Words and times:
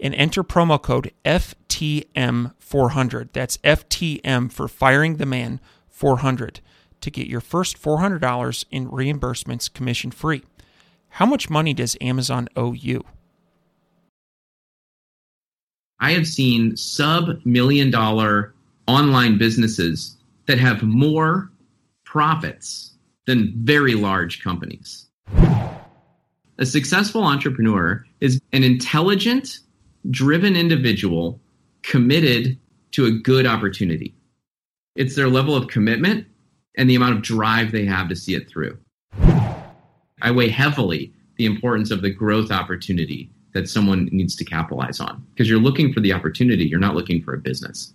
and 0.00 0.14
enter 0.14 0.42
promo 0.42 0.80
code 0.80 1.12
FTM400. 1.24 3.28
That's 3.32 3.58
FTM 3.58 4.50
for 4.50 4.66
Firing 4.66 5.16
the 5.16 5.26
Man 5.26 5.60
400 5.88 6.60
to 7.00 7.10
get 7.10 7.26
your 7.26 7.40
first 7.40 7.80
$400 7.80 8.64
in 8.70 8.88
reimbursements 8.88 9.72
commission 9.72 10.10
free. 10.10 10.42
How 11.10 11.26
much 11.26 11.50
money 11.50 11.74
does 11.74 11.96
Amazon 12.00 12.48
owe 12.56 12.72
you? 12.72 13.04
I 15.98 16.12
have 16.12 16.26
seen 16.26 16.76
sub 16.76 17.44
million 17.44 17.90
dollar 17.90 18.54
online 18.86 19.36
businesses 19.36 20.16
that 20.46 20.58
have 20.58 20.82
more 20.82 21.50
profits 22.04 22.94
than 23.26 23.52
very 23.64 23.94
large 23.94 24.42
companies. 24.42 25.06
A 26.58 26.66
successful 26.66 27.22
entrepreneur 27.22 28.04
is 28.20 28.40
an 28.52 28.64
intelligent, 28.64 29.60
driven 30.08 30.56
individual 30.56 31.40
committed 31.82 32.58
to 32.92 33.06
a 33.06 33.10
good 33.10 33.46
opportunity. 33.46 34.14
It's 34.96 35.14
their 35.14 35.28
level 35.28 35.54
of 35.54 35.68
commitment 35.68 36.26
and 36.76 36.88
the 36.88 36.94
amount 36.94 37.16
of 37.16 37.22
drive 37.22 37.72
they 37.72 37.84
have 37.84 38.08
to 38.08 38.16
see 38.16 38.34
it 38.34 38.48
through. 38.48 38.78
I 40.22 40.30
weigh 40.30 40.48
heavily 40.48 41.12
the 41.36 41.46
importance 41.46 41.90
of 41.90 42.02
the 42.02 42.10
growth 42.10 42.50
opportunity 42.50 43.30
that 43.54 43.68
someone 43.68 44.08
needs 44.12 44.36
to 44.36 44.44
capitalize 44.44 45.00
on 45.00 45.24
because 45.32 45.48
you're 45.48 45.58
looking 45.58 45.92
for 45.92 46.00
the 46.00 46.12
opportunity, 46.12 46.64
you're 46.64 46.78
not 46.78 46.94
looking 46.94 47.22
for 47.22 47.34
a 47.34 47.38
business. 47.38 47.94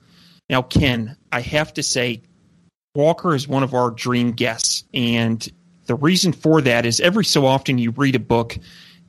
Now, 0.51 0.61
Ken, 0.61 1.15
I 1.31 1.39
have 1.39 1.73
to 1.75 1.81
say, 1.81 2.23
Walker 2.93 3.33
is 3.33 3.47
one 3.47 3.63
of 3.63 3.73
our 3.73 3.89
dream 3.89 4.33
guests. 4.33 4.83
And 4.93 5.49
the 5.85 5.95
reason 5.95 6.33
for 6.33 6.59
that 6.61 6.85
is 6.85 6.99
every 6.99 7.23
so 7.23 7.45
often 7.45 7.77
you 7.77 7.91
read 7.91 8.15
a 8.15 8.19
book 8.19 8.57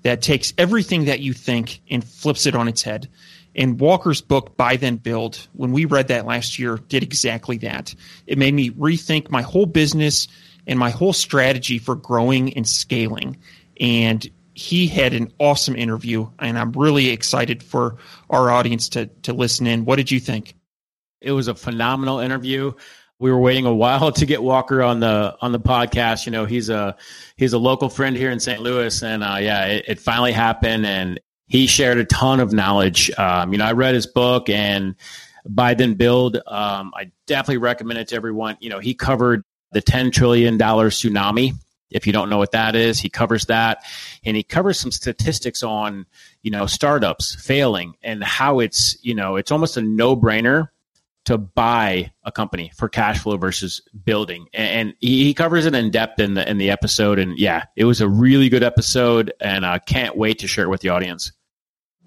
that 0.03 0.23
takes 0.23 0.55
everything 0.57 1.07
that 1.07 1.19
you 1.19 1.33
think 1.33 1.81
and 1.91 2.05
flips 2.05 2.47
it 2.47 2.55
on 2.55 2.69
its 2.69 2.83
head. 2.83 3.09
And 3.57 3.81
Walker's 3.81 4.21
book, 4.21 4.57
Buy 4.57 4.77
Then 4.77 4.97
Build, 4.97 5.49
when 5.53 5.73
we 5.73 5.85
read 5.85 6.09
that 6.09 6.27
last 6.27 6.61
year, 6.61 6.79
did 6.89 7.03
exactly 7.03 7.59
that. 7.59 7.93
It 8.29 8.39
made 8.39 8.55
me 8.55 8.71
rethink 8.71 9.29
my 9.29 9.43
whole 9.43 9.67
business 9.67 10.29
and 10.69 10.79
my 10.79 10.91
whole 10.91 11.13
strategy 11.13 11.79
for 11.79 11.97
growing 11.97 12.55
and 12.55 12.67
scaling. 12.69 13.37
And 13.81 14.25
he 14.55 14.87
had 14.87 15.13
an 15.13 15.33
awesome 15.41 15.75
interview, 15.75 16.31
and 16.39 16.57
I'm 16.57 16.71
really 16.73 17.09
excited 17.09 17.65
for 17.65 17.97
our 18.31 18.51
audience 18.51 18.91
to, 18.91 19.07
to 19.23 19.33
listen 19.33 19.67
in. 19.67 19.85
What 19.85 19.97
did 19.97 20.11
you 20.11 20.21
think? 20.21 20.55
It 21.23 21.33
was 21.33 21.49
a 21.49 21.55
phenomenal 21.55 22.19
interview. 22.19 22.73
We 23.19 23.31
were 23.31 23.39
waiting 23.39 23.67
a 23.67 23.75
while 23.75 24.11
to 24.13 24.27
get 24.27 24.43
Walker 24.43 24.83
on 24.83 25.01
the 25.01 25.37
on 25.41 25.53
the 25.53 25.61
podcast. 25.61 26.27
You 26.27 26.33
know, 26.33 26.45
he's 26.45 26.69
a 26.69 26.97
he's 27.37 27.53
a 27.53 27.59
local 27.59 27.89
friend 27.89 28.17
here 28.17 28.31
in 28.31 28.41
St. 28.41 28.61
Louis, 28.61 29.03
and 29.03 29.23
uh, 29.23 29.37
yeah, 29.41 29.67
it, 29.67 29.85
it, 29.87 30.01
finally 30.01 30.33
happened. 30.33 30.85
And 30.85 31.21
he 31.47 31.67
shared 31.67 31.99
a 31.99 32.05
ton 32.05 32.41
of 32.41 32.53
knowledge. 32.53 33.11
Um, 33.17 33.53
you 33.53 33.59
know, 33.59 33.65
I 33.65 33.73
read 33.73 33.95
his 33.95 34.09
book 34.09 34.49
and 34.49 34.97
Buy 35.47 35.75
Then 35.75 35.95
Build. 35.95 36.37
Um, 36.37 36.93
I 36.97 37.13
definitely 37.27 37.59
recommend 37.59 38.01
it 38.01 38.09
to 38.09 38.17
everyone. 38.17 38.57
You 38.61 38.71
know, 38.71 38.81
he 38.81 38.95
covered 38.95 39.45
the 39.71 39.81
ten 39.81 40.11
trillion 40.11 40.59
dollar 40.59 40.91
tsunami. 40.91 41.53
If 41.91 42.07
you 42.07 42.13
don't 42.13 42.31
know 42.31 42.39
what 42.39 42.53
that 42.53 42.75
is, 42.75 42.99
he 42.99 43.11
covers 43.11 43.47
that, 43.47 43.85
and 44.25 44.37
he 44.37 44.43
covers 44.43 44.81
some 44.81 44.91
statistics 44.91 45.63
on 45.63 46.07
you 46.43 46.51
know 46.51 46.67
startups 46.67 47.37
failing 47.37 47.95
and 48.03 48.25
how 48.25 48.59
it's 48.59 48.97
you 49.03 49.15
know 49.15 49.37
it's 49.37 49.53
almost 49.53 49.77
a 49.77 49.83
no 49.83 50.17
brainer 50.17 50.71
to 51.25 51.39
buy 51.39 52.13
a 52.25 52.33
company 52.33 52.73
for 52.77 52.89
cash 52.89 53.21
flow 53.21 53.37
versus 53.37 53.81
building. 54.05 54.47
And 54.53 54.95
he 54.99 55.35
covers 55.35 55.67
it 55.67 55.75
in 55.75 55.91
depth 55.91 56.19
in 56.19 56.35
the 56.35 56.49
in 56.49 56.59
the 56.59 56.71
episode. 56.71 57.19
And 57.19 57.39
yeah, 57.39 57.65
it 57.77 57.85
was 57.85 58.01
a 58.01 58.09
really 58.09 58.49
good 58.49 58.63
episode, 58.63 59.33
and 59.41 59.65
I 59.65 59.79
can't 59.79 60.17
wait 60.17 60.41
to 60.41 60.49
share 60.49 60.65
it 60.65 60.71
with 60.71 60.81
the 60.81 60.89
audience. 60.89 61.33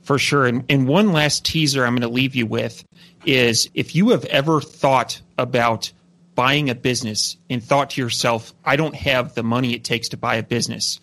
For 0.01 0.19
sure. 0.19 0.45
And, 0.45 0.63
and 0.69 0.87
one 0.87 1.13
last 1.13 1.45
teaser 1.45 1.83
I'm 1.83 1.93
going 1.93 2.07
to 2.07 2.13
leave 2.13 2.35
you 2.35 2.45
with 2.45 2.85
is 3.25 3.69
if 3.73 3.95
you 3.95 4.09
have 4.09 4.23
ever 4.25 4.61
thought 4.61 5.19
about 5.37 5.91
buying 6.35 6.69
a 6.69 6.75
business 6.75 7.37
and 7.49 7.63
thought 7.63 7.91
to 7.91 8.01
yourself, 8.01 8.53
I 8.63 8.75
don't 8.75 8.93
have 8.93 9.33
the 9.33 9.41
money 9.41 9.73
it 9.73 9.83
takes 9.83 10.09
to 10.09 10.17
buy 10.17 10.35
a 10.35 10.43
business, 10.43 10.99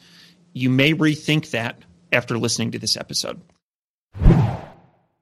you 0.52 0.70
may 0.70 0.94
rethink 0.94 1.50
that 1.50 1.78
after 2.12 2.38
listening 2.38 2.72
to 2.72 2.78
this 2.78 2.96
episode. 2.96 3.40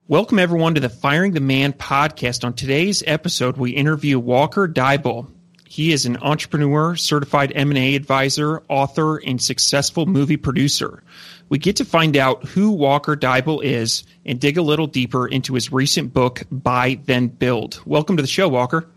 Welcome, 0.07 0.39
everyone, 0.39 0.73
to 0.75 0.81
the 0.81 0.89
Firing 0.89 1.31
the 1.31 1.39
Man 1.39 1.73
podcast. 1.73 2.43
On 2.43 2.53
today's 2.53 3.03
episode, 3.05 3.55
we 3.55 3.71
interview 3.71 4.19
Walker 4.19 4.67
Deibel. 4.67 5.31
He 5.67 5.93
is 5.93 6.05
an 6.05 6.17
entrepreneur, 6.17 6.95
certified 6.95 7.53
M&A 7.55 7.95
advisor, 7.95 8.63
author, 8.67 9.17
and 9.17 9.41
successful 9.41 10.07
movie 10.07 10.37
producer. 10.37 11.03
We 11.49 11.59
get 11.59 11.77
to 11.77 11.85
find 11.85 12.17
out 12.17 12.43
who 12.45 12.71
Walker 12.71 13.15
Deibel 13.15 13.63
is 13.63 14.03
and 14.25 14.39
dig 14.39 14.57
a 14.57 14.61
little 14.61 14.87
deeper 14.87 15.27
into 15.27 15.53
his 15.53 15.71
recent 15.71 16.13
book, 16.13 16.43
Buy 16.51 16.99
Then 17.05 17.27
Build. 17.27 17.79
Welcome 17.85 18.17
to 18.17 18.23
the 18.23 18.27
show, 18.27 18.49
Walker. 18.49 18.89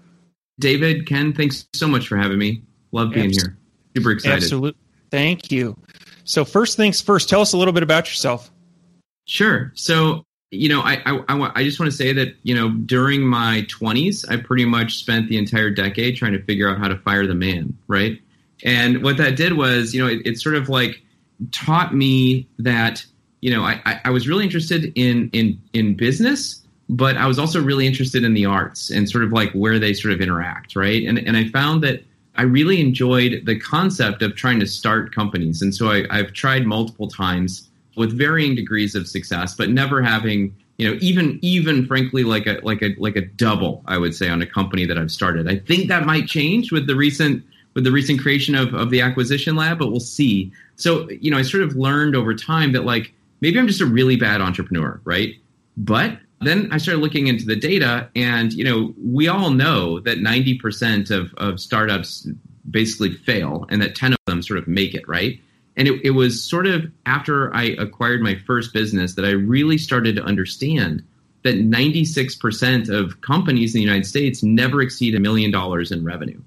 David, 0.59 1.07
Ken, 1.07 1.33
thanks 1.33 1.69
so 1.75 1.87
much 1.87 2.09
for 2.09 2.17
having 2.17 2.39
me. 2.39 2.63
Love 2.93 3.13
being 3.13 3.31
here. 3.31 3.59
Super 3.95 4.11
excited. 4.11 4.43
Absolutely. 4.43 4.81
Thank 5.11 5.53
you. 5.53 5.77
So, 6.25 6.45
first 6.45 6.77
things 6.77 7.01
first, 7.01 7.29
tell 7.29 7.43
us 7.43 7.53
a 7.53 7.59
little 7.59 7.75
bit 7.75 7.83
about 7.83 8.09
yourself. 8.09 8.51
Sure. 9.27 9.71
So, 9.75 10.25
you 10.55 10.69
know, 10.69 10.81
I, 10.81 11.03
I, 11.07 11.53
I 11.55 11.65
just 11.65 11.79
want 11.79 11.91
to 11.91 11.97
say 11.97 12.13
that, 12.13 12.35
you 12.43 12.55
know, 12.55 12.71
during 12.71 13.23
my 13.23 13.67
20s, 13.69 14.25
I 14.31 14.37
pretty 14.37 14.65
much 14.65 14.97
spent 14.97 15.29
the 15.29 15.37
entire 15.37 15.71
decade 15.71 16.17
trying 16.17 16.33
to 16.33 16.43
figure 16.43 16.69
out 16.69 16.79
how 16.79 16.89
to 16.89 16.97
fire 16.99 17.27
the 17.27 17.35
man, 17.35 17.77
right? 17.89 18.21
And 18.65 19.03
what 19.03 19.17
that 19.19 19.37
did 19.37 19.55
was, 19.55 19.95
you 19.95 20.03
know, 20.03 20.09
it, 20.09 20.23
it 20.25 20.39
sort 20.39 20.55
of 20.55 20.69
like 20.69 21.03
taught 21.53 21.95
me 21.95 22.49
that, 22.59 23.05
you 23.41 23.51
know, 23.51 23.63
I, 23.63 24.01
I 24.05 24.11
was 24.11 24.27
really 24.29 24.45
interested 24.45 24.93
in, 24.95 25.29
in, 25.33 25.61
in 25.73 25.97
business, 25.97 26.63
but 26.89 27.17
I 27.17 27.27
was 27.27 27.39
also 27.39 27.63
really 27.63 27.87
interested 27.87 28.25
in 28.25 28.35
the 28.35 28.47
arts 28.47 28.91
and 28.91 29.09
sort 29.09 29.25
of 29.25 29.33
like 29.33 29.53
where 29.53 29.79
they 29.79 29.93
sort 29.93 30.15
of 30.15 30.21
interact, 30.21 30.77
right? 30.77 31.03
And, 31.07 31.19
and 31.19 31.37
I 31.37 31.49
found 31.49 31.83
that 31.83 32.05
I 32.37 32.43
really 32.43 32.81
enjoyed 32.81 33.43
the 33.45 33.59
concept 33.59 34.23
of 34.23 34.35
trying 34.35 34.61
to 34.61 34.67
start 34.67 35.15
companies. 35.15 35.63
And 35.63 35.75
so 35.75 35.91
I, 35.91 36.05
I've 36.11 36.33
tried 36.33 36.67
multiple 36.67 37.09
times 37.09 37.69
with 37.97 38.17
varying 38.17 38.55
degrees 38.55 38.95
of 38.95 39.07
success, 39.07 39.55
but 39.55 39.71
never 39.71 40.03
having 40.03 40.55
you 40.79 40.91
know 40.91 40.99
even 41.01 41.39
even 41.43 41.87
frankly 41.87 42.25
like 42.25 42.47
a 42.47 42.61
like 42.63 42.83
a 42.83 42.95
like 42.99 43.17
a 43.17 43.23
double 43.23 43.83
I 43.87 43.99
would 43.99 44.15
say 44.15 44.29
on 44.29 44.43
a 44.43 44.47
company 44.47 44.87
that 44.87 44.99
I've 44.99 45.11
started. 45.11 45.49
I 45.49 45.59
think 45.59 45.89
that 45.89 46.05
might 46.07 46.27
change 46.27 46.73
with 46.73 46.87
the 46.87 46.97
recent 46.97 47.45
with 47.75 47.85
the 47.85 47.93
recent 47.93 48.21
creation 48.21 48.55
of 48.55 48.75
of 48.75 48.91
the 48.91 49.01
acquisition 49.01 49.57
lab, 49.57 49.79
but 49.79 49.91
we'll 49.91 50.01
see. 50.01 50.53
So 50.77 51.09
you 51.11 51.31
know 51.31 51.39
I 51.39 51.43
sort 51.43 51.63
of 51.63 51.77
learned 51.77 52.17
over 52.17 52.35
time 52.35 52.73
that 52.73 52.85
like 52.85 53.13
maybe 53.41 53.59
I'm 53.59 53.69
just 53.69 53.81
a 53.81 53.87
really 53.87 54.17
bad 54.17 54.41
entrepreneur, 54.41 55.01
right? 55.05 55.35
But 55.77 56.19
then 56.41 56.69
I 56.73 56.79
started 56.79 57.01
looking 57.01 57.27
into 57.27 57.45
the 57.45 57.57
data, 57.57 58.09
and 58.15 58.53
you 58.53 58.65
know 58.65 58.95
we 59.03 59.29
all 59.29 59.51
know 59.51 60.01
that 60.01 60.19
90% 60.19 61.11
of 61.11 61.35
of 61.35 61.61
startups 61.61 62.29
basically 62.71 63.13
fail, 63.13 63.67
and 63.71 63.81
that 63.83 63.95
10 63.95 64.13
of 64.15 64.19
them 64.27 64.43
sort 64.43 64.59
of 64.59 64.67
make 64.69 64.95
it, 64.95 65.07
right? 65.09 65.41
And 65.77 65.89
it, 65.89 66.01
it 66.05 66.11
was 66.11 66.43
sort 66.43 66.67
of 66.67 66.91
after 67.07 67.55
I 67.55 67.75
acquired 67.79 68.23
my 68.23 68.37
first 68.47 68.73
business 68.73 69.15
that 69.15 69.25
I 69.25 69.31
really 69.31 69.79
started 69.79 70.17
to 70.17 70.23
understand 70.23 71.03
that 71.43 71.57
96% 71.57 72.89
of 72.89 73.21
companies 73.21 73.75
in 73.75 73.79
the 73.79 73.85
United 73.85 74.07
States 74.07 74.43
never 74.43 74.81
exceed 74.81 75.15
a 75.15 75.21
million 75.21 75.51
dollars 75.51 75.93
in 75.93 76.05
revenue. 76.05 76.41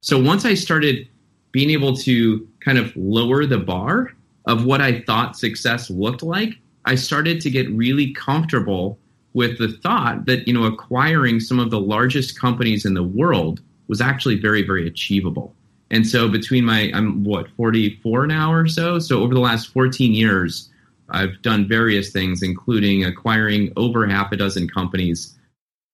So 0.00 0.20
once 0.20 0.44
I 0.44 0.54
started 0.54 1.08
being 1.52 1.70
able 1.70 1.96
to 1.98 2.46
kind 2.60 2.78
of 2.78 2.94
lower 2.96 3.46
the 3.46 3.58
bar 3.58 4.12
of 4.46 4.64
what 4.64 4.80
I 4.80 5.00
thought 5.02 5.36
success 5.36 5.90
looked 5.90 6.22
like, 6.22 6.58
I 6.84 6.96
started 6.96 7.40
to 7.42 7.50
get 7.50 7.70
really 7.70 8.12
comfortable 8.12 8.98
with 9.34 9.58
the 9.58 9.68
thought 9.68 10.26
that 10.26 10.46
you 10.46 10.52
know 10.52 10.64
acquiring 10.64 11.40
some 11.40 11.58
of 11.58 11.70
the 11.70 11.80
largest 11.80 12.38
companies 12.38 12.84
in 12.84 12.94
the 12.94 13.02
world 13.02 13.60
was 13.88 14.00
actually 14.00 14.38
very 14.38 14.62
very 14.62 14.86
achievable. 14.86 15.54
And 15.92 16.06
so 16.06 16.26
between 16.26 16.64
my 16.64 16.90
I'm 16.94 17.22
what 17.22 17.48
44 17.50 18.26
now 18.26 18.52
or 18.52 18.66
so, 18.66 18.98
so 18.98 19.22
over 19.22 19.34
the 19.34 19.40
last 19.40 19.72
14 19.72 20.12
years, 20.12 20.70
I've 21.10 21.40
done 21.42 21.68
various 21.68 22.10
things, 22.10 22.42
including 22.42 23.04
acquiring 23.04 23.72
over 23.76 24.06
half 24.06 24.32
a 24.32 24.36
dozen 24.36 24.68
companies, 24.68 25.36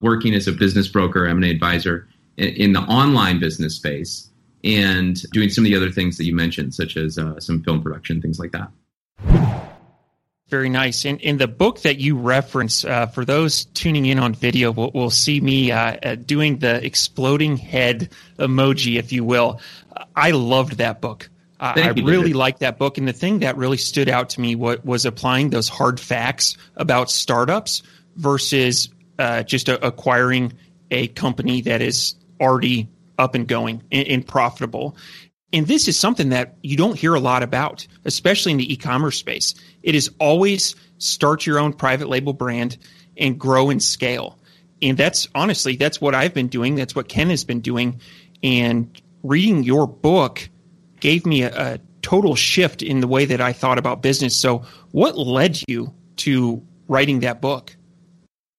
working 0.00 0.34
as 0.34 0.46
a 0.46 0.52
business 0.52 0.86
broker, 0.86 1.26
M&A 1.26 1.50
advisor 1.50 2.08
in, 2.36 2.72
the 2.72 2.82
online 2.82 3.40
business 3.40 3.74
space, 3.74 4.30
and 4.62 5.20
doing 5.32 5.50
some 5.50 5.64
of 5.64 5.70
the 5.70 5.76
other 5.76 5.90
things 5.90 6.16
that 6.16 6.24
you 6.24 6.34
mentioned, 6.34 6.72
such 6.72 6.96
as 6.96 7.18
uh, 7.18 7.40
some 7.40 7.62
film 7.64 7.82
production, 7.82 8.22
things 8.22 8.38
like 8.38 8.52
that. 8.52 9.67
Very 10.48 10.70
nice. 10.70 11.04
In, 11.04 11.18
in 11.18 11.36
the 11.36 11.46
book 11.46 11.82
that 11.82 11.98
you 11.98 12.16
reference, 12.16 12.82
uh, 12.82 13.06
for 13.06 13.24
those 13.24 13.66
tuning 13.66 14.06
in 14.06 14.18
on 14.18 14.34
video, 14.34 14.72
will 14.72 14.90
will 14.92 15.10
see 15.10 15.40
me 15.40 15.70
uh, 15.70 15.96
uh, 16.02 16.14
doing 16.14 16.58
the 16.58 16.84
exploding 16.84 17.58
head 17.58 18.10
emoji, 18.38 18.98
if 18.98 19.12
you 19.12 19.24
will. 19.24 19.60
I 20.16 20.30
loved 20.30 20.78
that 20.78 21.02
book. 21.02 21.28
I 21.60 21.90
you, 21.90 22.06
really 22.06 22.32
liked 22.32 22.60
that 22.60 22.78
book. 22.78 22.98
And 22.98 23.08
the 23.08 23.12
thing 23.12 23.40
that 23.40 23.56
really 23.56 23.76
stood 23.76 24.08
out 24.08 24.30
to 24.30 24.40
me 24.40 24.54
was, 24.54 24.82
was 24.84 25.04
applying 25.04 25.50
those 25.50 25.68
hard 25.68 25.98
facts 25.98 26.56
about 26.76 27.10
startups 27.10 27.82
versus 28.16 28.88
uh, 29.18 29.42
just 29.42 29.68
a, 29.68 29.84
acquiring 29.84 30.52
a 30.90 31.08
company 31.08 31.62
that 31.62 31.82
is 31.82 32.14
already 32.40 32.88
up 33.18 33.34
and 33.34 33.48
going 33.48 33.82
and, 33.90 34.08
and 34.08 34.26
profitable. 34.26 34.96
And 35.52 35.66
this 35.66 35.88
is 35.88 35.98
something 35.98 36.28
that 36.28 36.56
you 36.62 36.76
don't 36.76 36.98
hear 36.98 37.14
a 37.14 37.20
lot 37.20 37.42
about, 37.42 37.86
especially 38.04 38.52
in 38.52 38.58
the 38.58 38.70
e-commerce 38.72 39.16
space. 39.16 39.54
It 39.82 39.94
is 39.94 40.10
always 40.18 40.76
start 40.98 41.46
your 41.46 41.58
own 41.58 41.72
private 41.72 42.08
label 42.08 42.34
brand 42.34 42.76
and 43.16 43.38
grow 43.38 43.70
and 43.70 43.82
scale. 43.82 44.38
And 44.82 44.96
that's 44.96 45.26
honestly, 45.34 45.76
that's 45.76 46.00
what 46.00 46.14
I've 46.14 46.34
been 46.34 46.48
doing. 46.48 46.74
That's 46.74 46.94
what 46.94 47.08
Ken 47.08 47.30
has 47.30 47.44
been 47.44 47.60
doing. 47.60 48.00
And 48.42 49.00
reading 49.22 49.64
your 49.64 49.86
book 49.86 50.48
gave 51.00 51.24
me 51.24 51.42
a, 51.42 51.74
a 51.74 51.78
total 52.02 52.34
shift 52.34 52.82
in 52.82 53.00
the 53.00 53.08
way 53.08 53.24
that 53.24 53.40
I 53.40 53.52
thought 53.52 53.78
about 53.78 54.02
business. 54.02 54.36
So 54.36 54.64
what 54.92 55.16
led 55.16 55.60
you 55.66 55.92
to 56.16 56.62
writing 56.88 57.20
that 57.20 57.40
book? 57.40 57.74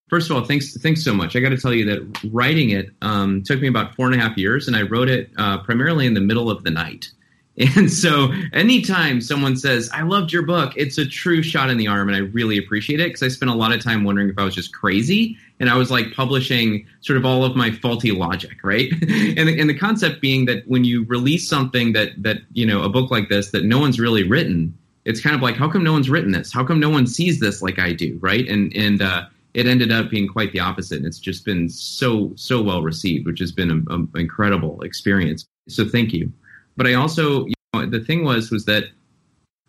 First 0.10 0.30
of 0.30 0.36
all, 0.36 0.44
thanks 0.44 0.76
thanks 0.78 1.04
so 1.04 1.14
much. 1.14 1.36
I 1.36 1.40
got 1.40 1.50
to 1.50 1.58
tell 1.58 1.74
you 1.74 1.86
that 1.86 2.30
writing 2.32 2.72
it 2.72 2.90
um, 3.02 3.44
took 3.44 3.62
me 3.62 3.68
about 3.68 3.96
four 3.96 4.08
and 4.08 4.16
a 4.16 4.20
half 4.20 4.38
years, 4.38 4.68
and 4.68 4.76
I 4.76 4.82
wrote 4.82 5.08
it 5.08 5.30
uh, 5.38 5.60
primarily 5.60 6.08
in 6.08 6.16
the 6.16 6.22
middle 6.22 6.50
of 6.50 6.64
the 6.64 6.72
night. 6.72 7.12
And 7.76 7.92
so, 7.92 8.32
anytime 8.54 9.20
someone 9.20 9.58
says, 9.58 9.90
I 9.94 10.04
loved 10.04 10.32
your 10.32 10.44
book, 10.44 10.72
it's 10.78 10.98
a 10.98 11.06
true 11.06 11.44
shot 11.44 11.70
in 11.70 11.78
the 11.78 11.88
arm, 11.88 12.08
and 12.08 12.16
I 12.16 12.22
really 12.22 12.58
appreciate 12.58 13.02
it 13.02 13.10
because 13.10 13.22
I 13.22 13.28
spent 13.28 13.52
a 13.52 13.54
lot 13.54 13.74
of 13.74 13.84
time 13.84 14.06
wondering 14.06 14.30
if 14.30 14.40
I 14.40 14.46
was 14.46 14.56
just 14.56 14.74
crazy. 14.74 15.38
And 15.60 15.70
I 15.70 15.76
was 15.76 15.92
like 15.92 16.14
publishing 16.14 16.88
sort 17.02 17.18
of 17.18 17.26
all 17.26 17.44
of 17.44 17.58
my 17.58 17.70
faulty 17.70 18.12
logic, 18.12 18.64
right? 18.64 18.90
and, 19.02 19.50
the, 19.50 19.60
and 19.60 19.70
the 19.70 19.78
concept 19.78 20.22
being 20.22 20.46
that 20.46 20.66
when 20.70 20.86
you 20.86 21.04
release 21.04 21.50
something 21.50 21.92
that, 21.92 22.12
that, 22.24 22.38
you 22.54 22.66
know, 22.66 22.82
a 22.84 22.88
book 22.88 23.12
like 23.12 23.28
this 23.28 23.52
that 23.52 23.66
no 23.66 23.78
one's 23.78 24.00
really 24.00 24.24
written, 24.24 24.74
it's 25.04 25.20
kind 25.20 25.36
of 25.36 25.42
like, 25.42 25.58
how 25.58 25.70
come 25.70 25.84
no 25.84 25.92
one's 25.92 26.10
written 26.10 26.32
this? 26.32 26.54
How 26.54 26.64
come 26.64 26.80
no 26.80 26.90
one 26.90 27.08
sees 27.08 27.42
this 27.42 27.62
like 27.62 27.78
I 27.78 27.92
do, 27.92 28.18
right? 28.22 28.48
And, 28.48 28.74
and, 28.74 29.02
uh, 29.02 29.26
it 29.54 29.66
ended 29.66 29.92
up 29.92 30.10
being 30.10 30.28
quite 30.28 30.52
the 30.52 30.60
opposite. 30.60 30.98
And 30.98 31.06
it's 31.06 31.20
just 31.20 31.46
been 31.46 31.70
so, 31.70 32.32
so 32.36 32.62
well 32.62 32.82
received, 32.82 33.26
which 33.26 33.40
has 33.40 33.52
been 33.52 33.72
an 33.72 34.10
incredible 34.16 34.82
experience. 34.82 35.46
So 35.68 35.88
thank 35.88 36.14
you. 36.14 36.32
But 36.78 36.88
I 36.88 36.94
also, 36.94 37.46
you 37.46 37.54
know, 37.74 37.86
the 37.86 38.00
thing 38.00 38.24
was, 38.24 38.52
was 38.52 38.66
that 38.66 38.86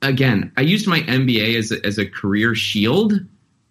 again, 0.03 0.53
I 0.57 0.63
used 0.63 0.87
my 0.87 1.01
MBA 1.01 1.57
as 1.57 1.73
a, 1.73 1.85
as 1.85 1.99
a 1.99 2.07
career 2.07 2.55
shield 2.55 3.15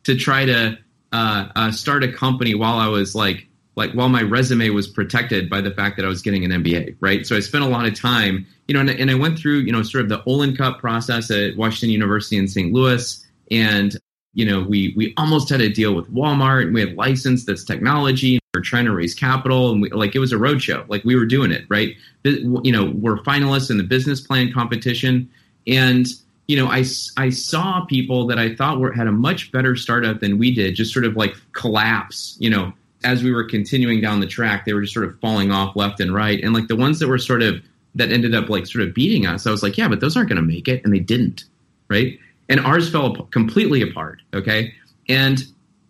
to 0.04 0.16
try 0.16 0.46
to 0.46 0.78
uh, 1.12 1.48
uh, 1.56 1.72
start 1.72 2.04
a 2.04 2.12
company 2.12 2.56
while 2.56 2.78
I 2.78 2.88
was 2.88 3.16
like, 3.16 3.48
like 3.76 3.94
while 3.94 4.10
my 4.10 4.22
resume 4.22 4.70
was 4.70 4.88
protected 4.88 5.50
by 5.50 5.62
the 5.62 5.72
fact 5.72 5.96
that 5.98 6.06
I 6.06 6.10
was 6.10 6.22
getting 6.22 6.44
an 6.44 6.52
MBA, 6.64 6.98
right? 7.00 7.26
So 7.26 7.36
I 7.36 7.40
spent 7.40 7.64
a 7.64 7.68
lot 7.68 7.86
of 7.86 7.98
time, 7.98 8.46
you 8.68 8.74
know, 8.74 8.82
and, 8.82 8.90
and 8.90 9.10
I 9.10 9.16
went 9.16 9.40
through, 9.40 9.60
you 9.60 9.72
know, 9.72 9.84
sort 9.84 10.04
of 10.04 10.10
the 10.10 10.24
Olin 10.26 10.56
Cup 10.56 10.80
process 10.80 11.32
at 11.32 11.56
Washington 11.56 11.90
University 11.90 12.38
in 12.38 12.48
St. 12.48 12.74
Louis, 12.74 13.26
and 13.52 13.96
you 14.34 14.46
know, 14.46 14.62
we 14.62 14.94
we 14.96 15.14
almost 15.18 15.50
had 15.50 15.62
a 15.62 15.70
deal 15.70 15.94
with 15.94 16.12
Walmart, 16.14 16.64
and 16.64 16.74
we 16.74 16.82
had 16.82 16.96
licensed 16.96 17.48
this 17.48 17.64
technology. 17.64 18.36
And 18.36 18.42
we 18.54 18.60
are 18.60 18.64
trying 18.64 18.86
to 18.86 18.92
raise 18.92 19.16
capital, 19.16 19.72
and 19.72 19.82
we, 19.82 19.90
like 19.90 20.16
it 20.16 20.20
was 20.20 20.32
a 20.32 20.38
roadshow. 20.38 20.88
Like 20.88 21.04
we 21.04 21.16
were 21.16 21.26
doing 21.26 21.52
it, 21.52 21.66
right? 21.70 21.96
You 22.24 22.72
know, 22.72 22.94
we're 22.96 23.18
finalists 23.18 23.72
in 23.72 23.78
the 23.78 23.84
business 23.84 24.22
plan 24.22 24.52
competition, 24.54 25.30
and 25.68 26.08
you 26.48 26.58
know, 26.58 26.68
I, 26.68 26.84
I 27.18 27.30
saw 27.30 27.86
people 27.86 28.26
that 28.26 28.40
I 28.40 28.56
thought 28.56 28.80
were 28.80 28.92
had 28.92 29.06
a 29.06 29.12
much 29.12 29.52
better 29.52 29.76
startup 29.76 30.20
than 30.20 30.40
we 30.40 30.54
did, 30.54 30.76
just 30.76 30.92
sort 30.92 31.06
of 31.06 31.16
like 31.16 31.36
collapse. 31.52 32.38
You 32.40 32.50
know, 32.50 32.74
as 33.04 33.24
we 33.24 33.32
were 33.32 33.44
continuing 33.44 34.02
down 34.02 34.20
the 34.20 34.28
track, 34.28 34.66
they 34.66 34.74
were 34.74 34.82
just 34.82 34.94
sort 34.94 35.06
of 35.06 35.20
falling 35.20 35.52
off 35.52 35.76
left 35.76 36.00
and 36.00 36.14
right, 36.14 36.44
and 36.44 36.54
like 36.54 36.68
the 36.68 36.76
ones 36.76 37.00
that 37.00 37.08
were 37.08 37.18
sort 37.18 37.42
of 37.42 37.62
that 37.96 38.12
ended 38.12 38.36
up 38.36 38.50
like 38.50 38.68
sort 38.68 38.88
of 38.88 38.94
beating 38.94 39.26
us, 39.26 39.48
I 39.48 39.52
was 39.52 39.64
like, 39.64 39.78
yeah, 39.78 39.88
but 39.88 40.00
those 40.00 40.16
aren't 40.16 40.30
going 40.30 40.42
to 40.42 40.48
make 40.48 40.68
it, 40.68 40.84
and 40.84 40.94
they 40.94 41.00
didn't, 41.00 41.46
right? 41.90 42.20
And 42.50 42.60
ours 42.60 42.92
fell 42.92 43.16
completely 43.32 43.82
apart. 43.82 44.22
Okay, 44.34 44.74
and 45.08 45.44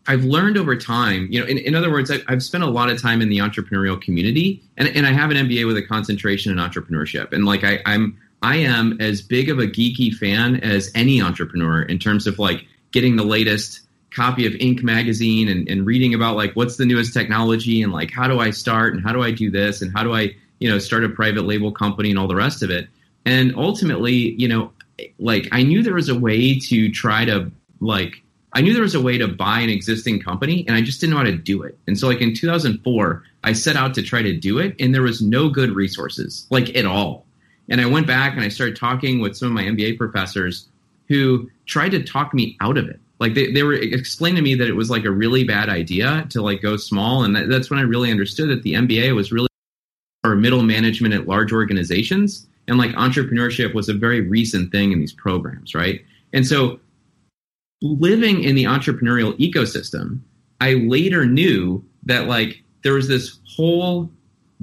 I've 0.07 0.23
learned 0.23 0.57
over 0.57 0.75
time, 0.75 1.27
you 1.29 1.39
know, 1.39 1.45
in, 1.45 1.57
in 1.59 1.75
other 1.75 1.91
words, 1.91 2.11
I, 2.11 2.19
have 2.27 2.44
spent 2.44 2.63
a 2.63 2.69
lot 2.69 2.89
of 2.89 3.01
time 3.01 3.21
in 3.21 3.29
the 3.29 3.38
entrepreneurial 3.38 4.01
community, 4.01 4.61
and, 4.77 4.88
and 4.89 5.06
I 5.06 5.11
have 5.11 5.29
an 5.29 5.38
MBA 5.38 5.67
with 5.67 5.77
a 5.77 5.83
concentration 5.83 6.51
in 6.51 6.57
entrepreneurship, 6.57 7.31
and 7.31 7.45
like 7.45 7.63
I, 7.63 7.79
I'm 7.85 8.17
I 8.41 8.57
am 8.57 8.97
as 9.00 9.21
big 9.21 9.50
of 9.50 9.59
a 9.59 9.67
geeky 9.67 10.13
fan 10.13 10.57
as 10.57 10.91
any 10.95 11.21
entrepreneur 11.21 11.81
in 11.81 12.00
terms 12.00 12.25
of 12.25 12.39
like 12.39 12.65
getting 12.91 13.15
the 13.15 13.23
latest 13.23 13.81
copy 14.12 14.47
of 14.47 14.53
Inc. 14.53 14.81
magazine 14.81 15.47
and, 15.47 15.67
and 15.67 15.85
reading 15.85 16.13
about 16.13 16.35
like 16.35 16.53
what's 16.55 16.77
the 16.77 16.85
newest 16.85 17.13
technology 17.13 17.83
and 17.83 17.91
like 17.94 18.12
how 18.12 18.27
do 18.27 18.39
I 18.39 18.50
start 18.50 18.94
and 18.94 19.03
how 19.03 19.13
do 19.13 19.21
I 19.21 19.31
do 19.31 19.51
this 19.51 19.81
and 19.81 19.91
how 19.95 20.03
do 20.03 20.13
I 20.13 20.35
you 20.59 20.69
know 20.69 20.79
start 20.79 21.03
a 21.03 21.09
private 21.09 21.45
label 21.45 21.71
company 21.71 22.09
and 22.09 22.17
all 22.17 22.27
the 22.27 22.35
rest 22.35 22.63
of 22.63 22.69
it. 22.69 22.88
And 23.25 23.53
ultimately, 23.55 24.13
you 24.13 24.47
know, 24.47 24.71
like 25.19 25.48
I 25.51 25.63
knew 25.63 25.84
there 25.84 25.94
was 25.94 26.10
a 26.10 26.18
way 26.18 26.60
to 26.60 26.90
try 26.92 27.25
to 27.25 27.51
like 27.80 28.22
I 28.54 28.62
knew 28.62 28.74
there 28.74 28.81
was 28.81 28.96
a 28.96 29.01
way 29.01 29.18
to 29.18 29.28
buy 29.28 29.60
an 29.60 29.69
existing 29.69 30.22
company 30.22 30.66
and 30.68 30.75
I 30.75 30.81
just 30.81 31.00
didn't 31.00 31.13
know 31.13 31.19
how 31.19 31.25
to 31.25 31.38
do 31.38 31.62
it. 31.63 31.78
And 31.88 31.98
so 31.98 32.07
like 32.07 32.22
in 32.22 32.36
2004, 32.36 33.24
I 33.44 33.54
set 33.54 33.75
out 33.75 33.94
to 33.94 34.01
try 34.01 34.22
to 34.22 34.36
do 34.36 34.57
it 34.57 34.75
and 34.80 34.94
there 34.94 35.04
was 35.04 35.22
no 35.22 35.50
good 35.50 35.72
resources 35.72 36.48
like 36.50 36.75
at 36.75 36.86
all. 36.86 37.25
And 37.69 37.80
I 37.80 37.86
went 37.86 38.07
back 38.07 38.34
and 38.34 38.42
I 38.42 38.48
started 38.48 38.75
talking 38.75 39.19
with 39.19 39.38
some 39.38 39.50
of 39.50 39.54
my 39.54 39.63
MBA 39.63 39.98
professors 39.98 40.68
who 41.07 41.50
tried 41.66 41.90
to 41.90 42.04
talk 42.04 42.34
me 42.34 42.57
out 42.62 42.78
of 42.78 42.90
it. 42.90 43.00
Like 43.19 43.36
they, 43.36 43.51
they 43.51 43.63
were 43.63 43.74
explaining 43.74 44.38
to 44.38 44.42
me 44.42 44.56
that 44.56 44.68
it 44.68 44.75
was 44.75 44.90
like 44.90 45.06
a 45.06 45.12
really 45.12 45.44
bad 45.44 45.69
idea 45.69 46.25
to 46.30 46.42
like 46.42 46.62
go 46.62 46.78
small. 46.78 47.24
And 47.24 47.36
that, 47.36 47.50
that's 47.50 47.69
when 47.69 47.80
I 47.80 47.84
really 47.84 48.10
understood 48.10 48.50
that 48.50 48.63
the 48.63 48.74
MBA 48.74 49.13
was 49.16 49.31
really 49.31 49.50
for 50.24 50.36
middle 50.36 50.63
management 50.63 51.13
at 51.13 51.27
large 51.27 51.51
organizations 51.53 52.48
and 52.69 52.77
like 52.77 52.91
entrepreneurship 52.91 53.73
was 53.73 53.89
a 53.89 53.93
very 53.93 54.21
recent 54.21 54.71
thing 54.71 54.91
in 54.91 54.99
these 54.99 55.13
programs, 55.13 55.75
right? 55.75 56.01
And 56.33 56.45
so 56.45 56.79
living 57.81 58.43
in 58.43 58.55
the 58.55 58.65
entrepreneurial 58.65 59.38
ecosystem, 59.39 60.19
I 60.61 60.73
later 60.73 61.25
knew 61.25 61.83
that 62.03 62.27
like 62.27 62.63
there 62.83 62.93
was 62.93 63.07
this 63.07 63.39
whole 63.47 64.09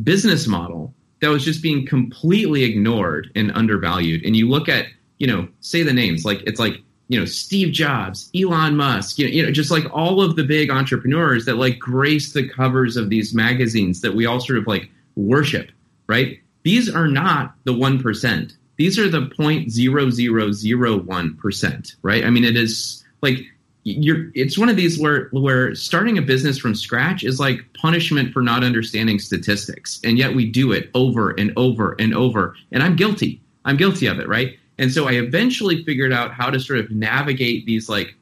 business 0.03 0.47
model 0.47 0.95
that 1.21 1.29
was 1.29 1.45
just 1.45 1.63
being 1.63 1.87
completely 1.87 2.65
ignored 2.65 3.31
and 3.35 3.51
undervalued. 3.53 4.25
And 4.25 4.37
you 4.37 4.49
look 4.49 4.69
at, 4.69 4.87
you 5.19 5.27
know, 5.27 5.49
say 5.61 5.83
the 5.83 5.93
names, 5.93 6.25
like 6.25 6.43
it's 6.47 6.61
like, 6.61 6.83
you 7.09 7.19
know, 7.19 7.25
Steve 7.25 7.73
Jobs, 7.73 8.31
Elon 8.35 8.77
Musk, 8.77 9.19
you 9.19 9.27
know, 9.27 9.33
you 9.33 9.43
know, 9.43 9.51
just 9.51 9.71
like 9.71 9.85
all 9.93 10.21
of 10.21 10.37
the 10.37 10.45
big 10.45 10.71
entrepreneurs 10.71 11.45
that 11.47 11.57
like 11.57 11.79
grace 11.79 12.33
the 12.33 12.49
covers 12.49 12.97
of 12.97 13.11
these 13.11 13.33
magazines 13.33 14.01
that 14.01 14.15
we 14.15 14.27
all 14.27 14.41
sort 14.41 14.59
of 14.59 14.67
like 14.67 14.91
worship, 15.15 15.71
right? 16.09 16.41
These 16.67 16.93
are 16.93 17.07
not 17.07 17.55
the 17.63 17.73
1%. 17.73 18.53
These 18.77 18.99
are 18.99 19.09
the 19.09 19.21
0.0001%, 19.21 21.97
right? 22.03 22.25
I 22.25 22.31
mean, 22.31 22.43
it 22.43 22.57
is 22.57 23.05
like 23.23 23.39
you're 23.85 24.33
it's 24.35 24.59
one 24.59 24.69
of 24.69 24.75
these 24.75 24.99
where 24.99 25.29
where 25.31 25.77
starting 25.77 26.19
a 26.19 26.23
business 26.23 26.59
from 26.59 26.75
scratch 26.75 27.23
is 27.23 27.39
like 27.39 27.61
punishment 27.75 28.33
for 28.33 28.43
not 28.43 28.65
understanding 28.65 29.21
statistics. 29.21 30.01
And 30.03 30.19
yet 30.19 30.35
we 30.35 30.51
do 30.51 30.73
it 30.73 30.91
over 30.95 31.31
and 31.39 31.53
over 31.57 31.95
and 32.01 32.13
over. 32.13 32.57
And 32.73 32.83
I'm 32.83 32.97
guilty. 32.97 33.41
I'm 33.65 33.77
guilty 33.77 34.09
of 34.09 34.19
it, 34.19 34.27
right? 34.27 34.59
And 34.79 34.93
so 34.93 35.07
I 35.07 35.13
eventually 35.13 35.85
figured 35.85 36.13
out 36.13 36.33
how 36.33 36.51
to 36.51 36.59
sort 36.59 36.81
of 36.81 36.91
navigate 36.91 37.65
these 37.65 37.89
like 37.89 38.17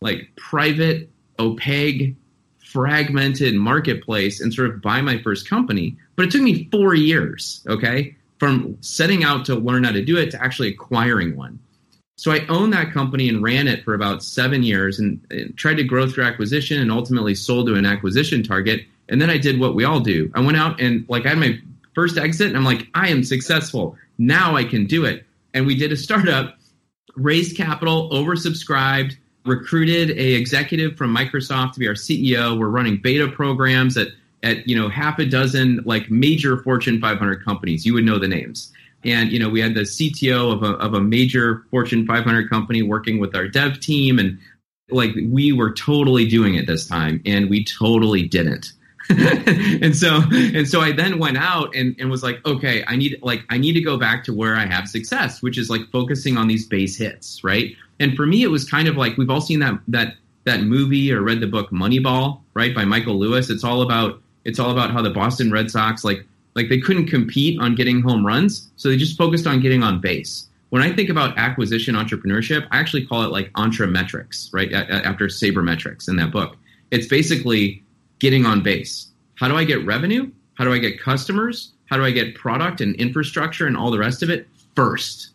like 0.00 0.32
private, 0.36 1.10
opaque, 1.38 2.14
fragmented 2.72 3.54
marketplace 3.54 4.40
and 4.40 4.52
sort 4.54 4.70
of 4.70 4.80
buy 4.80 5.00
my 5.00 5.20
first 5.22 5.48
company. 5.48 5.96
But 6.16 6.26
it 6.26 6.30
took 6.30 6.42
me 6.42 6.68
four 6.70 6.94
years, 6.94 7.64
okay, 7.68 8.16
from 8.38 8.76
setting 8.80 9.24
out 9.24 9.44
to 9.46 9.54
learn 9.54 9.84
how 9.84 9.92
to 9.92 10.04
do 10.04 10.16
it 10.16 10.30
to 10.30 10.42
actually 10.42 10.68
acquiring 10.68 11.36
one. 11.36 11.58
So 12.16 12.32
I 12.32 12.46
owned 12.48 12.72
that 12.74 12.92
company 12.92 13.28
and 13.28 13.42
ran 13.42 13.66
it 13.66 13.82
for 13.82 13.94
about 13.94 14.22
seven 14.22 14.62
years 14.62 14.98
and, 14.98 15.24
and 15.30 15.56
tried 15.56 15.78
to 15.78 15.84
grow 15.84 16.08
through 16.08 16.24
acquisition 16.24 16.80
and 16.80 16.90
ultimately 16.90 17.34
sold 17.34 17.66
to 17.68 17.74
an 17.74 17.86
acquisition 17.86 18.42
target. 18.42 18.82
And 19.08 19.20
then 19.20 19.30
I 19.30 19.38
did 19.38 19.58
what 19.58 19.74
we 19.74 19.84
all 19.84 20.00
do. 20.00 20.30
I 20.34 20.40
went 20.40 20.58
out 20.58 20.80
and 20.80 21.06
like 21.08 21.24
I 21.24 21.30
had 21.30 21.38
my 21.38 21.58
first 21.94 22.18
exit 22.18 22.48
and 22.48 22.56
I'm 22.56 22.64
like, 22.64 22.86
I 22.94 23.08
am 23.08 23.24
successful. 23.24 23.96
Now 24.18 24.54
I 24.54 24.64
can 24.64 24.86
do 24.86 25.06
it. 25.06 25.24
And 25.54 25.66
we 25.66 25.74
did 25.74 25.92
a 25.92 25.96
startup, 25.96 26.56
raised 27.16 27.56
capital, 27.56 28.10
oversubscribed, 28.10 29.16
recruited 29.50 30.10
a 30.10 30.34
executive 30.34 30.96
from 30.96 31.14
Microsoft 31.14 31.72
to 31.74 31.80
be 31.80 31.88
our 31.88 31.94
CEO. 31.94 32.58
We're 32.58 32.68
running 32.68 32.96
beta 32.96 33.28
programs 33.28 33.96
at 33.96 34.08
at 34.42 34.66
you 34.66 34.78
know 34.78 34.88
half 34.88 35.18
a 35.18 35.26
dozen 35.26 35.80
like 35.84 36.10
major 36.10 36.62
Fortune 36.62 37.00
500 37.00 37.44
companies. 37.44 37.84
You 37.84 37.94
would 37.94 38.04
know 38.04 38.18
the 38.18 38.28
names. 38.28 38.72
And 39.04 39.32
you 39.32 39.38
know 39.38 39.48
we 39.48 39.60
had 39.60 39.74
the 39.74 39.82
CTO 39.82 40.52
of 40.52 40.62
a 40.62 40.72
of 40.76 40.94
a 40.94 41.00
major 41.00 41.64
Fortune 41.70 42.06
500 42.06 42.48
company 42.48 42.82
working 42.82 43.18
with 43.18 43.34
our 43.34 43.48
dev 43.48 43.80
team, 43.80 44.18
and 44.18 44.38
like 44.90 45.10
we 45.26 45.52
were 45.52 45.72
totally 45.72 46.26
doing 46.28 46.54
it 46.54 46.66
this 46.66 46.86
time, 46.86 47.20
and 47.26 47.50
we 47.50 47.64
totally 47.64 48.22
didn't. 48.22 48.72
and 49.10 49.96
so 49.96 50.22
and 50.30 50.68
so 50.68 50.80
I 50.80 50.92
then 50.92 51.18
went 51.18 51.36
out 51.36 51.74
and, 51.74 51.96
and 51.98 52.10
was 52.10 52.22
like, 52.22 52.44
okay, 52.46 52.84
I 52.86 52.94
need 52.94 53.18
like 53.22 53.42
I 53.48 53.58
need 53.58 53.72
to 53.72 53.80
go 53.80 53.96
back 53.96 54.22
to 54.24 54.34
where 54.34 54.54
I 54.54 54.66
have 54.66 54.86
success, 54.86 55.42
which 55.42 55.58
is 55.58 55.68
like 55.68 55.80
focusing 55.90 56.36
on 56.36 56.46
these 56.46 56.66
base 56.66 56.96
hits, 56.96 57.42
right? 57.42 57.74
And 58.00 58.16
for 58.16 58.26
me, 58.26 58.42
it 58.42 58.48
was 58.48 58.68
kind 58.68 58.88
of 58.88 58.96
like 58.96 59.16
we've 59.16 59.30
all 59.30 59.40
seen 59.40 59.60
that 59.60 59.78
that 59.88 60.14
that 60.44 60.62
movie 60.62 61.12
or 61.12 61.22
read 61.22 61.40
the 61.40 61.46
book 61.46 61.70
Moneyball, 61.70 62.40
right, 62.54 62.74
by 62.74 62.84
Michael 62.84 63.18
Lewis. 63.18 63.50
It's 63.50 63.62
all 63.62 63.82
about 63.82 64.20
it's 64.44 64.58
all 64.58 64.70
about 64.70 64.90
how 64.90 65.02
the 65.02 65.10
Boston 65.10 65.52
Red 65.52 65.70
Sox 65.70 66.02
like 66.02 66.26
like 66.56 66.68
they 66.68 66.80
couldn't 66.80 67.06
compete 67.06 67.60
on 67.60 67.74
getting 67.74 68.00
home 68.00 68.26
runs, 68.26 68.70
so 68.76 68.88
they 68.88 68.96
just 68.96 69.16
focused 69.16 69.46
on 69.46 69.60
getting 69.60 69.82
on 69.82 70.00
base. 70.00 70.48
When 70.70 70.82
I 70.82 70.92
think 70.92 71.10
about 71.10 71.36
acquisition 71.36 71.94
entrepreneurship, 71.94 72.66
I 72.70 72.78
actually 72.78 73.04
call 73.06 73.22
it 73.22 73.30
like 73.30 73.50
metrics, 73.54 74.50
right? 74.52 74.72
After 74.72 75.26
sabermetrics 75.26 76.08
in 76.08 76.16
that 76.16 76.32
book. 76.32 76.56
It's 76.90 77.06
basically 77.06 77.82
getting 78.18 78.46
on 78.46 78.62
base. 78.62 79.08
How 79.34 79.48
do 79.48 79.56
I 79.56 79.64
get 79.64 79.84
revenue? 79.84 80.30
How 80.54 80.64
do 80.64 80.72
I 80.72 80.78
get 80.78 81.00
customers? 81.00 81.72
How 81.86 81.96
do 81.96 82.04
I 82.04 82.12
get 82.12 82.36
product 82.36 82.80
and 82.80 82.94
infrastructure 82.96 83.66
and 83.66 83.76
all 83.76 83.90
the 83.90 83.98
rest 83.98 84.22
of 84.22 84.30
it 84.30 84.46
first? 84.76 85.30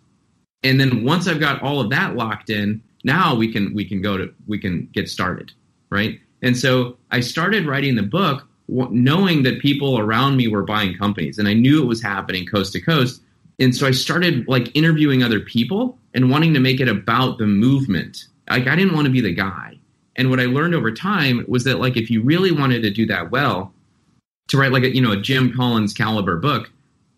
And 0.65 0.79
then 0.79 1.03
once 1.03 1.27
I've 1.27 1.39
got 1.39 1.61
all 1.61 1.79
of 1.79 1.91
that 1.91 2.15
locked 2.15 2.49
in, 2.49 2.81
now 3.03 3.35
we 3.35 3.51
can 3.51 3.73
we 3.75 3.85
can 3.85 4.01
go 4.01 4.17
to 4.17 4.33
we 4.47 4.59
can 4.59 4.89
get 4.93 5.07
started, 5.07 5.51
right? 5.91 6.19
And 6.41 6.57
so 6.57 6.97
I 7.11 7.19
started 7.19 7.67
writing 7.67 7.95
the 7.95 8.03
book 8.03 8.47
knowing 8.67 9.43
that 9.43 9.59
people 9.59 9.99
around 9.99 10.37
me 10.37 10.47
were 10.47 10.63
buying 10.63 10.97
companies 10.97 11.37
and 11.37 11.47
I 11.47 11.53
knew 11.53 11.83
it 11.83 11.85
was 11.85 12.01
happening 12.01 12.47
coast 12.47 12.73
to 12.73 12.81
coast. 12.81 13.21
And 13.59 13.75
so 13.75 13.85
I 13.85 13.91
started 13.91 14.47
like 14.47 14.75
interviewing 14.75 15.21
other 15.21 15.39
people 15.39 15.99
and 16.15 16.31
wanting 16.31 16.55
to 16.55 16.59
make 16.59 16.79
it 16.79 16.89
about 16.89 17.37
the 17.37 17.45
movement. 17.45 18.25
Like 18.49 18.67
I 18.67 18.75
didn't 18.75 18.95
want 18.95 19.05
to 19.05 19.11
be 19.11 19.21
the 19.21 19.33
guy. 19.33 19.77
And 20.15 20.31
what 20.31 20.39
I 20.39 20.45
learned 20.45 20.73
over 20.73 20.91
time 20.91 21.45
was 21.47 21.63
that 21.65 21.79
like 21.79 21.95
if 21.95 22.09
you 22.09 22.23
really 22.23 22.51
wanted 22.51 22.81
to 22.81 22.89
do 22.89 23.05
that 23.05 23.29
well, 23.29 23.71
to 24.47 24.57
write 24.57 24.71
like 24.71 24.83
a 24.83 24.95
you 24.95 25.01
know 25.01 25.11
a 25.11 25.17
Jim 25.17 25.53
Collins 25.55 25.93
caliber 25.93 26.37
book, 26.37 26.71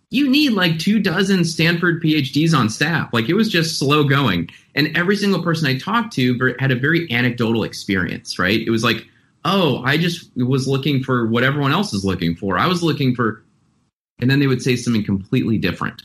you 0.10 0.30
need 0.30 0.54
like 0.54 0.80
two 0.80 1.00
dozen 1.00 1.44
Stanford 1.44 2.02
PhDs 2.02 2.58
on 2.58 2.70
staff. 2.70 3.10
Like 3.12 3.28
it 3.28 3.34
was 3.34 3.50
just 3.50 3.78
slow 3.78 4.04
going. 4.06 4.50
And 4.76 4.96
every 4.96 5.18
single 5.18 5.44
person 5.44 5.68
I 5.68 5.78
talked 5.78 6.14
to 6.14 6.56
had 6.60 6.72
a 6.72 6.76
very 6.76 7.12
anecdotal 7.12 7.64
experience, 7.64 8.40
right? 8.40 8.60
It 8.60 8.70
was 8.70 8.84
like, 8.84 9.06
oh, 9.44 9.84
I 9.84 9.98
just 9.98 10.30
was 10.36 10.68
looking 10.68 11.04
for 11.04 11.28
what 11.28 11.44
everyone 11.44 11.74
else 11.74 11.94
is 11.94 12.06
looking 12.06 12.36
for. 12.36 12.58
I 12.58 12.68
was 12.68 12.84
looking 12.84 13.16
for, 13.16 13.44
and 14.20 14.30
then 14.30 14.40
they 14.40 14.48
would 14.48 14.62
say 14.62 14.76
something 14.76 15.04
completely 15.04 15.58
different, 15.58 16.04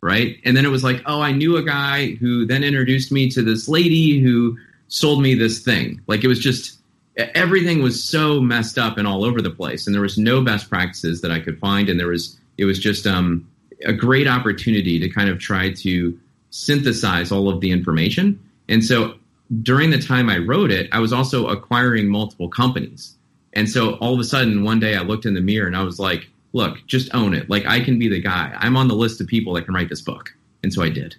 right? 0.00 0.36
And 0.44 0.56
then 0.56 0.64
it 0.64 0.70
was 0.70 0.84
like, 0.84 1.02
oh, 1.06 1.20
I 1.20 1.32
knew 1.32 1.56
a 1.56 1.62
guy 1.62 2.14
who 2.14 2.46
then 2.46 2.62
introduced 2.62 3.10
me 3.10 3.30
to 3.30 3.42
this 3.42 3.68
lady 3.68 4.20
who 4.20 4.58
sold 4.88 5.22
me 5.22 5.34
this 5.34 5.60
thing. 5.60 6.00
Like 6.06 6.24
it 6.24 6.28
was 6.28 6.38
just 6.38 6.78
everything 7.16 7.82
was 7.82 8.02
so 8.02 8.40
messed 8.40 8.78
up 8.78 8.96
and 8.96 9.06
all 9.06 9.24
over 9.24 9.42
the 9.42 9.50
place, 9.50 9.86
and 9.86 9.94
there 9.94 10.02
was 10.02 10.18
no 10.18 10.42
best 10.42 10.68
practices 10.68 11.20
that 11.22 11.32
I 11.32 11.40
could 11.40 11.58
find, 11.58 11.88
and 11.88 11.98
there 11.98 12.08
was 12.08 12.39
it 12.60 12.66
was 12.66 12.78
just 12.78 13.06
um, 13.06 13.50
a 13.86 13.92
great 13.92 14.28
opportunity 14.28 15.00
to 15.00 15.08
kind 15.08 15.30
of 15.30 15.38
try 15.38 15.72
to 15.72 16.18
synthesize 16.50 17.32
all 17.32 17.48
of 17.48 17.60
the 17.62 17.70
information. 17.70 18.38
And 18.68 18.84
so 18.84 19.14
during 19.62 19.88
the 19.90 19.98
time 19.98 20.28
I 20.28 20.36
wrote 20.38 20.70
it, 20.70 20.90
I 20.92 21.00
was 21.00 21.10
also 21.12 21.48
acquiring 21.48 22.06
multiple 22.08 22.50
companies. 22.50 23.16
And 23.54 23.68
so 23.68 23.94
all 23.94 24.12
of 24.12 24.20
a 24.20 24.24
sudden, 24.24 24.62
one 24.62 24.78
day 24.78 24.94
I 24.94 25.00
looked 25.00 25.24
in 25.24 25.32
the 25.32 25.40
mirror 25.40 25.66
and 25.66 25.76
I 25.76 25.82
was 25.82 25.98
like, 25.98 26.28
look, 26.52 26.86
just 26.86 27.12
own 27.14 27.32
it. 27.32 27.48
Like, 27.48 27.64
I 27.66 27.80
can 27.80 27.98
be 27.98 28.08
the 28.08 28.20
guy. 28.20 28.54
I'm 28.58 28.76
on 28.76 28.88
the 28.88 28.94
list 28.94 29.20
of 29.22 29.26
people 29.26 29.54
that 29.54 29.62
can 29.62 29.74
write 29.74 29.88
this 29.88 30.02
book. 30.02 30.36
And 30.62 30.72
so 30.72 30.82
I 30.82 30.90
did. 30.90 31.16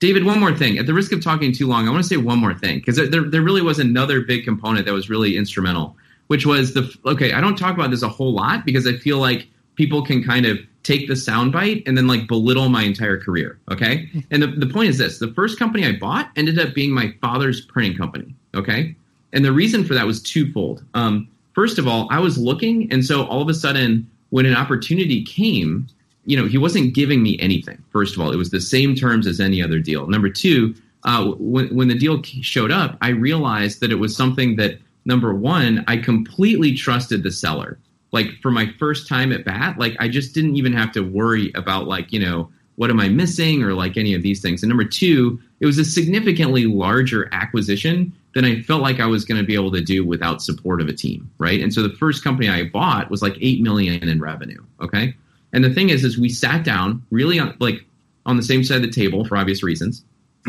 David, 0.00 0.24
one 0.24 0.40
more 0.40 0.54
thing. 0.54 0.78
At 0.78 0.86
the 0.86 0.94
risk 0.94 1.12
of 1.12 1.22
talking 1.22 1.52
too 1.52 1.66
long, 1.66 1.86
I 1.86 1.90
want 1.90 2.02
to 2.02 2.08
say 2.08 2.16
one 2.16 2.38
more 2.38 2.54
thing 2.54 2.78
because 2.78 2.96
there, 2.96 3.24
there 3.24 3.42
really 3.42 3.62
was 3.62 3.78
another 3.78 4.22
big 4.22 4.44
component 4.44 4.86
that 4.86 4.92
was 4.92 5.10
really 5.10 5.36
instrumental, 5.36 5.96
which 6.28 6.46
was 6.46 6.74
the 6.74 6.90
okay. 7.06 7.32
I 7.32 7.40
don't 7.40 7.56
talk 7.56 7.74
about 7.74 7.90
this 7.90 8.02
a 8.02 8.08
whole 8.08 8.34
lot 8.34 8.66
because 8.66 8.86
I 8.86 8.92
feel 8.94 9.18
like 9.18 9.48
people 9.76 10.02
can 10.02 10.22
kind 10.22 10.46
of 10.46 10.58
take 10.82 11.08
the 11.08 11.14
soundbite 11.14 11.82
and 11.86 11.96
then 11.96 12.06
like 12.06 12.26
belittle 12.26 12.68
my 12.68 12.82
entire 12.82 13.18
career. 13.18 13.58
Okay. 13.70 14.08
And 14.30 14.42
the, 14.42 14.48
the 14.48 14.66
point 14.66 14.88
is 14.88 14.98
this 14.98 15.18
the 15.18 15.32
first 15.34 15.58
company 15.58 15.86
I 15.86 15.92
bought 15.92 16.30
ended 16.36 16.58
up 16.58 16.74
being 16.74 16.90
my 16.90 17.14
father's 17.20 17.60
printing 17.60 17.96
company. 17.96 18.34
Okay. 18.54 18.94
And 19.32 19.44
the 19.44 19.52
reason 19.52 19.84
for 19.84 19.94
that 19.94 20.06
was 20.06 20.22
twofold. 20.22 20.82
Um, 20.94 21.28
first 21.54 21.78
of 21.78 21.86
all, 21.86 22.08
I 22.10 22.18
was 22.20 22.38
looking, 22.38 22.90
and 22.92 23.04
so 23.04 23.26
all 23.26 23.42
of 23.42 23.48
a 23.48 23.54
sudden, 23.54 24.08
when 24.30 24.46
an 24.46 24.54
opportunity 24.54 25.24
came, 25.24 25.88
you 26.24 26.36
know, 26.36 26.46
he 26.46 26.58
wasn't 26.58 26.94
giving 26.94 27.22
me 27.22 27.38
anything. 27.38 27.82
First 27.90 28.14
of 28.14 28.20
all, 28.20 28.32
it 28.32 28.36
was 28.36 28.50
the 28.50 28.60
same 28.60 28.94
terms 28.94 29.26
as 29.26 29.40
any 29.40 29.62
other 29.62 29.78
deal. 29.78 30.06
Number 30.06 30.28
two, 30.28 30.74
uh, 31.04 31.32
when 31.38 31.68
when 31.74 31.88
the 31.88 31.98
deal 31.98 32.22
showed 32.22 32.72
up, 32.72 32.96
I 33.00 33.10
realized 33.10 33.80
that 33.80 33.92
it 33.92 33.96
was 33.96 34.16
something 34.16 34.56
that 34.56 34.78
number 35.04 35.34
one, 35.34 35.84
I 35.86 35.96
completely 35.98 36.74
trusted 36.74 37.22
the 37.22 37.30
seller. 37.30 37.78
Like 38.16 38.40
for 38.40 38.50
my 38.50 38.72
first 38.78 39.06
time 39.06 39.30
at 39.30 39.44
bat, 39.44 39.78
like 39.78 39.94
I 40.00 40.08
just 40.08 40.34
didn't 40.34 40.56
even 40.56 40.72
have 40.72 40.90
to 40.92 41.02
worry 41.02 41.52
about 41.54 41.86
like 41.86 42.12
you 42.12 42.18
know 42.18 42.50
what 42.76 42.90
am 42.90 42.98
I 42.98 43.08
missing 43.08 43.62
or 43.62 43.74
like 43.74 43.96
any 43.96 44.14
of 44.14 44.22
these 44.22 44.40
things. 44.40 44.62
And 44.62 44.68
number 44.68 44.84
two, 44.84 45.38
it 45.60 45.66
was 45.66 45.78
a 45.78 45.84
significantly 45.84 46.66
larger 46.66 47.28
acquisition 47.32 48.12
than 48.34 48.44
I 48.44 48.60
felt 48.62 48.82
like 48.82 49.00
I 49.00 49.06
was 49.06 49.24
going 49.24 49.40
to 49.40 49.46
be 49.46 49.54
able 49.54 49.72
to 49.72 49.80
do 49.80 50.04
without 50.04 50.42
support 50.42 50.80
of 50.80 50.88
a 50.88 50.92
team, 50.92 51.30
right? 51.38 51.60
And 51.60 51.72
so 51.72 51.82
the 51.82 51.94
first 51.96 52.22
company 52.22 52.48
I 52.48 52.64
bought 52.64 53.10
was 53.10 53.22
like 53.22 53.36
eight 53.40 53.62
million 53.62 54.06
in 54.06 54.20
revenue. 54.20 54.62
Okay. 54.80 55.14
And 55.52 55.64
the 55.64 55.72
thing 55.72 55.88
is, 55.88 56.04
is 56.04 56.18
we 56.18 56.28
sat 56.28 56.64
down 56.64 57.02
really 57.10 57.38
on, 57.38 57.56
like 57.60 57.84
on 58.26 58.36
the 58.36 58.42
same 58.42 58.62
side 58.62 58.76
of 58.76 58.82
the 58.82 58.90
table 58.90 59.24
for 59.24 59.38
obvious 59.38 59.62
reasons, 59.62 60.04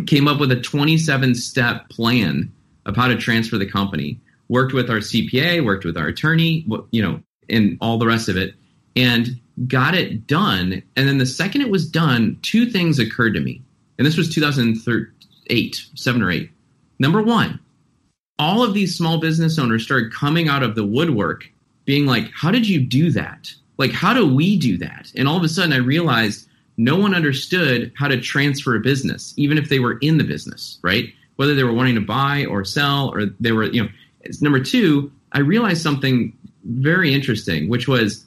came 0.06 0.28
up 0.28 0.40
with 0.40 0.52
a 0.52 0.60
27 0.60 1.34
step 1.36 1.90
plan 1.90 2.52
of 2.86 2.96
how 2.96 3.08
to 3.08 3.16
transfer 3.16 3.58
the 3.58 3.66
company, 3.66 4.20
worked 4.50 4.74
with 4.74 4.90
our 4.90 4.98
CPA, 4.98 5.64
worked 5.64 5.86
with 5.86 5.98
our 5.98 6.08
attorney, 6.08 6.66
you 6.92 7.02
know, 7.02 7.22
and 7.50 7.78
all 7.82 7.98
the 7.98 8.08
rest 8.08 8.30
of 8.30 8.38
it, 8.38 8.56
and 8.96 9.40
got 9.68 9.96
it 9.96 10.28
done. 10.28 10.84
And 10.96 11.08
then 11.08 11.18
the 11.18 11.26
second 11.26 11.62
it 11.62 11.70
was 11.70 11.90
done, 11.90 12.38
two 12.42 12.66
things 12.66 13.00
occurred 13.00 13.34
to 13.34 13.40
me. 13.40 13.62
And 13.98 14.06
this 14.06 14.18
was 14.18 14.34
2008, 14.34 15.86
seven 15.96 16.22
or 16.22 16.32
eight. 16.32 16.52
Number 17.00 17.22
one, 17.22 17.60
all 18.40 18.64
of 18.64 18.74
these 18.74 18.96
small 18.96 19.20
business 19.20 19.58
owners 19.58 19.84
started 19.84 20.14
coming 20.14 20.48
out 20.48 20.64
of 20.64 20.76
the 20.76 20.86
woodwork 20.86 21.50
being 21.86 22.06
like, 22.06 22.30
How 22.34 22.52
did 22.52 22.68
you 22.68 22.80
do 22.80 23.12
that? 23.12 23.54
like 23.78 23.92
how 23.92 24.14
do 24.14 24.34
we 24.34 24.58
do 24.58 24.78
that 24.78 25.12
and 25.16 25.28
all 25.28 25.38
of 25.38 25.44
a 25.44 25.50
sudden 25.50 25.74
i 25.74 25.78
realized 25.78 26.48
no 26.78 26.96
one 26.96 27.16
understood 27.16 27.92
how 27.96 28.08
to 28.08 28.20
transfer 28.20 28.76
a 28.76 28.80
business 28.80 29.34
even 29.38 29.58
if 29.58 29.70
they 29.70 29.80
were 29.80 29.98
in 30.00 30.18
the 30.18 30.24
business 30.24 30.80
right 30.82 31.14
whether 31.38 31.56
they 31.56 31.64
were 31.64 31.74
wanting 31.74 31.96
to 31.96 32.02
buy 32.02 32.46
or 32.46 32.64
sell 32.66 33.10
or 33.14 33.26
they 33.40 33.52
were 33.52 33.66
you 33.66 33.84
know 33.84 33.90
number 34.42 34.60
two 34.60 35.12
i 35.32 35.40
realized 35.40 35.82
something 35.82 36.36
very 36.68 37.14
interesting 37.14 37.70
which 37.70 37.88
was 37.88 38.26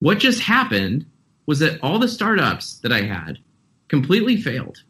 what 0.00 0.18
just 0.18 0.40
happened 0.40 1.04
was 1.46 1.58
that 1.58 1.78
all 1.82 1.98
the 1.98 2.08
startups 2.08 2.78
that 2.80 2.92
i 2.92 3.00
had 3.00 3.38
completely 3.88 4.36
failed 4.36 4.82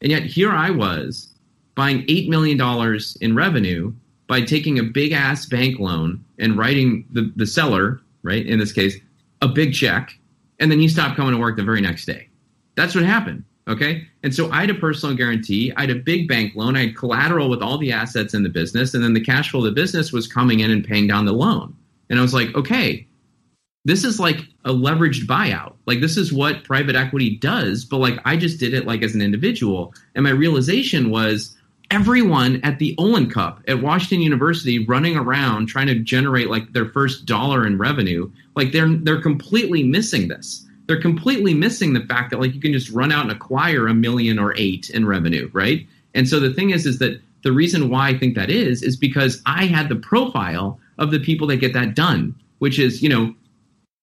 and 0.00 0.10
yet 0.10 0.22
here 0.24 0.52
i 0.52 0.70
was 0.70 1.28
buying 1.74 2.02
$8 2.06 2.28
million 2.28 3.00
in 3.20 3.34
revenue 3.34 3.92
by 4.28 4.40
taking 4.40 4.78
a 4.78 4.84
big 4.84 5.12
ass 5.12 5.44
bank 5.46 5.80
loan 5.80 6.24
and 6.38 6.56
writing 6.56 7.04
the, 7.10 7.32
the 7.34 7.46
seller 7.46 8.00
right 8.22 8.46
in 8.46 8.58
this 8.58 8.72
case 8.72 8.96
a 9.44 9.48
big 9.48 9.74
check, 9.74 10.18
and 10.58 10.70
then 10.70 10.80
he 10.80 10.88
stopped 10.88 11.16
coming 11.16 11.32
to 11.32 11.38
work 11.38 11.56
the 11.56 11.62
very 11.62 11.80
next 11.80 12.06
day. 12.06 12.28
That's 12.76 12.94
what 12.94 13.04
happened. 13.04 13.44
Okay. 13.68 14.06
And 14.22 14.34
so 14.34 14.50
I 14.50 14.60
had 14.62 14.70
a 14.70 14.74
personal 14.74 15.14
guarantee. 15.16 15.72
I 15.76 15.82
had 15.82 15.90
a 15.90 15.94
big 15.94 16.28
bank 16.28 16.54
loan. 16.54 16.76
I 16.76 16.86
had 16.86 16.96
collateral 16.96 17.48
with 17.48 17.62
all 17.62 17.78
the 17.78 17.92
assets 17.92 18.34
in 18.34 18.42
the 18.42 18.48
business. 18.50 18.92
And 18.92 19.02
then 19.02 19.14
the 19.14 19.24
cash 19.24 19.50
flow 19.50 19.60
of 19.60 19.64
the 19.64 19.72
business 19.72 20.12
was 20.12 20.26
coming 20.26 20.60
in 20.60 20.70
and 20.70 20.84
paying 20.84 21.06
down 21.06 21.24
the 21.24 21.32
loan. 21.32 21.74
And 22.10 22.18
I 22.18 22.22
was 22.22 22.34
like, 22.34 22.54
okay, 22.54 23.06
this 23.84 24.04
is 24.04 24.18
like 24.18 24.38
a 24.64 24.72
leveraged 24.72 25.26
buyout. 25.26 25.74
Like 25.86 26.00
this 26.00 26.16
is 26.16 26.32
what 26.32 26.64
private 26.64 26.96
equity 26.96 27.36
does. 27.36 27.84
But 27.84 27.98
like 27.98 28.18
I 28.24 28.36
just 28.36 28.58
did 28.58 28.74
it 28.74 28.86
like 28.86 29.02
as 29.02 29.14
an 29.14 29.20
individual. 29.20 29.94
And 30.14 30.24
my 30.24 30.30
realization 30.30 31.10
was 31.10 31.56
everyone 31.90 32.60
at 32.62 32.78
the 32.78 32.94
Olin 32.98 33.30
Cup 33.30 33.60
at 33.68 33.82
Washington 33.82 34.22
University 34.22 34.84
running 34.84 35.16
around 35.16 35.66
trying 35.66 35.86
to 35.88 35.98
generate 35.98 36.48
like 36.48 36.72
their 36.72 36.86
first 36.86 37.26
dollar 37.26 37.66
in 37.66 37.78
revenue, 37.78 38.30
like 38.56 38.72
they're 38.72 38.88
they're 38.88 39.20
completely 39.20 39.82
missing 39.82 40.28
this. 40.28 40.66
They're 40.86 41.00
completely 41.00 41.54
missing 41.54 41.92
the 41.92 42.04
fact 42.04 42.30
that 42.30 42.40
like 42.40 42.54
you 42.54 42.60
can 42.60 42.72
just 42.72 42.90
run 42.90 43.12
out 43.12 43.22
and 43.22 43.32
acquire 43.32 43.86
a 43.86 43.94
million 43.94 44.38
or 44.38 44.54
eight 44.56 44.90
in 44.90 45.06
revenue, 45.06 45.50
right? 45.52 45.86
And 46.14 46.28
so 46.28 46.40
the 46.40 46.52
thing 46.52 46.70
is 46.70 46.86
is 46.86 46.98
that 47.00 47.20
the 47.42 47.52
reason 47.52 47.90
why 47.90 48.08
I 48.08 48.18
think 48.18 48.34
that 48.34 48.50
is 48.50 48.82
is 48.82 48.96
because 48.96 49.42
I 49.44 49.66
had 49.66 49.90
the 49.90 49.96
profile 49.96 50.78
of 50.98 51.10
the 51.10 51.20
people 51.20 51.46
that 51.48 51.56
get 51.56 51.72
that 51.72 51.94
done, 51.94 52.34
which 52.58 52.78
is, 52.78 53.02
you 53.02 53.08
know, 53.08 53.34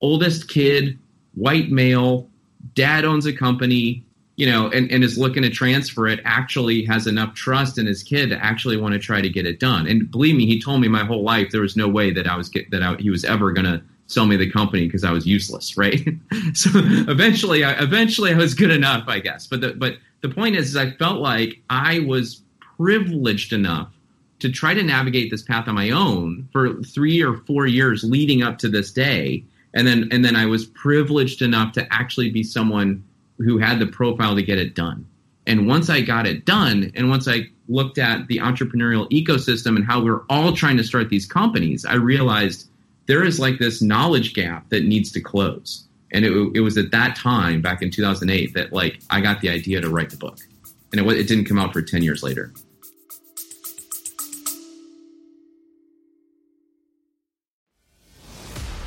oldest 0.02 0.50
kid, 0.50 0.98
white 1.34 1.70
male, 1.70 2.30
dad 2.76 3.06
owns 3.06 3.26
a 3.26 3.34
company, 3.34 4.04
you 4.36 4.46
know, 4.50 4.70
and, 4.70 4.92
and 4.92 5.04
is 5.04 5.18
looking 5.18 5.44
to 5.44 5.50
transfer 5.50 6.08
it 6.08 6.20
actually 6.26 6.84
has 6.86 7.08
enough 7.08 7.34
trust 7.36 7.78
in 7.78 7.86
his 7.86 8.02
kid 8.04 8.30
to 8.30 8.44
actually 8.44 8.78
want 8.78 8.94
to 8.94 9.00
try 9.00 9.22
to 9.22 9.30
get 9.30 9.46
it 9.46 9.60
done. 9.60 9.88
And 9.88 10.10
believe 10.10 10.36
me, 10.36 10.46
he 10.46 10.60
told 10.60 10.82
me 10.82 10.88
my 10.88 11.04
whole 11.04 11.24
life 11.24 11.52
there 11.52 11.62
was 11.62 11.78
no 11.78 11.88
way 11.88 12.12
that 12.12 12.28
I 12.28 12.36
was 12.36 12.50
get, 12.50 12.72
that 12.72 12.82
I, 12.82 12.96
he 12.96 13.10
was 13.10 13.24
ever 13.24 13.52
going 13.52 13.66
to 13.66 13.82
sell 14.08 14.26
me 14.26 14.36
the 14.36 14.50
company 14.50 14.86
because 14.86 15.04
I 15.04 15.12
was 15.12 15.26
useless, 15.26 15.78
right? 15.78 16.02
so 16.54 16.70
eventually, 16.74 17.64
I, 17.64 17.74
eventually 17.82 18.34
I 18.34 18.38
was 18.38 18.54
good 18.54 18.72
enough, 18.72 19.06
I 19.08 19.20
guess. 19.20 19.48
But 19.48 19.62
the, 19.62 19.74
but 19.74 19.96
the 20.22 20.30
point 20.30 20.56
is, 20.56 20.70
is 20.70 20.78
I 20.78 20.92
felt 20.92 21.20
like 21.20 21.62
I 21.70 22.00
was 22.00 22.42
privileged 22.78 23.54
enough 23.54 23.94
to 24.42 24.50
try 24.50 24.74
to 24.74 24.84
navigate 24.84 25.32
this 25.32 25.44
path 25.44 25.68
on 25.68 25.76
my 25.76 25.92
own 25.92 26.48
for 26.52 26.82
three 26.84 27.22
or 27.22 27.38
four 27.38 27.68
years 27.68 28.04
leading 28.04 28.44
up 28.44 28.58
to 28.60 28.70
this 28.70 28.92
day, 28.92 29.44
and 29.74 29.88
then 29.88 30.10
and 30.12 30.26
then 30.26 30.36
I 30.36 30.46
was 30.46 30.66
privileged 30.66 31.42
enough 31.42 31.74
to 31.74 31.88
actually 31.94 32.30
be 32.30 32.44
someone 32.44 33.04
who 33.38 33.58
had 33.58 33.80
the 33.80 33.88
profile 33.88 34.36
to 34.36 34.44
get 34.44 34.60
it 34.60 34.76
done. 34.76 35.06
And 35.48 35.68
once 35.68 35.90
I 35.90 36.02
got 36.02 36.28
it 36.28 36.46
done, 36.46 36.92
and 36.96 37.10
once 37.10 37.28
I 37.28 37.48
looked 37.68 37.98
at 37.98 38.28
the 38.28 38.38
entrepreneurial 38.38 39.10
ecosystem 39.10 39.76
and 39.76 39.86
how 39.86 40.04
we're 40.04 40.22
all 40.30 40.54
trying 40.54 40.78
to 40.78 40.84
start 40.84 41.10
these 41.10 41.26
companies, 41.26 41.86
I 41.86 41.96
realized 41.96 42.68
there 43.08 43.24
is 43.24 43.40
like 43.40 43.58
this 43.58 43.82
knowledge 43.82 44.34
gap 44.34 44.70
that 44.70 44.86
needs 44.86 45.12
to 45.14 45.22
close. 45.22 45.86
And 46.12 46.26
it, 46.26 46.32
it 46.56 46.60
was 46.60 46.78
at 46.78 46.92
that 46.92 47.16
time, 47.16 47.62
back 47.62 47.82
in 47.82 47.90
2008, 47.90 48.54
that 48.54 48.74
like 48.74 49.00
I 49.10 49.22
got 49.22 49.42
the 49.42 49.50
idea 49.50 49.82
to 49.82 49.90
write 49.90 50.10
the 50.10 50.18
book, 50.18 50.40
and 50.92 51.02
it, 51.02 51.18
it 51.18 51.28
didn't 51.28 51.46
come 51.46 51.58
out 51.58 51.74
for 51.74 51.82
10 51.82 52.04
years 52.04 52.22
later. 52.22 52.54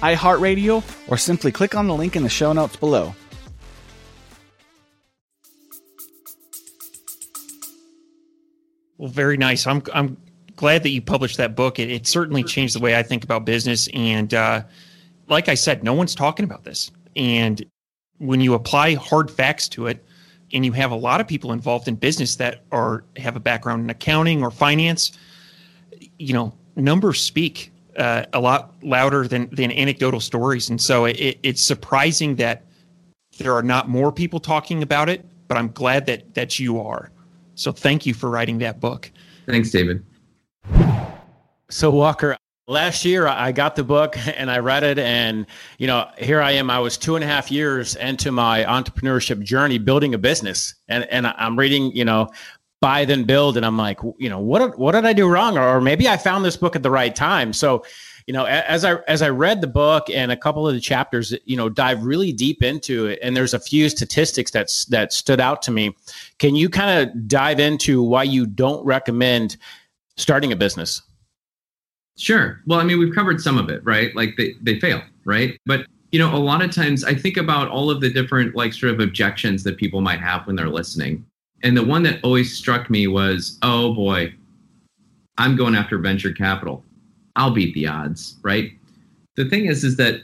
iHeartRadio, 0.00 0.82
or 1.08 1.16
simply 1.16 1.52
click 1.52 1.74
on 1.74 1.86
the 1.86 1.94
link 1.94 2.16
in 2.16 2.22
the 2.22 2.28
show 2.28 2.52
notes 2.52 2.76
below. 2.76 3.14
Well, 8.98 9.10
very 9.10 9.36
nice. 9.36 9.66
I'm 9.66 9.82
I'm 9.92 10.16
glad 10.56 10.82
that 10.82 10.90
you 10.90 11.02
published 11.02 11.36
that 11.36 11.54
book. 11.54 11.78
It, 11.78 11.90
it 11.90 12.06
certainly 12.06 12.42
changed 12.42 12.74
the 12.74 12.80
way 12.80 12.96
I 12.96 13.02
think 13.02 13.24
about 13.24 13.44
business. 13.44 13.88
And 13.92 14.32
uh, 14.32 14.62
like 15.28 15.48
I 15.48 15.54
said, 15.54 15.84
no 15.84 15.92
one's 15.92 16.14
talking 16.14 16.44
about 16.44 16.64
this. 16.64 16.90
And 17.14 17.64
when 18.18 18.40
you 18.40 18.54
apply 18.54 18.94
hard 18.94 19.30
facts 19.30 19.68
to 19.70 19.86
it, 19.86 20.04
and 20.52 20.64
you 20.64 20.72
have 20.72 20.92
a 20.92 20.96
lot 20.96 21.20
of 21.20 21.26
people 21.26 21.52
involved 21.52 21.88
in 21.88 21.96
business 21.96 22.36
that 22.36 22.62
are 22.72 23.04
have 23.16 23.36
a 23.36 23.40
background 23.40 23.82
in 23.82 23.90
accounting 23.90 24.42
or 24.42 24.50
finance, 24.50 25.12
you 26.18 26.32
know, 26.32 26.54
numbers 26.76 27.20
speak 27.20 27.72
uh, 27.96 28.24
a 28.32 28.40
lot 28.40 28.74
louder 28.82 29.26
than 29.26 29.48
than 29.52 29.72
anecdotal 29.72 30.20
stories, 30.20 30.70
and 30.70 30.80
so 30.80 31.06
it, 31.06 31.38
it's 31.42 31.62
surprising 31.62 32.36
that 32.36 32.64
there 33.38 33.54
are 33.54 33.62
not 33.62 33.88
more 33.88 34.12
people 34.12 34.40
talking 34.40 34.82
about 34.82 35.08
it. 35.08 35.24
But 35.48 35.58
I'm 35.58 35.68
glad 35.72 36.06
that 36.06 36.34
that 36.34 36.58
you 36.58 36.80
are. 36.80 37.10
So 37.54 37.72
thank 37.72 38.06
you 38.06 38.14
for 38.14 38.30
writing 38.30 38.58
that 38.58 38.80
book. 38.80 39.10
Thanks, 39.46 39.70
David. 39.70 40.04
So 41.70 41.90
Walker, 41.90 42.36
last 42.68 43.04
year 43.04 43.26
I 43.26 43.52
got 43.52 43.76
the 43.76 43.84
book 43.84 44.16
and 44.36 44.50
I 44.50 44.58
read 44.58 44.82
it, 44.82 44.98
and 44.98 45.46
you 45.78 45.86
know, 45.86 46.08
here 46.18 46.40
I 46.40 46.52
am. 46.52 46.70
I 46.70 46.78
was 46.78 46.96
two 46.96 47.16
and 47.16 47.24
a 47.24 47.26
half 47.26 47.50
years 47.50 47.96
into 47.96 48.32
my 48.32 48.64
entrepreneurship 48.64 49.42
journey, 49.42 49.78
building 49.78 50.14
a 50.14 50.18
business, 50.18 50.74
and 50.88 51.04
and 51.04 51.26
I'm 51.26 51.58
reading, 51.58 51.92
you 51.92 52.04
know, 52.04 52.28
buy 52.86 53.04
then 53.04 53.24
build. 53.24 53.56
And 53.56 53.66
i'm 53.66 53.76
like 53.76 53.98
you 54.16 54.28
know 54.28 54.38
what 54.38 54.78
what 54.78 54.92
did 54.92 55.04
i 55.04 55.12
do 55.12 55.28
wrong? 55.28 55.58
Or 55.58 55.80
maybe 55.80 56.08
i 56.08 56.16
found 56.16 56.44
this 56.44 56.56
book 56.56 56.76
at 56.76 56.84
the 56.84 56.90
right 56.90 57.14
time. 57.14 57.52
So 57.52 57.84
you 58.28 58.32
know 58.32 58.44
as 58.44 58.84
i 58.84 58.94
as 59.08 59.22
i 59.22 59.28
read 59.28 59.60
the 59.60 59.66
book 59.66 60.08
and 60.10 60.30
a 60.32 60.36
couple 60.36 60.66
of 60.68 60.74
the 60.74 60.80
chapters 60.80 61.32
you 61.44 61.56
know 61.56 61.68
dive 61.68 62.04
really 62.04 62.32
deep 62.32 62.60
into 62.60 63.06
it 63.06 63.20
and 63.22 63.36
there's 63.36 63.54
a 63.54 63.60
few 63.60 63.88
statistics 63.88 64.50
that's 64.50 64.84
that 64.86 65.12
stood 65.12 65.40
out 65.40 65.62
to 65.62 65.70
me 65.70 65.94
can 66.38 66.56
you 66.56 66.68
kind 66.68 66.90
of 66.98 67.28
dive 67.28 67.60
into 67.60 68.02
why 68.02 68.24
you 68.24 68.44
don't 68.44 68.84
recommend 68.84 69.56
starting 70.16 70.50
a 70.50 70.56
business? 70.56 71.02
Sure. 72.16 72.60
Well 72.66 72.80
i 72.80 72.84
mean 72.84 72.98
we've 73.00 73.14
covered 73.14 73.40
some 73.40 73.58
of 73.58 73.68
it 73.68 73.80
right? 73.84 74.14
Like 74.14 74.36
they 74.36 74.54
they 74.62 74.78
fail 74.78 75.02
right? 75.24 75.58
But 75.66 75.86
you 76.12 76.20
know 76.20 76.34
a 76.34 76.42
lot 76.50 76.62
of 76.62 76.70
times 76.72 77.04
i 77.04 77.14
think 77.14 77.36
about 77.36 77.68
all 77.68 77.90
of 77.90 78.00
the 78.00 78.10
different 78.10 78.54
like 78.54 78.72
sort 78.72 78.92
of 78.94 79.00
objections 79.00 79.64
that 79.64 79.76
people 79.76 80.00
might 80.00 80.20
have 80.20 80.46
when 80.46 80.54
they're 80.56 80.76
listening 80.80 81.24
and 81.66 81.76
the 81.76 81.84
one 81.84 82.04
that 82.04 82.20
always 82.22 82.56
struck 82.56 82.88
me 82.88 83.08
was, 83.08 83.58
oh 83.62 83.92
boy, 83.92 84.32
I'm 85.36 85.56
going 85.56 85.74
after 85.74 85.98
venture 85.98 86.30
capital. 86.30 86.84
I'll 87.34 87.50
beat 87.50 87.74
the 87.74 87.88
odds, 87.88 88.36
right? 88.42 88.70
The 89.34 89.48
thing 89.48 89.66
is, 89.66 89.82
is 89.82 89.96
that 89.96 90.20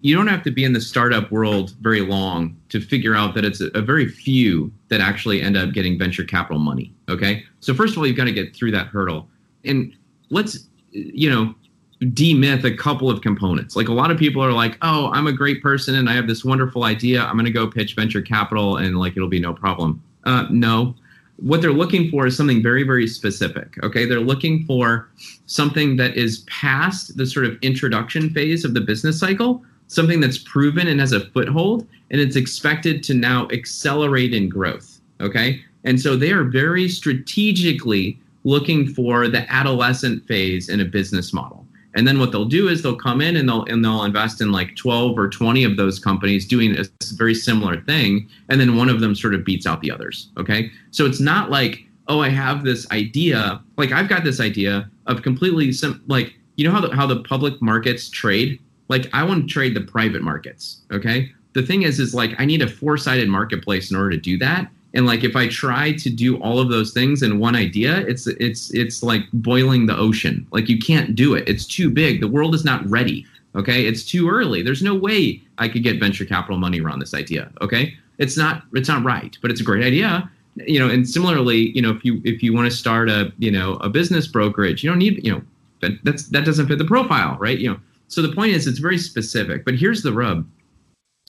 you 0.00 0.16
don't 0.16 0.26
have 0.26 0.42
to 0.42 0.50
be 0.50 0.64
in 0.64 0.72
the 0.72 0.80
startup 0.80 1.30
world 1.30 1.76
very 1.82 2.00
long 2.00 2.56
to 2.70 2.80
figure 2.80 3.14
out 3.14 3.36
that 3.36 3.44
it's 3.44 3.60
a, 3.60 3.68
a, 3.76 3.80
very 3.80 4.08
few 4.08 4.72
that 4.88 5.00
actually 5.00 5.40
end 5.40 5.56
up 5.56 5.72
getting 5.72 5.96
venture 5.96 6.24
capital 6.24 6.58
money. 6.58 6.92
Okay. 7.08 7.44
So, 7.60 7.72
first 7.72 7.92
of 7.92 7.98
all, 7.98 8.06
you've 8.08 8.16
got 8.16 8.24
to 8.24 8.32
get 8.32 8.52
through 8.56 8.72
that 8.72 8.88
hurdle. 8.88 9.28
And 9.64 9.94
let's, 10.30 10.66
you 10.90 11.30
know, 11.30 11.54
demyth 12.02 12.64
a 12.64 12.76
couple 12.76 13.08
of 13.08 13.20
components. 13.20 13.76
Like 13.76 13.86
a 13.86 13.92
lot 13.92 14.10
of 14.10 14.18
people 14.18 14.42
are 14.42 14.52
like, 14.52 14.78
oh, 14.82 15.12
I'm 15.12 15.28
a 15.28 15.32
great 15.32 15.62
person 15.62 15.94
and 15.94 16.10
I 16.10 16.14
have 16.14 16.26
this 16.26 16.44
wonderful 16.44 16.82
idea. 16.82 17.22
I'm 17.22 17.34
going 17.34 17.44
to 17.44 17.52
go 17.52 17.68
pitch 17.68 17.94
venture 17.94 18.22
capital 18.22 18.78
and 18.78 18.98
like 18.98 19.16
it'll 19.16 19.28
be 19.28 19.38
no 19.38 19.54
problem. 19.54 20.02
Uh, 20.24 20.46
no. 20.50 20.94
What 21.36 21.62
they're 21.62 21.72
looking 21.72 22.10
for 22.10 22.26
is 22.26 22.36
something 22.36 22.62
very, 22.62 22.82
very 22.82 23.06
specific. 23.06 23.82
Okay. 23.82 24.04
They're 24.04 24.20
looking 24.20 24.64
for 24.66 25.08
something 25.46 25.96
that 25.96 26.16
is 26.16 26.40
past 26.40 27.16
the 27.16 27.26
sort 27.26 27.46
of 27.46 27.58
introduction 27.62 28.30
phase 28.30 28.64
of 28.64 28.74
the 28.74 28.80
business 28.80 29.18
cycle, 29.18 29.64
something 29.86 30.20
that's 30.20 30.38
proven 30.38 30.86
and 30.86 31.00
has 31.00 31.12
a 31.12 31.26
foothold, 31.30 31.86
and 32.10 32.20
it's 32.20 32.36
expected 32.36 33.02
to 33.04 33.14
now 33.14 33.48
accelerate 33.50 34.34
in 34.34 34.48
growth. 34.48 35.00
Okay. 35.20 35.62
And 35.84 35.98
so 36.00 36.14
they 36.14 36.30
are 36.30 36.44
very 36.44 36.88
strategically 36.88 38.20
looking 38.44 38.86
for 38.88 39.28
the 39.28 39.50
adolescent 39.50 40.26
phase 40.26 40.68
in 40.68 40.80
a 40.80 40.84
business 40.84 41.32
model. 41.32 41.59
And 41.94 42.06
then 42.06 42.18
what 42.18 42.30
they'll 42.30 42.44
do 42.44 42.68
is 42.68 42.82
they'll 42.82 42.96
come 42.96 43.20
in 43.20 43.36
and 43.36 43.48
they'll 43.48 43.64
and 43.64 43.84
they'll 43.84 44.04
invest 44.04 44.40
in 44.40 44.52
like 44.52 44.76
12 44.76 45.18
or 45.18 45.28
20 45.28 45.64
of 45.64 45.76
those 45.76 45.98
companies 45.98 46.46
doing 46.46 46.76
a 46.78 46.84
very 47.14 47.34
similar 47.34 47.80
thing 47.80 48.28
and 48.48 48.60
then 48.60 48.76
one 48.76 48.88
of 48.88 49.00
them 49.00 49.14
sort 49.14 49.34
of 49.34 49.44
beats 49.44 49.66
out 49.66 49.80
the 49.80 49.90
others, 49.90 50.30
okay? 50.36 50.70
So 50.90 51.06
it's 51.06 51.20
not 51.20 51.50
like, 51.50 51.84
"Oh, 52.08 52.20
I 52.20 52.28
have 52.28 52.64
this 52.64 52.90
idea." 52.90 53.60
Like 53.76 53.92
I've 53.92 54.08
got 54.08 54.24
this 54.24 54.40
idea 54.40 54.88
of 55.06 55.22
completely 55.22 55.72
sim- 55.72 56.02
like 56.06 56.34
you 56.56 56.64
know 56.64 56.72
how 56.72 56.80
the, 56.80 56.94
how 56.94 57.06
the 57.06 57.22
public 57.22 57.60
markets 57.60 58.08
trade? 58.08 58.60
Like 58.88 59.08
I 59.12 59.22
want 59.24 59.48
to 59.48 59.52
trade 59.52 59.74
the 59.74 59.80
private 59.80 60.22
markets, 60.22 60.82
okay? 60.92 61.32
The 61.54 61.62
thing 61.62 61.82
is 61.82 61.98
is 61.98 62.14
like 62.14 62.34
I 62.38 62.44
need 62.44 62.62
a 62.62 62.68
four-sided 62.68 63.28
marketplace 63.28 63.90
in 63.90 63.96
order 63.96 64.10
to 64.10 64.16
do 64.16 64.38
that 64.38 64.70
and 64.94 65.06
like 65.06 65.24
if 65.24 65.36
i 65.36 65.46
try 65.48 65.92
to 65.92 66.10
do 66.10 66.36
all 66.42 66.58
of 66.58 66.68
those 66.68 66.92
things 66.92 67.22
in 67.22 67.38
one 67.38 67.54
idea 67.54 67.98
it's 68.06 68.26
it's 68.26 68.72
it's 68.74 69.02
like 69.02 69.22
boiling 69.32 69.86
the 69.86 69.96
ocean. 69.96 70.46
Like 70.50 70.68
you 70.68 70.78
can't 70.78 71.14
do 71.14 71.34
it. 71.34 71.48
It's 71.48 71.66
too 71.66 71.90
big. 71.90 72.20
The 72.20 72.28
world 72.28 72.54
is 72.54 72.64
not 72.64 72.88
ready 72.88 73.26
okay? 73.56 73.86
It's 73.86 74.04
too 74.04 74.30
early. 74.30 74.62
There's 74.62 74.82
no 74.82 74.94
way 74.94 75.42
i 75.58 75.68
could 75.68 75.82
get 75.82 76.00
venture 76.00 76.24
capital 76.24 76.58
money 76.58 76.80
around 76.80 76.98
this 77.00 77.14
idea 77.14 77.50
okay? 77.60 77.94
It's 78.18 78.36
not 78.36 78.62
it's 78.74 78.88
not 78.88 79.02
right 79.04 79.36
but 79.42 79.50
it's 79.50 79.60
a 79.60 79.64
great 79.64 79.84
idea. 79.84 80.30
You 80.56 80.80
know 80.80 80.88
and 80.88 81.08
similarly 81.08 81.70
you 81.76 81.82
know 81.82 81.90
if 81.90 82.04
you 82.04 82.20
if 82.24 82.42
you 82.42 82.52
want 82.52 82.70
to 82.70 82.76
start 82.76 83.08
a 83.08 83.32
you 83.38 83.50
know 83.50 83.74
a 83.74 83.88
business 83.88 84.26
brokerage 84.26 84.82
you 84.82 84.90
don't 84.90 84.98
need 84.98 85.24
you 85.24 85.32
know 85.32 85.42
that 85.80 85.92
that's 86.04 86.28
that 86.28 86.44
doesn't 86.44 86.66
fit 86.66 86.78
the 86.78 86.84
profile 86.84 87.36
right? 87.38 87.58
You 87.58 87.70
know 87.70 87.80
so 88.08 88.22
the 88.22 88.34
point 88.34 88.52
is 88.52 88.66
it's 88.66 88.80
very 88.80 88.98
specific. 88.98 89.64
But 89.64 89.74
here's 89.74 90.02
the 90.02 90.12
rub 90.12 90.44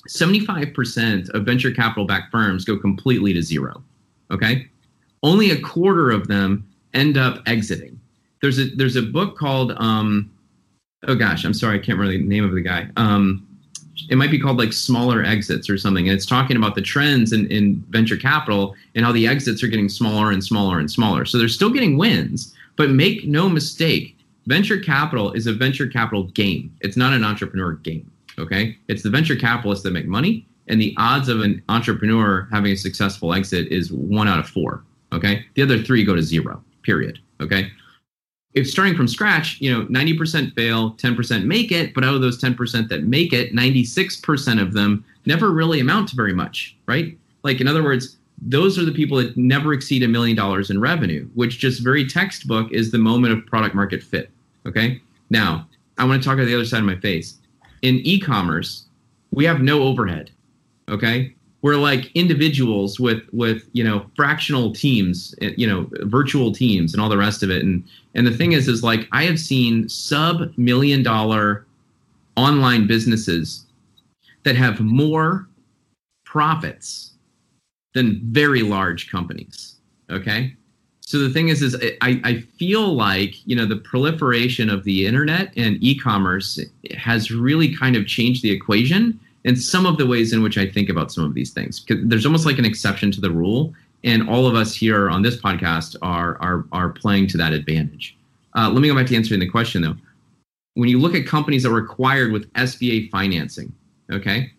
75% 0.10 1.30
of 1.30 1.46
venture 1.46 1.72
capital 1.72 2.06
backed 2.06 2.32
firms 2.32 2.66
go 2.66 2.78
completely 2.78 3.34
to 3.34 3.42
zero. 3.42 3.84
Okay. 4.32 4.68
Only 5.24 5.52
a 5.52 5.60
quarter 5.60 6.12
of 6.12 6.28
them 6.28 6.68
end 6.94 7.18
up 7.18 7.42
exiting. 7.46 8.00
There's 8.42 8.60
a 8.60 8.66
there's 8.76 8.96
a 8.96 9.04
book 9.04 9.38
called 9.38 9.74
um, 9.74 10.32
oh 11.08 11.16
gosh, 11.16 11.46
I'm 11.46 11.54
sorry, 11.54 11.76
I 11.76 11.80
can't 11.80 11.98
remember 11.98 12.18
the 12.18 12.24
name 12.24 12.44
of 12.44 12.54
the 12.54 12.62
guy. 12.62 12.88
Um, 12.96 13.48
it 14.10 14.16
might 14.16 14.32
be 14.32 14.40
called 14.40 14.58
like 14.58 14.74
smaller 14.74 15.24
exits 15.24 15.70
or 15.70 15.78
something. 15.78 16.08
And 16.08 16.16
it's 16.16 16.26
talking 16.26 16.58
about 16.58 16.76
the 16.76 16.82
trends 16.82 17.34
in, 17.34 17.50
in 17.52 17.84
venture 17.90 18.18
capital 18.18 18.76
and 18.96 19.06
how 19.06 19.12
the 19.12 19.28
exits 19.28 19.64
are 19.64 19.68
getting 19.68 19.90
smaller 19.90 20.32
and 20.32 20.44
smaller 20.44 20.80
and 20.80 20.90
smaller. 20.90 21.26
So 21.26 21.38
they're 21.38 21.48
still 21.48 21.70
getting 21.70 21.98
wins, 21.98 22.56
but 22.78 22.90
make 22.90 23.26
no 23.26 23.48
mistake, 23.48 24.18
venture 24.48 24.80
capital 24.80 25.32
is 25.34 25.48
a 25.48 25.54
venture 25.54 25.88
capital 25.88 26.24
game. 26.26 26.76
It's 26.82 26.98
not 26.98 27.14
an 27.14 27.24
entrepreneur 27.24 27.74
game. 27.74 28.11
Okay, 28.39 28.78
it's 28.88 29.04
the 29.04 29.10
venture 29.10 29.36
capitalists 29.36 29.84
that 29.84 29.91
make 29.91 30.08
money, 30.08 30.48
and 30.67 30.80
the 30.82 30.96
odds 30.98 31.28
of 31.30 31.41
an 31.41 31.62
entrepreneur 31.70 32.48
having 32.52 32.72
a 32.72 32.78
successful 32.78 33.34
exit 33.34 33.67
is 33.67 33.91
one 33.91 34.28
out 34.28 34.39
of 34.39 34.48
four. 34.48 34.84
Okay. 35.13 35.46
The 35.56 35.62
other 35.62 35.82
three 35.82 36.04
go 36.04 36.15
to 36.15 36.22
zero, 36.22 36.63
period. 36.84 37.20
Okay. 37.41 37.70
If 38.54 38.70
starting 38.70 38.96
from 38.96 39.08
scratch, 39.08 39.60
you 39.62 39.72
know, 39.72 39.86
90% 39.86 40.54
fail, 40.56 40.91
10% 40.91 41.46
make 41.46 41.72
it, 41.72 41.94
but 41.94 42.04
out 42.04 42.15
of 42.15 42.22
those 42.22 42.41
10% 42.41 42.89
that 42.89 43.04
make 43.04 43.32
it, 43.32 43.54
96% 43.54 44.62
of 44.62 44.74
them 44.74 45.06
never 45.26 45.52
really 45.52 45.80
amount 45.80 46.10
to 46.10 46.15
very 46.15 46.34
much, 46.34 46.76
right? 46.86 47.17
Like, 47.44 47.62
in 47.62 47.67
other 47.67 47.84
words, 47.84 48.17
those 48.41 48.78
are 48.78 48.84
the 48.84 48.91
people 48.91 49.17
that 49.17 49.38
never 49.38 49.74
exceed 49.74 50.04
a 50.04 50.08
million 50.08 50.36
dollars 50.36 50.70
in 50.70 50.82
revenue, 50.82 51.30
which 51.34 51.60
just 51.60 51.82
very 51.82 52.06
textbook 52.06 52.72
is 52.72 52.91
the 52.91 52.98
moment 52.98 53.34
of 53.34 53.46
product 53.46 53.74
market 53.74 54.04
fit. 54.04 54.30
Okay. 54.65 55.02
Now, 55.30 55.67
I 55.98 56.04
want 56.04 56.22
to 56.22 56.28
talk 56.28 56.36
about 56.36 56.46
the 56.46 56.56
other 56.56 56.65
side 56.65 56.80
of 56.80 56.86
my 56.86 56.98
face. 56.98 57.38
In 57.82 57.96
e 58.04 58.20
commerce, 58.20 58.86
we 59.32 59.46
have 59.46 59.62
no 59.62 59.84
overhead. 59.84 60.32
Okay 60.89 61.34
we're 61.62 61.78
like 61.78 62.12
individuals 62.15 63.00
with 63.00 63.24
with 63.32 63.70
you 63.74 63.84
know 63.84 64.06
fractional 64.15 64.74
teams 64.74 65.36
you 65.41 65.67
know 65.67 65.89
virtual 66.04 66.52
teams 66.52 66.94
and 66.94 67.02
all 67.02 67.10
the 67.10 67.17
rest 67.17 67.44
of 67.44 67.50
it 67.50 67.63
and 67.63 67.84
and 68.15 68.26
the 68.26 68.36
thing 68.36 68.52
is 68.52 68.67
is 68.67 68.84
like 68.84 69.08
i 69.12 69.24
have 69.24 69.39
seen 69.39 69.88
sub 69.88 70.52
million 70.58 71.04
dollar 71.04 71.65
online 72.36 72.88
businesses 72.88 73.65
that 74.44 74.56
have 74.56 74.80
more 74.80 75.48
profits 76.26 77.13
than 77.94 78.20
very 78.32 78.62
large 78.62 79.12
companies 79.12 79.76
okay 80.10 80.56
so 81.12 81.19
the 81.19 81.30
thing 81.30 81.50
is 81.50 81.62
is 81.62 81.76
I, 82.00 82.21
I 82.24 82.39
feel 82.58 82.95
like 82.95 83.45
you 83.45 83.54
know 83.54 83.65
the 83.65 83.76
proliferation 83.76 84.69
of 84.69 84.86
the 84.86 85.06
internet 85.06 85.52
and 85.58 85.78
e-commerce 85.82 86.58
has 86.97 87.32
really 87.32 87.76
kind 87.76 87.97
of 87.97 88.08
changed 88.08 88.43
the 88.43 88.50
equation 88.50 89.19
and 89.43 89.60
some 89.60 89.86
of 89.86 89.97
the 89.97 90.08
ways 90.08 90.32
in 90.32 90.41
which 90.41 90.58
I 90.58 90.65
think 90.65 90.88
about 90.88 91.12
some 91.12 91.26
of 91.26 91.34
these 91.34 91.52
things. 91.52 91.82
Because 91.82 92.08
there's 92.08 92.26
almost 92.26 92.45
like 92.45 92.60
an 92.60 92.63
exception 92.63 93.12
to 93.12 93.19
the 93.19 93.30
rule, 93.30 93.74
and 94.06 94.30
all 94.30 94.47
of 94.47 94.56
us 94.56 94.74
here 94.74 95.10
on 95.10 95.21
this 95.21 95.36
podcast 95.36 95.97
are 96.02 96.38
are 96.41 96.63
are 96.71 96.91
playing 96.91 97.28
to 97.28 97.38
that 97.39 97.52
advantage. 97.52 98.17
Uh, 98.56 98.69
let 98.69 98.82
me 98.82 98.88
go 98.88 98.95
back 98.95 99.08
to 99.08 99.15
answering 99.17 99.41
the 99.41 99.50
question 99.50 99.82
though. 99.82 99.97
When 100.76 100.88
you 100.88 100.97
look 100.97 101.13
at 101.13 101.26
companies 101.26 101.63
that 101.63 101.71
were 101.71 101.80
acquired 101.80 102.32
with 102.32 102.52
SBA 102.54 103.10
financing, 103.10 103.74
okay, 104.10 104.54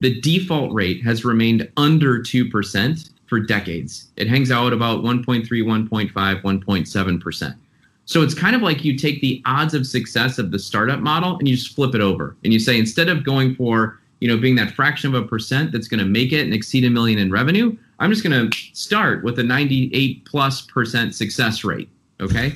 the 0.00 0.20
default 0.20 0.72
rate 0.72 1.04
has 1.04 1.24
remained 1.24 1.70
under 1.76 2.20
two 2.20 2.50
percent 2.50 3.10
for 3.30 3.38
decades. 3.38 4.08
It 4.16 4.26
hangs 4.26 4.50
out 4.50 4.72
about 4.72 5.02
1.3, 5.04 5.46
1.5, 5.46 6.12
1.7 6.12 7.20
percent. 7.20 7.56
So 8.04 8.22
it's 8.22 8.34
kind 8.34 8.56
of 8.56 8.60
like 8.60 8.84
you 8.84 8.98
take 8.98 9.20
the 9.20 9.40
odds 9.46 9.72
of 9.72 9.86
success 9.86 10.38
of 10.38 10.50
the 10.50 10.58
startup 10.58 10.98
model 10.98 11.38
and 11.38 11.46
you 11.46 11.54
just 11.54 11.76
flip 11.76 11.94
it 11.94 12.00
over. 12.00 12.36
And 12.42 12.52
you 12.52 12.58
say, 12.58 12.76
instead 12.76 13.08
of 13.08 13.22
going 13.22 13.54
for, 13.54 14.00
you 14.18 14.26
know, 14.26 14.36
being 14.36 14.56
that 14.56 14.72
fraction 14.72 15.14
of 15.14 15.22
a 15.22 15.26
percent 15.26 15.70
that's 15.70 15.86
going 15.86 16.00
to 16.00 16.04
make 16.04 16.32
it 16.32 16.40
and 16.40 16.52
exceed 16.52 16.84
a 16.84 16.90
million 16.90 17.20
in 17.20 17.30
revenue, 17.30 17.76
I'm 18.00 18.10
just 18.10 18.24
going 18.24 18.50
to 18.50 18.58
start 18.72 19.22
with 19.22 19.38
a 19.38 19.44
98 19.44 20.24
plus 20.24 20.62
percent 20.62 21.14
success 21.14 21.62
rate. 21.62 21.88
Okay. 22.20 22.52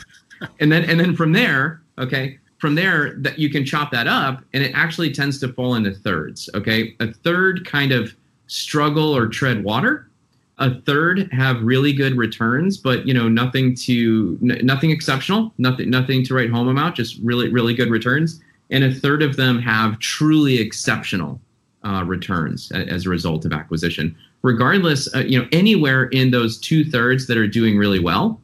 and 0.59 0.73
then, 0.73 0.91
and 0.91 0.99
then 0.99 1.15
from 1.15 1.31
there, 1.31 1.83
okay, 1.99 2.37
from 2.59 2.75
there 2.75 3.15
that 3.19 3.39
you 3.39 3.49
can 3.49 3.65
chop 3.65 3.93
that 3.93 4.09
up 4.09 4.43
and 4.55 4.65
it 4.65 4.73
actually 4.75 5.13
tends 5.13 5.39
to 5.39 5.53
fall 5.53 5.77
into 5.77 5.93
thirds. 5.93 6.51
Okay. 6.55 6.97
A 6.99 7.13
third 7.13 7.65
kind 7.65 7.93
of 7.93 8.13
struggle 8.49 9.17
or 9.17 9.29
tread 9.29 9.63
water 9.63 10.11
a 10.59 10.81
third 10.83 11.33
have 11.33 11.61
really 11.63 11.93
good 11.93 12.17
returns 12.17 12.77
but 12.77 13.07
you 13.07 13.13
know 13.13 13.29
nothing 13.29 13.75
to 13.75 14.39
n- 14.43 14.61
nothing 14.63 14.91
exceptional 14.91 15.53
nothing 15.59 15.91
nothing 15.91 16.25
to 16.25 16.35
write 16.35 16.51
home 16.51 16.69
about 16.69 16.95
just 16.95 17.19
really 17.23 17.49
really 17.49 17.75
good 17.75 17.91
returns. 17.91 18.41
And 18.71 18.83
a 18.83 18.95
third 18.95 19.23
of 19.23 19.37
them 19.37 19.61
have 19.61 19.99
truly 19.99 20.59
exceptional 20.59 21.41
uh, 21.85 22.03
returns 22.07 22.73
a- 22.73 22.89
as 22.89 23.05
a 23.05 23.11
result 23.11 23.45
of 23.45 23.53
acquisition. 23.53 24.17
Regardless 24.43 25.13
uh, 25.15 25.21
you 25.21 25.41
know 25.41 25.49
anywhere 25.53 26.05
in 26.05 26.31
those 26.31 26.59
two 26.59 26.85
thirds 26.85 27.27
that 27.27 27.37
are 27.37 27.49
doing 27.49 27.77
really 27.77 28.01
well 28.01 28.41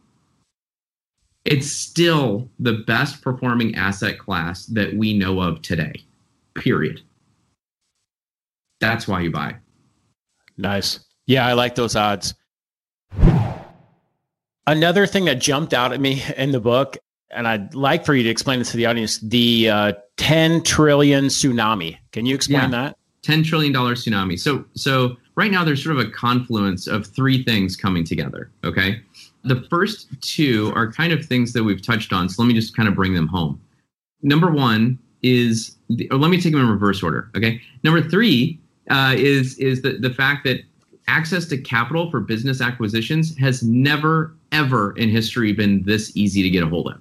it's 1.47 1.71
still 1.71 2.49
the 2.59 2.85
best 2.87 3.23
performing 3.23 3.75
asset 3.75 4.19
class 4.19 4.67
that 4.67 4.95
we 4.95 5.17
know 5.17 5.41
of 5.41 5.63
today 5.63 5.95
period. 6.55 7.01
That's 8.81 9.09
why 9.09 9.21
you 9.21 9.31
buy. 9.31 9.57
Nice 10.59 11.01
yeah, 11.31 11.47
I 11.47 11.53
like 11.53 11.77
those 11.77 11.95
odds. 11.95 12.35
Another 14.67 15.07
thing 15.07 15.27
that 15.27 15.39
jumped 15.39 15.73
out 15.73 15.93
at 15.93 16.01
me 16.01 16.25
in 16.37 16.51
the 16.51 16.59
book, 16.59 16.97
and 17.31 17.47
I'd 17.47 17.73
like 17.73 18.05
for 18.05 18.15
you 18.15 18.25
to 18.25 18.29
explain 18.29 18.59
this 18.59 18.73
to 18.73 18.77
the 18.77 18.87
audience 18.87 19.19
the 19.19 19.71
uh, 19.71 19.93
10 20.17 20.65
trillion 20.65 21.27
tsunami. 21.27 21.97
Can 22.11 22.27
you 22.27 22.35
explain 22.35 22.73
yeah. 22.73 22.89
that? 22.89 22.97
$10 23.23 23.45
trillion 23.45 23.73
tsunami. 23.73 24.41
So, 24.41 24.65
so 24.75 25.17
right 25.37 25.53
now 25.53 25.63
there's 25.63 25.85
sort 25.85 25.97
of 25.97 26.05
a 26.05 26.11
confluence 26.11 26.89
of 26.89 27.07
three 27.07 27.45
things 27.45 27.77
coming 27.77 28.03
together. 28.03 28.51
Okay. 28.65 29.01
The 29.45 29.65
first 29.71 30.09
two 30.23 30.73
are 30.75 30.91
kind 30.91 31.13
of 31.13 31.25
things 31.25 31.53
that 31.53 31.63
we've 31.63 31.81
touched 31.81 32.13
on. 32.13 32.29
So 32.29 32.43
let 32.43 32.49
me 32.49 32.55
just 32.55 32.77
kind 32.77 32.89
of 32.89 32.97
bring 32.97 33.15
them 33.15 33.29
home. 33.29 33.61
Number 34.23 34.51
one 34.51 34.99
is, 35.23 35.77
the, 35.91 36.11
or 36.11 36.19
let 36.19 36.33
me 36.33 36.41
take 36.41 36.53
them 36.53 36.63
in 36.63 36.69
reverse 36.69 37.05
order. 37.05 37.31
Okay. 37.37 37.63
Number 37.85 38.03
three 38.03 38.59
uh, 38.91 39.15
is 39.17 39.57
is 39.59 39.83
the, 39.83 39.93
the 39.93 40.11
fact 40.11 40.45
that 40.45 40.61
access 41.11 41.45
to 41.47 41.59
capital 41.59 42.11
for 42.11 42.21
business 42.21 42.61
acquisitions 42.61 43.37
has 43.37 43.63
never, 43.63 44.33
ever 44.53 44.97
in 44.97 45.09
history 45.09 45.53
been 45.53 45.83
this 45.83 46.17
easy 46.17 46.43
to 46.43 46.49
get 46.49 46.63
a 46.63 46.69
hold 46.69 46.87
of. 46.89 47.01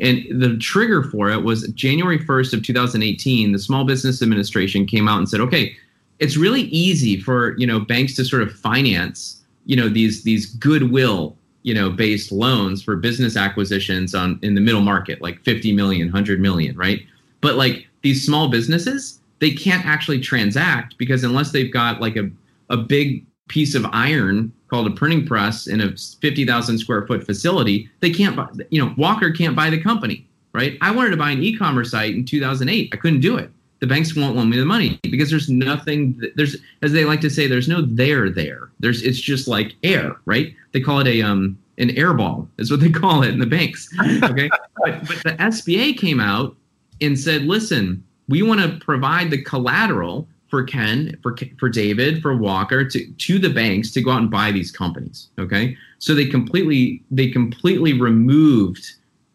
And 0.00 0.24
the 0.40 0.56
trigger 0.56 1.02
for 1.02 1.30
it 1.30 1.42
was 1.42 1.68
January 1.72 2.18
1st 2.18 2.54
of 2.54 2.62
2018, 2.62 3.52
the 3.52 3.58
Small 3.58 3.84
Business 3.84 4.22
Administration 4.22 4.86
came 4.86 5.08
out 5.08 5.18
and 5.18 5.28
said, 5.28 5.40
okay, 5.40 5.76
it's 6.20 6.38
really 6.38 6.62
easy 6.62 7.20
for, 7.20 7.56
you 7.58 7.66
know, 7.66 7.78
banks 7.78 8.16
to 8.16 8.24
sort 8.24 8.42
of 8.42 8.50
finance, 8.52 9.42
you 9.66 9.76
know, 9.76 9.90
these 9.90 10.22
these 10.22 10.46
goodwill, 10.46 11.36
you 11.62 11.74
know, 11.74 11.90
based 11.90 12.32
loans 12.32 12.82
for 12.82 12.96
business 12.96 13.36
acquisitions 13.36 14.14
on 14.14 14.38
in 14.42 14.54
the 14.54 14.60
middle 14.60 14.80
market, 14.80 15.20
like 15.20 15.42
50 15.42 15.72
million, 15.74 16.08
100 16.08 16.40
million, 16.40 16.74
right? 16.76 17.00
But 17.42 17.56
like 17.56 17.86
these 18.00 18.24
small 18.24 18.48
businesses, 18.48 19.20
they 19.40 19.50
can't 19.50 19.84
actually 19.84 20.20
transact 20.20 20.96
because 20.96 21.24
unless 21.24 21.52
they've 21.52 21.72
got 21.72 22.00
like 22.00 22.16
a 22.16 22.30
a 22.70 22.76
big 22.76 23.26
piece 23.50 23.74
of 23.74 23.84
iron 23.92 24.52
called 24.68 24.86
a 24.86 24.90
printing 24.90 25.26
press 25.26 25.66
in 25.66 25.80
a 25.80 25.94
50,000 25.96 26.78
square 26.78 27.06
foot 27.06 27.26
facility, 27.26 27.90
they 27.98 28.10
can't 28.10 28.36
buy, 28.36 28.46
you 28.70 28.82
know, 28.82 28.94
Walker 28.96 29.30
can't 29.30 29.56
buy 29.56 29.68
the 29.68 29.82
company, 29.82 30.26
right? 30.54 30.78
I 30.80 30.92
wanted 30.92 31.10
to 31.10 31.16
buy 31.16 31.32
an 31.32 31.42
e-commerce 31.42 31.90
site 31.90 32.14
in 32.14 32.24
2008. 32.24 32.90
I 32.92 32.96
couldn't 32.96 33.20
do 33.20 33.36
it. 33.36 33.50
The 33.80 33.86
banks 33.86 34.14
won't 34.14 34.36
loan 34.36 34.48
me 34.50 34.58
the 34.58 34.64
money 34.64 35.00
because 35.02 35.30
there's 35.30 35.48
nothing, 35.48 36.20
there's, 36.36 36.56
as 36.82 36.92
they 36.92 37.04
like 37.04 37.20
to 37.22 37.30
say, 37.30 37.46
there's 37.46 37.68
no 37.68 37.82
there 37.82 38.30
there. 38.30 38.70
There's, 38.78 39.02
it's 39.02 39.18
just 39.18 39.48
like 39.48 39.74
air, 39.82 40.16
right? 40.26 40.54
They 40.72 40.80
call 40.80 41.00
it 41.00 41.08
a, 41.08 41.22
um, 41.22 41.58
an 41.78 41.88
airball 41.88 42.46
is 42.58 42.70
what 42.70 42.80
they 42.80 42.90
call 42.90 43.22
it 43.22 43.30
in 43.30 43.40
the 43.40 43.46
banks. 43.46 43.88
Okay. 44.22 44.48
but, 44.84 45.00
but 45.06 45.22
the 45.24 45.36
SBA 45.40 45.98
came 45.98 46.20
out 46.20 46.54
and 47.00 47.18
said, 47.18 47.42
listen, 47.42 48.04
we 48.28 48.42
want 48.42 48.60
to 48.60 48.84
provide 48.84 49.30
the 49.30 49.42
collateral 49.42 50.28
for 50.50 50.64
Ken, 50.64 51.16
for 51.22 51.36
for 51.58 51.68
David, 51.68 52.20
for 52.20 52.36
Walker 52.36 52.84
to 52.84 53.06
to 53.06 53.38
the 53.38 53.48
banks 53.48 53.90
to 53.92 54.02
go 54.02 54.10
out 54.10 54.20
and 54.20 54.30
buy 54.30 54.50
these 54.50 54.70
companies. 54.70 55.28
Okay, 55.38 55.76
so 55.98 56.14
they 56.14 56.26
completely 56.26 57.02
they 57.10 57.30
completely 57.30 57.98
removed 57.98 58.84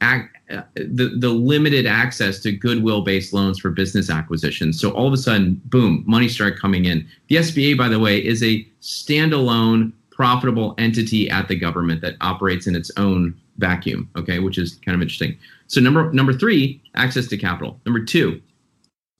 act, 0.02 0.38
uh, 0.52 0.62
the 0.76 1.16
the 1.18 1.30
limited 1.30 1.86
access 1.86 2.40
to 2.42 2.52
goodwill 2.52 3.02
based 3.02 3.34
loans 3.34 3.60
for 3.60 3.72
business 3.72 4.10
acquisitions. 4.10 4.80
So 4.80 4.92
all 4.92 5.08
of 5.08 5.14
a 5.14 5.18
sudden, 5.18 5.62
boom, 5.66 6.04
money 6.06 6.28
started 6.28 6.60
coming 6.60 6.86
in. 6.86 7.08
The 7.30 7.38
SBA, 7.38 7.78
by 7.78 7.88
the 7.88 8.00
way, 8.00 8.24
is 8.24 8.44
a 8.44 8.68
standalone 8.82 9.94
profitable 10.12 10.76
entity 10.78 11.30
at 11.30 11.48
the 11.48 11.56
government 11.56 12.02
that 12.02 12.16
operates 12.22 12.68
in 12.68 12.76
its 12.76 12.92
own 12.98 13.36
vacuum. 13.58 14.10
Okay, 14.18 14.40
which 14.40 14.58
is 14.58 14.76
kind 14.86 14.96
of 14.96 15.02
interesting. 15.02 15.38
So 15.68 15.80
number 15.80 16.12
number 16.12 16.34
three, 16.34 16.82
access 16.96 17.28
to 17.28 17.38
capital. 17.38 17.80
Number 17.86 18.04
two, 18.04 18.42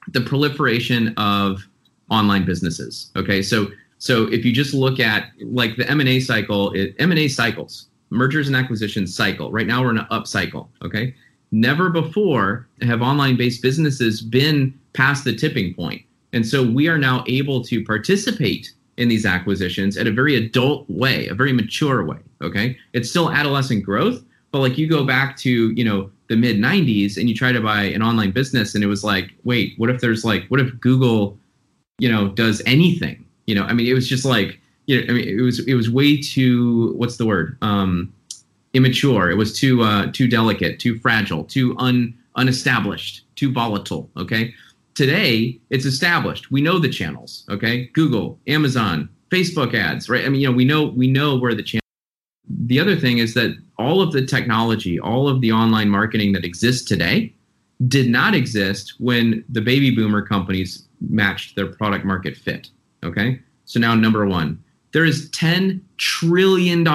the 0.10 0.22
proliferation 0.22 1.14
of 1.18 1.68
online 2.10 2.46
businesses. 2.46 3.12
Okay, 3.16 3.42
so 3.42 3.68
so 3.98 4.32
if 4.32 4.46
you 4.46 4.52
just 4.52 4.74
look 4.74 5.00
at 5.00 5.32
like 5.42 5.78
the 5.78 5.90
M 5.90 6.00
and 6.00 6.10
A 6.10 6.20
cycle, 6.20 6.74
M 6.76 7.12
and 7.12 7.20
A 7.20 7.28
cycles, 7.28 7.88
mergers 8.10 8.48
and 8.48 8.56
acquisitions 8.56 9.16
cycle. 9.16 9.52
Right 9.52 9.68
now 9.68 9.82
we're 9.82 9.92
in 9.92 9.98
an 9.98 10.08
up 10.12 10.28
cycle. 10.28 10.70
Okay, 10.84 11.16
never 11.52 11.90
before 11.90 12.68
have 12.82 13.02
online 13.02 13.38
based 13.38 13.62
businesses 13.62 14.22
been 14.22 14.78
past 14.94 15.24
the 15.24 15.36
tipping 15.36 15.74
point, 15.74 16.02
and 16.34 16.46
so 16.46 16.66
we 16.66 16.88
are 16.88 16.98
now 16.98 17.24
able 17.28 17.64
to 17.64 17.84
participate 17.84 18.72
in 18.98 19.10
these 19.10 19.26
acquisitions 19.26 19.98
at 19.98 20.08
a 20.08 20.12
very 20.12 20.36
adult 20.36 20.90
way, 20.90 21.28
a 21.28 21.34
very 21.34 21.52
mature 21.52 22.06
way. 22.06 22.20
Okay, 22.42 22.78
it's 22.94 23.10
still 23.10 23.32
adolescent 23.32 23.84
growth, 23.84 24.24
but 24.52 24.60
like 24.60 24.78
you 24.78 24.88
go 24.88 25.04
back 25.04 25.36
to 25.38 25.72
you 25.72 25.84
know 25.84 26.10
the 26.28 26.36
mid 26.36 26.58
90s 26.58 27.18
and 27.18 27.30
you 27.30 27.36
try 27.36 27.52
to 27.52 27.62
buy 27.62 27.84
an 27.84 28.02
online 28.02 28.32
business 28.32 28.74
and 28.74 28.84
it 28.84 28.88
was 28.88 29.04
like 29.04 29.32
wait 29.44 29.74
what 29.78 29.90
if 29.90 30.02
there's 30.02 30.26
like 30.26 30.46
what 30.48 30.60
if 30.60 30.80
google 30.80 31.38
you 32.00 32.12
know, 32.12 32.30
does 32.30 32.62
anything. 32.66 33.26
You 33.48 33.56
know, 33.56 33.64
I 33.64 33.74
mean, 33.74 33.88
it 33.88 33.94
was 33.94 34.08
just 34.08 34.26
like, 34.26 34.60
you 34.88 35.02
know, 35.02 35.14
I 35.14 35.16
mean, 35.16 35.28
it 35.28 35.42
was 35.42 35.66
it 35.68 35.74
was 35.76 35.90
way 35.90 36.20
too 36.20 36.94
what's 36.98 37.18
the 37.18 37.26
word? 37.26 37.58
Um, 37.62 38.14
immature. 38.74 39.30
It 39.32 39.36
was 39.36 39.58
too 39.58 39.82
uh, 39.82 40.12
too 40.12 40.28
delicate, 40.28 40.80
too 40.80 41.00
fragile, 41.00 41.44
too 41.44 41.76
un 41.78 42.18
unestablished, 42.38 43.22
too 43.36 43.52
volatile. 43.52 44.10
Okay. 44.18 44.54
Today 44.96 45.60
it's 45.70 45.86
established. 45.86 46.52
We 46.52 46.62
know 46.62 46.80
the 46.80 46.90
channels. 46.90 47.46
Okay. 47.50 47.88
Google, 47.94 48.40
Amazon, 48.48 49.10
Facebook 49.30 49.74
ads. 49.74 50.10
Right. 50.10 50.26
I 50.26 50.30
mean, 50.30 50.42
you 50.42 50.48
know, 50.48 50.56
we 50.56 50.66
know 50.66 50.86
we 50.86 51.08
know 51.08 51.38
where 51.38 51.54
the 51.54 51.64
channel 51.64 51.82
the 52.48 52.80
other 52.80 52.96
thing 52.96 53.18
is 53.18 53.34
that 53.34 53.56
all 53.78 54.02
of 54.02 54.12
the 54.12 54.26
technology, 54.26 55.00
all 55.00 55.28
of 55.28 55.42
the 55.42 55.52
online 55.52 55.90
marketing 55.90 56.34
that 56.34 56.46
exists 56.46 56.86
today 56.88 57.34
did 57.88 58.10
not 58.10 58.34
exist 58.34 58.96
when 59.00 59.44
the 59.50 59.62
baby 59.62 59.92
boomer 59.92 60.22
companies 60.22 60.85
matched 61.02 61.56
their 61.56 61.68
product 61.68 62.06
market 62.06 62.38
fit. 62.38 62.70
Okay. 63.04 63.40
So 63.66 63.80
now, 63.80 63.96
number 63.96 64.26
one, 64.26 64.64
there 64.94 65.06
is 65.06 65.30
$10 65.32 65.82
trillion 65.98 66.88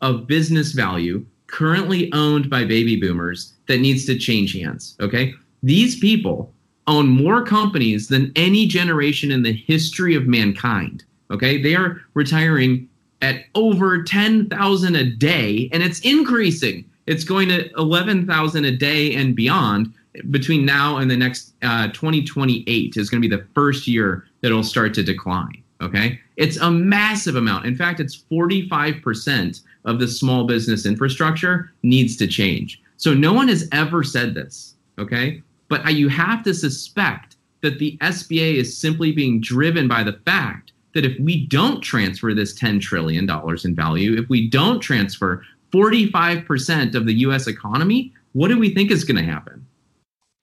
of 0.00 0.26
business 0.26 0.72
value 0.72 1.24
currently 1.46 2.12
owned 2.12 2.50
by 2.50 2.64
baby 2.64 2.96
boomers 2.96 3.54
that 3.68 3.80
needs 3.80 4.04
to 4.06 4.18
change 4.18 4.54
hands. 4.54 4.96
Okay. 5.00 5.32
These 5.62 5.98
people 6.00 6.52
own 6.86 7.08
more 7.08 7.44
companies 7.44 8.08
than 8.08 8.32
any 8.36 8.66
generation 8.66 9.30
in 9.30 9.42
the 9.42 9.52
history 9.52 10.14
of 10.14 10.26
mankind. 10.26 11.04
Okay. 11.30 11.62
They 11.62 11.74
are 11.74 12.00
retiring 12.14 12.88
at 13.22 13.44
over 13.54 14.02
10,000 14.02 14.94
a 14.94 15.10
day 15.10 15.70
and 15.72 15.82
it's 15.82 16.00
increasing. 16.00 16.84
It's 17.06 17.24
going 17.24 17.48
to 17.48 17.70
11,000 17.76 18.64
a 18.64 18.76
day 18.76 19.14
and 19.14 19.34
beyond 19.36 19.94
between 20.30 20.64
now 20.64 20.98
and 20.98 21.10
the 21.10 21.16
next 21.16 21.54
uh, 21.62 21.88
2028 21.88 22.96
is 22.96 23.10
going 23.10 23.22
to 23.22 23.28
be 23.28 23.34
the 23.34 23.44
first 23.54 23.86
year 23.86 24.26
that 24.40 24.48
it'll 24.48 24.62
start 24.62 24.94
to 24.94 25.02
decline. 25.02 25.62
Okay. 25.82 26.20
It's 26.36 26.56
a 26.56 26.70
massive 26.70 27.36
amount. 27.36 27.66
In 27.66 27.76
fact, 27.76 28.00
it's 28.00 28.24
45% 28.30 29.60
of 29.84 29.98
the 29.98 30.08
small 30.08 30.46
business 30.46 30.86
infrastructure 30.86 31.72
needs 31.82 32.16
to 32.16 32.26
change. 32.26 32.80
So 32.96 33.12
no 33.12 33.32
one 33.32 33.48
has 33.48 33.68
ever 33.72 34.02
said 34.02 34.34
this. 34.34 34.74
Okay. 34.98 35.42
But 35.68 35.94
you 35.94 36.08
have 36.08 36.42
to 36.44 36.54
suspect 36.54 37.36
that 37.62 37.78
the 37.78 37.98
SBA 38.00 38.54
is 38.54 38.76
simply 38.76 39.12
being 39.12 39.40
driven 39.40 39.88
by 39.88 40.04
the 40.04 40.20
fact 40.24 40.72
that 40.94 41.04
if 41.04 41.18
we 41.18 41.46
don't 41.46 41.80
transfer 41.80 42.32
this 42.34 42.58
$10 42.58 42.80
trillion 42.80 43.28
in 43.64 43.74
value, 43.74 44.16
if 44.16 44.28
we 44.28 44.48
don't 44.48 44.80
transfer 44.80 45.42
45% 45.72 46.94
of 46.94 47.06
the 47.06 47.14
US 47.14 47.48
economy, 47.48 48.12
what 48.32 48.48
do 48.48 48.58
we 48.58 48.72
think 48.72 48.90
is 48.90 49.04
going 49.04 49.16
to 49.16 49.30
happen? 49.30 49.66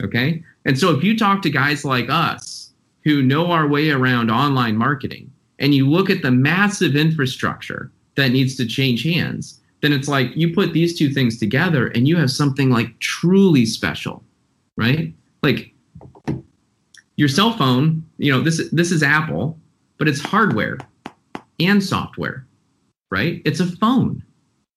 Okay. 0.04 0.44
And 0.66 0.78
so 0.78 0.96
if 0.96 1.04
you 1.04 1.18
talk 1.18 1.42
to 1.42 1.50
guys 1.50 1.86
like 1.86 2.10
us 2.10 2.74
who 3.04 3.22
know 3.22 3.48
our 3.52 3.68
way 3.68 3.90
around 3.90 4.30
online 4.30 4.76
marketing 4.78 5.32
and 5.60 5.74
you 5.74 5.90
look 5.90 6.10
at 6.10 6.22
the 6.22 6.32
massive 6.32 6.96
infrastructure 6.96 7.92
that 8.16 8.32
needs 8.32 8.56
to 8.58 8.66
change 8.66 9.04
hands, 9.04 9.62
then 9.82 9.94
it's 9.94 10.08
like 10.08 10.36
you 10.36 10.54
put 10.54 10.74
these 10.74 10.98
two 10.98 11.10
things 11.10 11.38
together 11.38 11.88
and 11.88 12.08
you 12.08 12.16
have 12.18 12.32
something 12.32 12.70
like 12.70 12.98
truly 13.00 13.66
special, 13.66 14.24
right? 14.78 15.14
Like 15.44 15.74
your 17.16 17.28
cell 17.28 17.54
phone, 17.54 18.06
you 18.18 18.32
know, 18.32 18.42
this 18.42 18.70
this 18.72 18.92
is 18.92 19.04
Apple, 19.04 19.60
but 19.98 20.08
it's 20.08 20.22
hardware 20.22 20.78
and 21.60 21.84
software, 21.84 22.46
right? 23.10 23.42
It's 23.46 23.60
a 23.60 23.66
phone. 23.78 24.24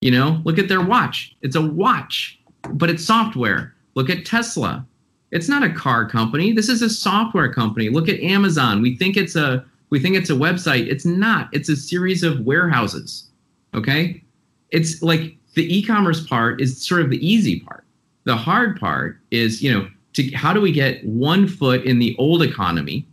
You 0.01 0.11
know, 0.11 0.43
look 0.45 0.59
at 0.59 0.69
their 0.69 0.83
watch. 0.83 1.35
It's 1.43 1.57
a 1.57 1.63
watch, 1.63 2.39
but 2.71 2.91
it's 2.91 3.05
software. 3.05 3.75
Look 3.95 4.11
at 4.11 4.27
Tesla. 4.27 4.87
It's 5.35 5.49
not 5.49 5.65
a 5.65 5.75
car 5.75 6.09
company. 6.09 6.53
This 6.53 6.69
is 6.69 6.81
a 6.81 6.89
software 6.89 7.53
company. 7.53 7.89
Look 7.89 8.09
at 8.09 8.21
Amazon. 8.21 8.81
We 8.81 8.97
think 8.97 9.17
it's 9.17 9.35
a 9.35 9.65
we 9.91 9.99
think 9.99 10.17
it's 10.17 10.31
a 10.31 10.35
website. 10.35 10.87
It's 10.87 11.05
not. 11.05 11.49
It's 11.53 11.69
a 11.69 11.77
series 11.77 12.23
of 12.23 12.41
warehouses. 12.41 13.29
Okay? 13.75 14.23
It's 14.71 15.03
like 15.03 15.37
the 15.55 15.77
e-commerce 15.77 16.27
part 16.27 16.61
is 16.61 16.85
sort 16.85 17.03
of 17.03 17.11
the 17.11 17.25
easy 17.27 17.61
part. 17.61 17.85
The 18.25 18.37
hard 18.37 18.79
part 18.79 19.19
is, 19.31 19.61
you 19.61 19.73
know, 19.73 19.89
to 20.15 20.31
how 20.31 20.53
do 20.53 20.61
we 20.61 20.73
get 20.73 21.05
one 21.05 21.49
foot 21.49 21.85
in 21.85 21.99
the 21.99 22.15
old 22.19 22.43
economy 22.43 23.07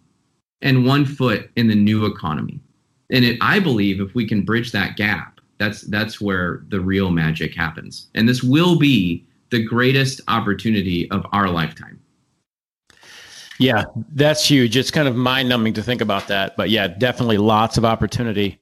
and 0.62 0.86
one 0.86 1.05
foot 1.05 1.49
in 1.55 1.67
the 1.67 1.75
new 1.75 2.05
economy? 2.05 2.60
And 3.12 3.25
it, 3.25 3.38
I 3.41 3.60
believe 3.60 3.99
if 3.99 4.13
we 4.13 4.27
can 4.27 4.45
bridge 4.45 4.71
that 4.71 4.95
gap, 4.95 5.39
that's 5.57 5.81
that's 5.81 6.21
where 6.21 6.63
the 6.69 6.79
real 6.79 7.10
magic 7.10 7.55
happens. 7.55 8.07
And 8.15 8.29
this 8.29 8.43
will 8.43 8.77
be 8.77 9.25
the 9.49 9.63
greatest 9.63 10.21
opportunity 10.27 11.10
of 11.12 11.25
our 11.31 11.49
lifetime. 11.49 12.00
Yeah, 13.62 13.84
that's 14.13 14.43
huge. 14.43 14.76
It's 14.76 14.89
kind 14.89 15.08
of 15.08 15.15
mind 15.15 15.47
numbing 15.47 15.74
to 15.74 15.84
think 15.84 16.02
about 16.02 16.28
that. 16.28 16.58
But 16.58 16.71
yeah, 16.71 16.88
definitely 16.88 17.38
lots 17.38 17.78
of 17.78 17.86
opportunity. 17.86 18.60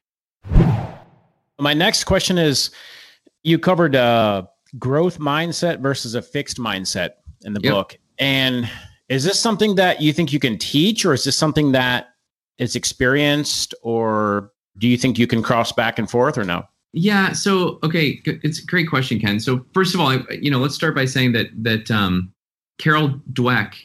My 1.58 1.74
next 1.74 2.04
question 2.04 2.38
is 2.38 2.72
you 3.44 3.58
covered 3.60 3.96
a 3.96 4.50
growth 4.78 5.18
mindset 5.20 5.80
versus 5.80 6.16
a 6.16 6.22
fixed 6.22 6.58
mindset 6.58 7.12
in 7.44 7.54
the 7.54 7.62
yep. 7.64 7.74
book. 7.74 7.98
And 8.18 8.70
is 9.08 9.24
this 9.24 9.40
something 9.40 9.76
that 9.76 10.02
you 10.02 10.12
think 10.12 10.34
you 10.34 10.40
can 10.40 10.58
teach, 10.58 11.06
or 11.06 11.14
is 11.14 11.24
this 11.24 11.36
something 11.36 11.72
that 11.72 12.10
is 12.58 12.76
experienced, 12.76 13.74
or 13.82 14.52
do 14.78 14.88
you 14.88 14.98
think 14.98 15.18
you 15.18 15.28
can 15.28 15.42
cross 15.42 15.72
back 15.72 15.98
and 15.98 16.10
forth, 16.10 16.38
or 16.38 16.44
no? 16.44 16.64
Yeah. 16.92 17.32
So, 17.32 17.80
okay, 17.84 18.22
it's 18.26 18.60
a 18.60 18.66
great 18.66 18.90
question, 18.90 19.20
Ken. 19.20 19.40
So, 19.40 19.66
first 19.74 19.96
of 19.96 20.02
all, 20.02 20.14
you 20.32 20.52
know, 20.52 20.60
let's 20.60 20.76
start 20.76 20.94
by 20.94 21.06
saying 21.06 21.32
that 21.34 21.48
that 21.64 21.90
um, 21.90 22.34
Carol 22.78 23.22
Dweck 23.32 23.76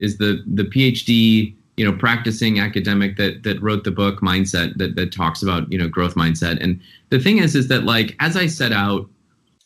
is 0.00 0.18
the 0.18 0.42
the 0.46 0.64
PhD 0.64 1.54
you 1.76 1.84
know 1.84 1.96
practicing 1.96 2.58
academic 2.58 3.16
that 3.16 3.42
that 3.44 3.60
wrote 3.62 3.84
the 3.84 3.90
book 3.90 4.20
mindset 4.20 4.76
that 4.78 4.96
that 4.96 5.12
talks 5.12 5.42
about 5.42 5.70
you 5.72 5.78
know 5.78 5.88
growth 5.88 6.14
mindset. 6.14 6.62
And 6.62 6.80
the 7.10 7.18
thing 7.18 7.38
is 7.38 7.54
is 7.54 7.68
that 7.68 7.84
like 7.84 8.16
as 8.20 8.36
i 8.36 8.46
set 8.46 8.72
out 8.72 9.08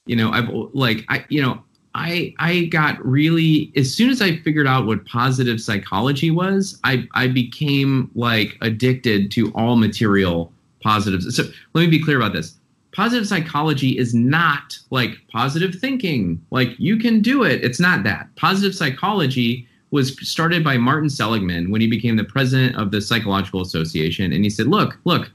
you 0.06 0.16
know 0.16 0.30
i've 0.30 0.48
like 0.74 1.04
i 1.08 1.24
you 1.28 1.40
know 1.40 1.62
i 1.94 2.34
i 2.38 2.64
got 2.66 3.02
really 3.04 3.72
as 3.76 3.94
soon 3.94 4.10
as 4.10 4.20
i 4.20 4.36
figured 4.38 4.66
out 4.66 4.86
what 4.86 5.06
positive 5.06 5.60
psychology 5.60 6.30
was 6.30 6.78
i 6.84 7.06
i 7.14 7.26
became 7.26 8.10
like 8.14 8.58
addicted 8.60 9.30
to 9.30 9.50
all 9.54 9.76
material 9.76 10.52
positives. 10.82 11.34
So 11.34 11.44
let 11.72 11.82
me 11.82 11.86
be 11.86 12.02
clear 12.02 12.18
about 12.18 12.32
this. 12.32 12.58
Positive 12.92 13.26
psychology 13.26 13.96
is 13.96 14.12
not 14.12 14.78
like 14.90 15.16
positive 15.30 15.76
thinking. 15.76 16.44
Like 16.50 16.78
you 16.78 16.98
can 16.98 17.22
do 17.22 17.42
it. 17.44 17.64
It's 17.64 17.80
not 17.80 18.04
that. 18.04 18.28
Positive 18.36 18.74
psychology 18.74 19.66
was 19.92 20.16
started 20.26 20.64
by 20.64 20.76
Martin 20.78 21.08
Seligman 21.08 21.70
when 21.70 21.80
he 21.80 21.86
became 21.86 22.16
the 22.16 22.24
president 22.24 22.76
of 22.76 22.90
the 22.90 23.00
Psychological 23.00 23.60
Association. 23.60 24.32
And 24.32 24.42
he 24.42 24.50
said, 24.50 24.66
look, 24.66 24.98
look, 25.04 25.30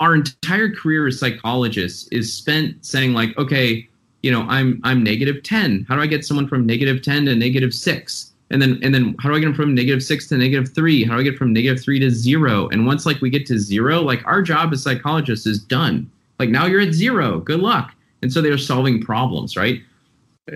our 0.00 0.16
entire 0.16 0.68
career 0.68 1.06
as 1.06 1.20
psychologists 1.20 2.08
is 2.08 2.34
spent 2.34 2.84
saying 2.84 3.14
like, 3.14 3.38
okay, 3.38 3.88
you 4.22 4.32
know, 4.32 4.42
I'm 4.48 4.80
I'm 4.82 5.02
negative 5.02 5.44
10. 5.44 5.86
How 5.88 5.94
do 5.94 6.02
I 6.02 6.06
get 6.06 6.24
someone 6.24 6.48
from 6.48 6.66
negative 6.66 7.02
10 7.02 7.26
to 7.26 7.36
negative 7.36 7.72
6? 7.72 8.32
And 8.50 8.60
then 8.60 8.80
and 8.82 8.92
then 8.92 9.14
how 9.20 9.28
do 9.28 9.36
I 9.36 9.38
get 9.38 9.46
them 9.46 9.54
from 9.54 9.74
negative 9.74 10.02
6 10.02 10.28
to 10.28 10.36
negative 10.36 10.74
3? 10.74 11.04
How 11.04 11.14
do 11.14 11.20
I 11.20 11.22
get 11.22 11.38
from 11.38 11.52
negative 11.52 11.82
3 11.82 12.00
to 12.00 12.10
0? 12.10 12.68
And 12.68 12.84
once 12.84 13.06
like 13.06 13.20
we 13.20 13.30
get 13.30 13.46
to 13.46 13.58
0, 13.58 14.00
like 14.00 14.26
our 14.26 14.42
job 14.42 14.72
as 14.72 14.82
psychologists 14.82 15.46
is 15.46 15.60
done. 15.60 16.10
Like 16.40 16.50
now 16.50 16.66
you're 16.66 16.80
at 16.80 16.92
0. 16.92 17.40
Good 17.40 17.60
luck. 17.60 17.94
And 18.22 18.32
so 18.32 18.40
they're 18.40 18.58
solving 18.58 19.00
problems, 19.00 19.56
right? 19.56 19.82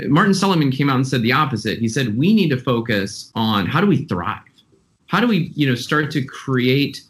Martin 0.09 0.35
Seligman 0.35 0.73
came 0.73 0.91
out 0.91 0.97
and 0.97 1.07
said 1.07 1.23
the 1.23 1.33
opposite. 1.33 1.79
He 1.79 1.89
said 1.89 2.19
we 2.19 2.35
need 2.35 2.49
to 2.51 2.57
focus 2.57 3.31
on 3.35 3.67
how 3.67 3.81
do 3.81 3.87
we 3.87 4.05
thrive? 4.07 4.41
How 5.07 5.21
do 5.21 5.29
we, 5.29 5.53
you 5.55 5.69
know, 5.69 5.77
start 5.77 6.11
to 6.13 6.25
create 6.25 7.03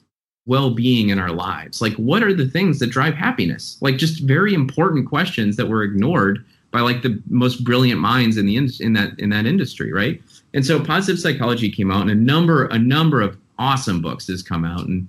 well-being 0.45 1.09
in 1.09 1.19
our 1.19 1.33
lives? 1.33 1.81
Like 1.81 1.95
what 1.95 2.23
are 2.23 2.35
the 2.35 2.49
things 2.49 2.79
that 2.79 2.89
drive 2.89 3.15
happiness? 3.15 3.79
Like 3.81 3.97
just 3.97 4.23
very 4.23 4.53
important 4.53 5.09
questions 5.09 5.57
that 5.57 5.69
were 5.69 5.83
ignored 5.83 6.45
by 6.71 6.81
like 6.81 7.03
the 7.03 7.23
most 7.29 7.65
brilliant 7.65 8.01
minds 8.01 8.37
in 8.37 8.45
the 8.45 8.57
in, 8.57 8.69
in 8.81 8.93
that 8.93 9.19
in 9.19 9.31
that 9.31 9.47
industry, 9.47 9.93
right? 9.93 10.21
And 10.53 10.65
so 10.65 10.83
positive 10.83 11.19
psychology 11.19 11.71
came 11.71 11.91
out 11.91 12.03
and 12.03 12.11
a 12.11 12.15
number 12.15 12.67
a 12.67 12.79
number 12.79 13.23
of 13.23 13.39
awesome 13.59 14.03
books 14.03 14.27
has 14.27 14.43
come 14.43 14.67
out 14.67 14.87
and 14.87 15.09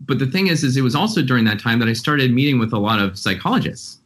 but 0.00 0.18
the 0.18 0.26
thing 0.26 0.46
is 0.46 0.64
is 0.64 0.76
it 0.78 0.82
was 0.82 0.94
also 0.94 1.20
during 1.20 1.44
that 1.44 1.60
time 1.60 1.78
that 1.80 1.88
I 1.88 1.92
started 1.92 2.32
meeting 2.32 2.58
with 2.58 2.72
a 2.72 2.78
lot 2.78 2.98
of 2.98 3.18
psychologists 3.18 4.00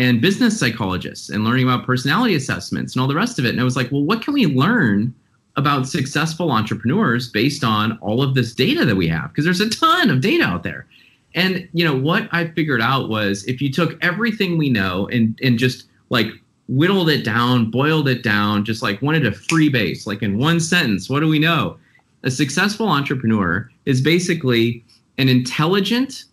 and 0.00 0.22
business 0.22 0.58
psychologists 0.58 1.28
and 1.28 1.44
learning 1.44 1.68
about 1.68 1.84
personality 1.84 2.34
assessments 2.34 2.94
and 2.94 3.02
all 3.02 3.06
the 3.06 3.14
rest 3.14 3.38
of 3.38 3.44
it. 3.44 3.50
And 3.50 3.60
I 3.60 3.64
was 3.64 3.76
like, 3.76 3.92
well, 3.92 4.02
what 4.02 4.22
can 4.22 4.32
we 4.32 4.46
learn 4.46 5.14
about 5.56 5.86
successful 5.86 6.50
entrepreneurs 6.50 7.28
based 7.28 7.62
on 7.62 7.98
all 7.98 8.22
of 8.22 8.34
this 8.34 8.54
data 8.54 8.86
that 8.86 8.96
we 8.96 9.06
have? 9.08 9.28
Because 9.28 9.44
there's 9.44 9.60
a 9.60 9.68
ton 9.68 10.08
of 10.08 10.22
data 10.22 10.42
out 10.42 10.62
there. 10.62 10.86
And 11.34 11.68
you 11.74 11.84
know 11.84 11.94
what 11.94 12.30
I 12.32 12.48
figured 12.48 12.80
out 12.80 13.10
was 13.10 13.44
if 13.44 13.60
you 13.60 13.70
took 13.70 14.02
everything 14.02 14.56
we 14.56 14.70
know 14.70 15.06
and 15.08 15.38
and 15.42 15.58
just 15.58 15.86
like 16.08 16.28
whittled 16.66 17.10
it 17.10 17.22
down, 17.22 17.70
boiled 17.70 18.08
it 18.08 18.22
down, 18.22 18.64
just 18.64 18.82
like 18.82 19.02
wanted 19.02 19.26
a 19.26 19.32
free 19.32 19.68
base, 19.68 20.06
like 20.06 20.22
in 20.22 20.38
one 20.38 20.60
sentence, 20.60 21.10
what 21.10 21.20
do 21.20 21.28
we 21.28 21.38
know? 21.38 21.76
A 22.22 22.30
successful 22.30 22.88
entrepreneur 22.88 23.70
is 23.84 24.00
basically 24.00 24.82
an 25.18 25.28
intelligent, 25.28 26.24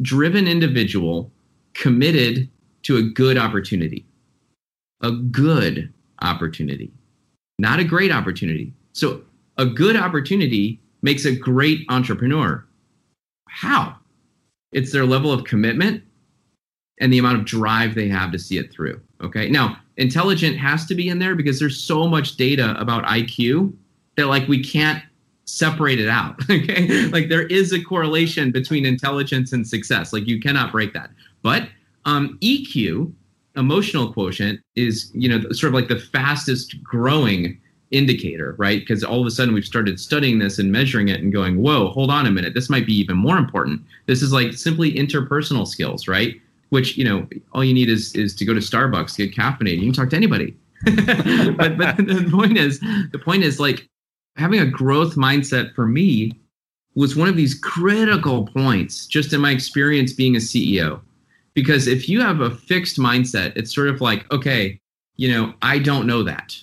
driven 0.00 0.46
individual 0.46 1.28
committed 1.74 2.48
to 2.86 2.96
a 2.96 3.02
good 3.02 3.36
opportunity. 3.36 4.06
A 5.02 5.10
good 5.10 5.92
opportunity, 6.22 6.92
not 7.58 7.80
a 7.80 7.84
great 7.84 8.10
opportunity. 8.10 8.72
So, 8.92 9.22
a 9.58 9.66
good 9.66 9.96
opportunity 9.96 10.80
makes 11.02 11.24
a 11.24 11.34
great 11.34 11.84
entrepreneur. 11.88 12.64
How? 13.48 13.96
It's 14.72 14.92
their 14.92 15.04
level 15.04 15.32
of 15.32 15.44
commitment 15.44 16.02
and 17.00 17.12
the 17.12 17.18
amount 17.18 17.38
of 17.38 17.44
drive 17.44 17.94
they 17.94 18.08
have 18.08 18.32
to 18.32 18.38
see 18.38 18.56
it 18.58 18.72
through. 18.72 19.00
Okay. 19.22 19.50
Now, 19.50 19.78
intelligent 19.96 20.56
has 20.58 20.86
to 20.86 20.94
be 20.94 21.08
in 21.08 21.18
there 21.18 21.34
because 21.34 21.58
there's 21.58 21.80
so 21.82 22.06
much 22.06 22.36
data 22.36 22.78
about 22.78 23.04
IQ 23.04 23.74
that, 24.16 24.26
like, 24.26 24.46
we 24.48 24.62
can't 24.62 25.02
separate 25.44 26.00
it 26.00 26.08
out. 26.08 26.40
Okay. 26.50 27.06
like, 27.08 27.28
there 27.28 27.46
is 27.46 27.72
a 27.72 27.82
correlation 27.82 28.50
between 28.50 28.86
intelligence 28.86 29.52
and 29.52 29.66
success. 29.66 30.12
Like, 30.12 30.26
you 30.26 30.40
cannot 30.40 30.72
break 30.72 30.92
that. 30.94 31.10
But 31.42 31.68
Um, 32.06 32.38
EQ, 32.40 33.12
emotional 33.56 34.12
quotient, 34.12 34.60
is 34.74 35.10
you 35.14 35.28
know 35.28 35.40
sort 35.52 35.68
of 35.68 35.74
like 35.74 35.88
the 35.88 36.00
fastest 36.00 36.82
growing 36.82 37.60
indicator, 37.90 38.54
right? 38.58 38.80
Because 38.80 39.04
all 39.04 39.20
of 39.20 39.26
a 39.26 39.30
sudden 39.30 39.54
we've 39.54 39.64
started 39.64 40.00
studying 40.00 40.38
this 40.38 40.58
and 40.58 40.72
measuring 40.72 41.08
it 41.08 41.20
and 41.20 41.32
going, 41.32 41.60
whoa, 41.62 41.88
hold 41.88 42.10
on 42.10 42.26
a 42.26 42.30
minute, 42.30 42.52
this 42.52 42.68
might 42.68 42.84
be 42.86 42.94
even 42.94 43.16
more 43.16 43.38
important. 43.38 43.80
This 44.06 44.22
is 44.22 44.32
like 44.32 44.54
simply 44.54 44.92
interpersonal 44.92 45.66
skills, 45.66 46.08
right? 46.08 46.34
Which 46.70 46.96
you 46.96 47.04
know, 47.04 47.28
all 47.52 47.64
you 47.64 47.74
need 47.74 47.88
is 47.88 48.14
is 48.14 48.34
to 48.36 48.44
go 48.44 48.54
to 48.54 48.60
Starbucks, 48.60 49.16
get 49.16 49.34
caffeinated. 49.34 49.78
You 49.78 49.86
can 49.86 49.92
talk 49.92 50.10
to 50.10 50.16
anybody. 50.16 50.56
but 50.84 51.78
but 51.78 51.96
the 51.96 52.28
point 52.30 52.58
is, 52.58 52.80
the 52.80 53.20
point 53.22 53.42
is 53.42 53.60
like 53.60 53.88
having 54.36 54.60
a 54.60 54.66
growth 54.66 55.14
mindset 55.14 55.74
for 55.74 55.86
me 55.86 56.32
was 56.94 57.14
one 57.14 57.28
of 57.28 57.36
these 57.36 57.54
critical 57.54 58.46
points 58.46 59.06
just 59.06 59.32
in 59.32 59.40
my 59.40 59.50
experience 59.50 60.12
being 60.12 60.34
a 60.34 60.40
CEO. 60.40 61.00
Because 61.56 61.86
if 61.86 62.06
you 62.06 62.20
have 62.20 62.40
a 62.42 62.50
fixed 62.50 62.98
mindset, 62.98 63.54
it's 63.56 63.74
sort 63.74 63.88
of 63.88 64.02
like, 64.02 64.30
okay, 64.30 64.78
you 65.16 65.32
know, 65.32 65.54
I 65.62 65.78
don't 65.78 66.06
know 66.06 66.22
that. 66.22 66.54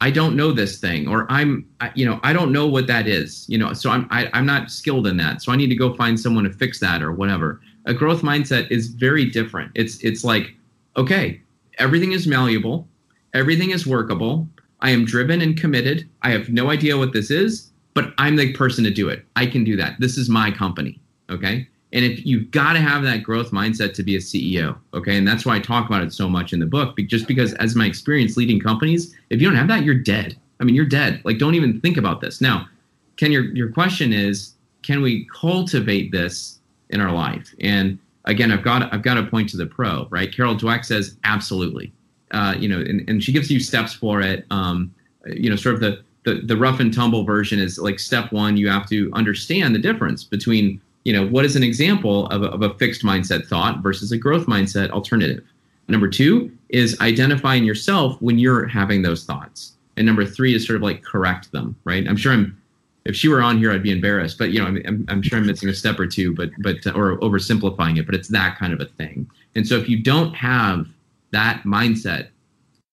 I 0.00 0.10
don't 0.10 0.36
know 0.36 0.52
this 0.52 0.80
thing, 0.80 1.06
or 1.06 1.30
I'm, 1.30 1.68
you 1.94 2.06
know, 2.06 2.18
I 2.22 2.32
don't 2.32 2.50
know 2.50 2.66
what 2.66 2.86
that 2.86 3.06
is, 3.06 3.44
you 3.48 3.58
know, 3.58 3.74
so 3.74 3.90
I'm, 3.90 4.06
I, 4.10 4.24
am 4.24 4.30
i 4.32 4.38
am 4.38 4.46
not 4.46 4.70
skilled 4.70 5.06
in 5.06 5.18
that. 5.18 5.42
So 5.42 5.52
I 5.52 5.56
need 5.56 5.66
to 5.66 5.76
go 5.76 5.92
find 5.92 6.18
someone 6.18 6.44
to 6.44 6.50
fix 6.50 6.80
that 6.80 7.02
or 7.02 7.12
whatever. 7.12 7.60
A 7.84 7.92
growth 7.92 8.22
mindset 8.22 8.70
is 8.70 8.86
very 8.86 9.26
different. 9.26 9.70
It's, 9.74 10.02
it's 10.02 10.24
like, 10.24 10.54
okay, 10.96 11.42
everything 11.76 12.12
is 12.12 12.26
malleable, 12.26 12.88
everything 13.34 13.70
is 13.70 13.86
workable. 13.86 14.48
I 14.80 14.90
am 14.90 15.04
driven 15.04 15.42
and 15.42 15.60
committed. 15.60 16.08
I 16.22 16.30
have 16.30 16.48
no 16.48 16.70
idea 16.70 16.96
what 16.96 17.12
this 17.12 17.30
is, 17.30 17.70
but 17.92 18.14
I'm 18.16 18.36
the 18.36 18.54
person 18.54 18.82
to 18.84 18.90
do 18.90 19.10
it. 19.10 19.26
I 19.36 19.44
can 19.44 19.62
do 19.62 19.76
that. 19.76 20.00
This 20.00 20.16
is 20.16 20.30
my 20.30 20.50
company. 20.50 21.02
Okay. 21.28 21.68
And 21.92 22.04
if 22.04 22.26
you've 22.26 22.50
got 22.50 22.74
to 22.74 22.80
have 22.80 23.02
that 23.04 23.22
growth 23.22 23.50
mindset 23.50 23.94
to 23.94 24.02
be 24.02 24.16
a 24.16 24.18
CEO, 24.18 24.76
okay, 24.92 25.16
and 25.16 25.26
that's 25.26 25.46
why 25.46 25.56
I 25.56 25.60
talk 25.60 25.86
about 25.86 26.02
it 26.02 26.12
so 26.12 26.28
much 26.28 26.52
in 26.52 26.60
the 26.60 26.66
book, 26.66 26.98
just 27.06 27.26
because 27.26 27.54
as 27.54 27.74
my 27.74 27.86
experience 27.86 28.36
leading 28.36 28.60
companies, 28.60 29.14
if 29.30 29.40
you 29.40 29.48
don't 29.48 29.56
have 29.56 29.68
that, 29.68 29.84
you're 29.84 29.94
dead. 29.94 30.36
I 30.60 30.64
mean, 30.64 30.74
you're 30.74 30.84
dead. 30.84 31.22
Like, 31.24 31.38
don't 31.38 31.54
even 31.54 31.80
think 31.80 31.96
about 31.96 32.20
this. 32.20 32.40
Now, 32.40 32.68
Ken, 33.16 33.32
your 33.32 33.44
your 33.54 33.70
question 33.72 34.12
is, 34.12 34.54
can 34.82 35.02
we 35.02 35.26
cultivate 35.34 36.12
this 36.12 36.58
in 36.90 37.00
our 37.00 37.12
life? 37.12 37.54
And 37.60 37.98
again, 38.24 38.52
I've 38.52 38.62
got 38.62 38.92
I've 38.92 39.02
got 39.02 39.14
to 39.14 39.24
point 39.24 39.48
to 39.50 39.56
the 39.56 39.66
pro, 39.66 40.06
right? 40.10 40.34
Carol 40.34 40.56
Dweck 40.56 40.84
says 40.84 41.16
absolutely. 41.24 41.92
Uh, 42.30 42.54
you 42.58 42.68
know, 42.68 42.78
and, 42.78 43.08
and 43.08 43.24
she 43.24 43.32
gives 43.32 43.50
you 43.50 43.58
steps 43.58 43.94
for 43.94 44.20
it. 44.20 44.44
Um, 44.50 44.94
you 45.26 45.48
know, 45.48 45.56
sort 45.56 45.74
of 45.74 45.80
the, 45.80 46.02
the 46.24 46.42
the 46.42 46.56
rough 46.56 46.80
and 46.80 46.92
tumble 46.92 47.24
version 47.24 47.58
is 47.58 47.78
like 47.78 47.98
step 47.98 48.30
one, 48.30 48.56
you 48.56 48.68
have 48.68 48.88
to 48.90 49.10
understand 49.14 49.74
the 49.74 49.78
difference 49.78 50.24
between 50.24 50.80
you 51.08 51.14
know, 51.14 51.26
what 51.26 51.46
is 51.46 51.56
an 51.56 51.62
example 51.62 52.26
of 52.26 52.42
a, 52.42 52.48
of 52.48 52.60
a 52.60 52.74
fixed 52.74 53.02
mindset 53.02 53.46
thought 53.46 53.82
versus 53.82 54.12
a 54.12 54.18
growth 54.18 54.44
mindset 54.44 54.90
alternative? 54.90 55.42
Number 55.88 56.06
two 56.06 56.52
is 56.68 57.00
identifying 57.00 57.64
yourself 57.64 58.20
when 58.20 58.38
you're 58.38 58.66
having 58.66 59.00
those 59.00 59.24
thoughts. 59.24 59.72
And 59.96 60.04
number 60.04 60.26
three 60.26 60.54
is 60.54 60.66
sort 60.66 60.76
of 60.76 60.82
like 60.82 61.02
correct 61.02 61.50
them, 61.50 61.74
right? 61.84 62.06
I'm 62.06 62.18
sure 62.18 62.30
I'm, 62.34 62.60
if 63.06 63.16
she 63.16 63.28
were 63.28 63.40
on 63.40 63.56
here, 63.56 63.72
I'd 63.72 63.82
be 63.82 63.90
embarrassed, 63.90 64.36
but 64.36 64.50
you 64.50 64.60
know, 64.60 64.66
I'm, 64.66 65.06
I'm 65.08 65.22
sure 65.22 65.38
I'm 65.38 65.46
missing 65.46 65.70
a 65.70 65.74
step 65.74 65.98
or 65.98 66.06
two, 66.06 66.34
but, 66.34 66.50
but, 66.58 66.86
or 66.94 67.16
oversimplifying 67.20 67.98
it, 67.98 68.04
but 68.04 68.14
it's 68.14 68.28
that 68.28 68.58
kind 68.58 68.74
of 68.74 68.80
a 68.82 68.84
thing. 68.84 69.30
And 69.54 69.66
so 69.66 69.76
if 69.76 69.88
you 69.88 70.02
don't 70.02 70.34
have 70.34 70.88
that 71.30 71.62
mindset, 71.62 72.28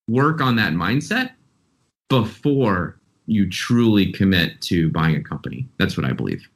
work 0.07 0.39
on 0.39 0.55
that 0.55 0.71
mindset 0.71 1.31
before 2.07 2.97
you 3.25 3.49
truly 3.49 4.13
commit 4.13 4.61
to 4.61 4.89
buying 4.91 5.17
a 5.17 5.21
company. 5.21 5.67
That's 5.79 5.97
what 5.97 6.05
I 6.05 6.13
believe. 6.13 6.47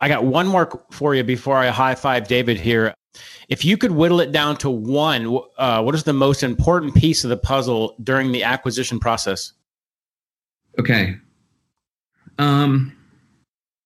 I 0.00 0.08
got 0.08 0.24
one 0.24 0.46
more 0.46 0.84
for 0.90 1.14
you 1.14 1.24
before 1.24 1.56
I 1.56 1.68
high 1.68 1.94
five 1.94 2.28
David 2.28 2.58
here. 2.58 2.94
If 3.48 3.64
you 3.64 3.76
could 3.76 3.92
whittle 3.92 4.20
it 4.20 4.32
down 4.32 4.56
to 4.58 4.70
one, 4.70 5.38
uh, 5.56 5.82
what 5.82 5.94
is 5.94 6.04
the 6.04 6.12
most 6.12 6.42
important 6.42 6.94
piece 6.94 7.24
of 7.24 7.30
the 7.30 7.36
puzzle 7.36 7.94
during 8.02 8.32
the 8.32 8.42
acquisition 8.42 8.98
process? 8.98 9.52
Okay. 10.78 11.16
Um, 12.38 12.94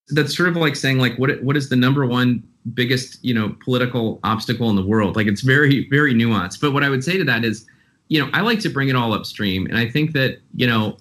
that's 0.09 0.37
sort 0.37 0.49
of 0.49 0.57
like 0.57 0.75
saying 0.75 0.99
like 0.99 1.17
what 1.19 1.43
what 1.43 1.57
is 1.57 1.69
the 1.69 1.77
number 1.77 2.05
one 2.07 2.43
biggest 2.75 3.25
you 3.25 3.33
know 3.33 3.57
political 3.65 4.19
obstacle 4.25 4.69
in 4.71 4.77
the 4.77 4.85
world? 4.85 5.15
Like 5.15 5.29
it's 5.29 5.43
very 5.43 5.89
very 5.89 6.15
nuanced. 6.15 6.61
But 6.61 6.73
what 6.73 6.83
I 6.83 6.89
would 6.89 7.05
say 7.05 7.17
to 7.17 7.25
that 7.25 7.45
is, 7.45 7.67
you 8.09 8.21
know, 8.21 8.29
I 8.33 8.41
like 8.41 8.59
to 8.61 8.69
bring 8.69 8.89
it 8.89 8.97
all 8.97 9.13
upstream, 9.13 9.67
and 9.67 9.79
I 9.79 9.89
think 9.89 10.13
that 10.13 10.39
you 10.57 10.67
know, 10.67 10.99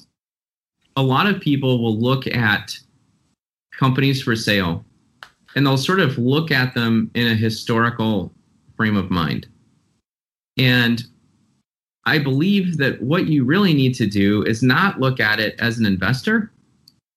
a 0.95 1.01
lot 1.01 1.25
of 1.25 1.41
people 1.41 1.81
will 1.81 1.97
look 1.97 2.27
at 2.27 2.77
companies 3.71 4.21
for 4.21 4.35
sale 4.35 4.85
and 5.55 5.65
they'll 5.65 5.77
sort 5.77 5.99
of 5.99 6.17
look 6.17 6.51
at 6.51 6.73
them 6.73 7.09
in 7.15 7.27
a 7.27 7.35
historical 7.35 8.31
frame 8.75 8.95
of 8.95 9.09
mind. 9.09 9.47
And 10.57 11.03
I 12.05 12.17
believe 12.17 12.77
that 12.77 13.01
what 13.01 13.27
you 13.27 13.45
really 13.45 13.73
need 13.73 13.93
to 13.95 14.07
do 14.07 14.43
is 14.43 14.63
not 14.63 14.99
look 14.99 15.19
at 15.19 15.39
it 15.39 15.55
as 15.59 15.77
an 15.77 15.85
investor, 15.85 16.51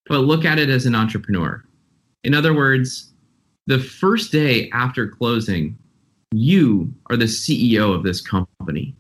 but 0.06 0.18
look 0.18 0.44
at 0.44 0.58
it 0.58 0.68
as 0.68 0.86
an 0.86 0.94
entrepreneur. 0.94 1.62
In 2.24 2.34
other 2.34 2.54
words, 2.54 3.12
the 3.66 3.78
first 3.78 4.32
day 4.32 4.70
after 4.72 5.08
closing, 5.08 5.76
you 6.32 6.92
are 7.10 7.16
the 7.16 7.26
CEO 7.26 7.94
of 7.94 8.02
this 8.02 8.20
company. 8.20 8.94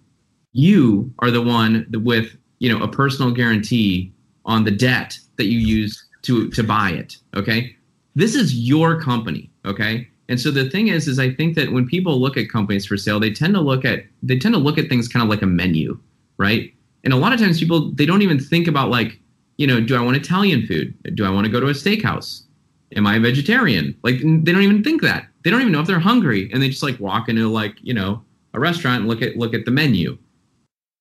You 0.52 1.12
are 1.18 1.30
the 1.30 1.42
one 1.42 1.86
with, 1.92 2.36
you 2.58 2.68
know, 2.68 2.82
a 2.82 2.88
personal 2.88 3.32
guarantee 3.32 4.12
on 4.44 4.64
the 4.64 4.70
debt 4.70 5.18
that 5.36 5.46
you 5.46 5.58
use 5.58 6.06
to 6.22 6.50
to 6.50 6.62
buy 6.62 6.90
it, 6.90 7.16
okay? 7.34 7.76
This 8.14 8.34
is 8.34 8.54
your 8.54 9.00
company 9.00 9.50
okay? 9.64 10.08
And 10.28 10.40
so 10.40 10.50
the 10.50 10.70
thing 10.70 10.88
is 10.88 11.08
is 11.08 11.18
i 11.18 11.30
think 11.30 11.56
that 11.56 11.72
when 11.72 11.86
people 11.86 12.20
look 12.20 12.36
at 12.36 12.48
companies 12.48 12.86
for 12.86 12.96
sale 12.96 13.20
they 13.20 13.32
tend 13.32 13.54
to 13.54 13.60
look 13.60 13.84
at 13.84 14.04
they 14.22 14.38
tend 14.38 14.54
to 14.54 14.60
look 14.60 14.78
at 14.78 14.88
things 14.88 15.08
kind 15.08 15.22
of 15.22 15.28
like 15.28 15.42
a 15.42 15.46
menu 15.46 15.98
right? 16.38 16.72
And 17.04 17.12
a 17.12 17.16
lot 17.16 17.32
of 17.32 17.40
times 17.40 17.58
people 17.58 17.90
they 17.92 18.06
don't 18.06 18.22
even 18.22 18.38
think 18.38 18.68
about 18.68 18.90
like 18.90 19.18
you 19.56 19.66
know 19.66 19.80
do 19.80 19.96
i 19.96 20.00
want 20.00 20.16
italian 20.16 20.66
food? 20.66 20.94
Do 21.14 21.24
i 21.24 21.30
want 21.30 21.44
to 21.46 21.52
go 21.52 21.60
to 21.60 21.66
a 21.66 21.70
steakhouse? 21.70 22.42
Am 22.96 23.06
i 23.06 23.16
a 23.16 23.20
vegetarian? 23.20 23.96
Like 24.02 24.18
they 24.18 24.52
don't 24.52 24.62
even 24.62 24.84
think 24.84 25.02
that. 25.02 25.26
They 25.42 25.50
don't 25.50 25.60
even 25.60 25.72
know 25.72 25.80
if 25.80 25.86
they're 25.86 25.98
hungry 25.98 26.50
and 26.52 26.62
they 26.62 26.68
just 26.68 26.82
like 26.82 26.98
walk 27.00 27.28
into 27.28 27.48
like 27.48 27.76
you 27.82 27.94
know 27.94 28.22
a 28.54 28.60
restaurant 28.60 29.00
and 29.00 29.08
look 29.08 29.22
at 29.22 29.36
look 29.36 29.54
at 29.54 29.64
the 29.64 29.70
menu. 29.70 30.18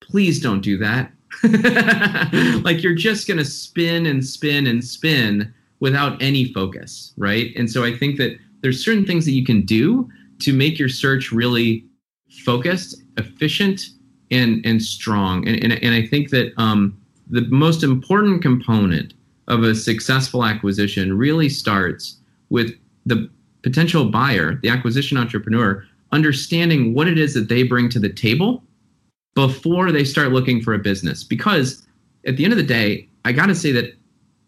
Please 0.02 0.40
don't 0.40 0.62
do 0.62 0.78
that. 0.78 1.12
Like 2.64 2.84
you're 2.84 2.96
just 2.96 3.28
to 3.28 3.46
spin 3.46 4.06
and 4.06 4.26
spin 4.26 4.68
and 4.68 4.84
spin 4.84 5.54
without 5.82 6.22
any 6.22 6.46
focus, 6.54 7.14
right? 7.18 7.52
And 7.58 7.70
so 7.70 7.84
I 7.84 7.98
think 7.98 8.18
that 8.18 8.38
there's 8.62 8.84
certain 8.84 9.06
things 9.06 9.26
that 9.26 9.34
you 9.34 9.44
can 9.44 9.66
do 9.66 10.10
to 10.40 10.54
make 10.54 10.80
your 10.80 10.88
search 10.88 11.32
really 11.32 11.86
focused, 12.46 13.04
efficient, 13.18 13.90
and 14.32 14.66
and 14.66 14.82
strong. 14.82 15.46
And 15.48 15.62
and, 15.62 15.74
and 15.74 15.94
I 15.94 16.08
think 16.08 16.30
that 16.30 16.54
um, 16.58 16.98
the 17.30 17.42
most 17.50 17.84
important 17.84 18.42
component 18.42 19.14
of 19.48 19.64
a 19.64 19.76
successful 19.76 20.46
acquisition 20.46 21.18
really 21.18 21.50
starts 21.50 22.18
with 22.50 22.72
the 23.06 23.30
potential 23.64 24.06
buyer, 24.10 24.56
the 24.62 24.70
acquisition 24.70 25.18
entrepreneur, 25.18 25.84
understanding 26.12 26.94
what 26.94 27.08
it 27.08 27.18
is 27.18 27.34
that 27.34 27.50
they 27.50 27.64
bring 27.64 27.90
to 27.90 28.00
the 28.00 28.10
table 28.10 28.64
before 29.34 29.92
they 29.92 30.04
start 30.04 30.32
looking 30.32 30.62
for 30.62 30.74
a 30.74 30.80
business. 30.80 31.24
Because 31.24 31.86
at 32.28 32.38
the 32.38 32.44
end 32.44 32.54
of 32.54 32.58
the 32.58 32.64
day, 32.64 33.08
I 33.26 33.32
got 33.32 33.48
to 33.48 33.56
say 33.56 33.72
that 33.72 33.96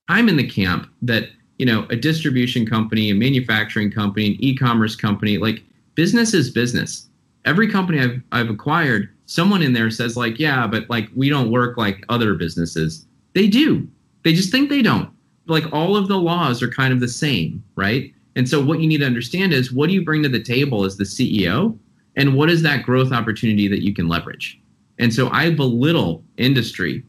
I'm 0.07 0.29
in 0.29 0.37
the 0.37 0.47
camp 0.47 0.89
that 1.01 1.29
you 1.57 1.65
know 1.65 1.85
a 1.89 1.95
distribution 1.95 2.65
company, 2.65 3.09
a 3.09 3.15
manufacturing 3.15 3.91
company, 3.91 4.27
an 4.27 4.35
e-commerce 4.39 4.95
company, 4.95 5.37
like 5.37 5.63
business 5.95 6.33
is 6.33 6.49
business. 6.49 7.07
Every 7.45 7.69
company 7.69 7.99
I've 7.99 8.21
I've 8.31 8.49
acquired, 8.49 9.09
someone 9.25 9.61
in 9.61 9.73
there 9.73 9.89
says 9.89 10.17
like, 10.17 10.39
yeah, 10.39 10.67
but 10.67 10.89
like 10.89 11.09
we 11.15 11.29
don't 11.29 11.51
work 11.51 11.77
like 11.77 12.03
other 12.09 12.33
businesses. 12.33 13.05
They 13.33 13.47
do. 13.47 13.87
They 14.23 14.33
just 14.33 14.51
think 14.51 14.69
they 14.69 14.81
don't. 14.81 15.09
Like 15.47 15.71
all 15.73 15.97
of 15.97 16.07
the 16.07 16.17
laws 16.17 16.61
are 16.61 16.69
kind 16.69 16.93
of 16.93 16.99
the 16.99 17.07
same, 17.07 17.63
right? 17.75 18.13
And 18.35 18.47
so 18.47 18.63
what 18.63 18.79
you 18.79 18.87
need 18.87 18.99
to 18.99 19.05
understand 19.05 19.53
is 19.53 19.71
what 19.71 19.87
do 19.87 19.93
you 19.93 20.03
bring 20.03 20.23
to 20.23 20.29
the 20.29 20.41
table 20.41 20.85
as 20.85 20.97
the 20.97 21.03
CEO 21.03 21.77
and 22.15 22.35
what 22.35 22.49
is 22.49 22.61
that 22.61 22.83
growth 22.83 23.11
opportunity 23.11 23.67
that 23.67 23.83
you 23.83 23.93
can 23.93 24.07
leverage? 24.07 24.59
And 24.99 25.13
so 25.13 25.29
I 25.29 25.51
belittle 25.51 26.23
industry 26.37 27.03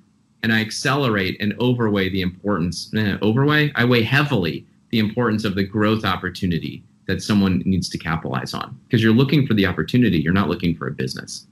and 0.44 0.52
I 0.52 0.60
accelerate 0.60 1.38
and 1.40 1.54
overweigh 1.58 2.10
the 2.10 2.20
importance. 2.20 2.92
Eh, 2.94 3.16
overweigh? 3.22 3.72
I 3.76 3.86
weigh 3.86 4.02
heavily 4.02 4.66
the 4.90 4.98
importance 4.98 5.42
of 5.42 5.54
the 5.54 5.64
growth 5.64 6.04
opportunity 6.04 6.84
that 7.06 7.22
someone 7.22 7.62
needs 7.64 7.88
to 7.88 7.98
capitalize 7.98 8.52
on 8.52 8.78
because 8.84 9.02
you're 9.02 9.14
looking 9.14 9.46
for 9.46 9.54
the 9.54 9.64
opportunity. 9.64 10.20
You're 10.20 10.34
not 10.34 10.50
looking 10.50 10.76
for 10.76 10.86
a 10.86 10.90
business. 10.90 11.46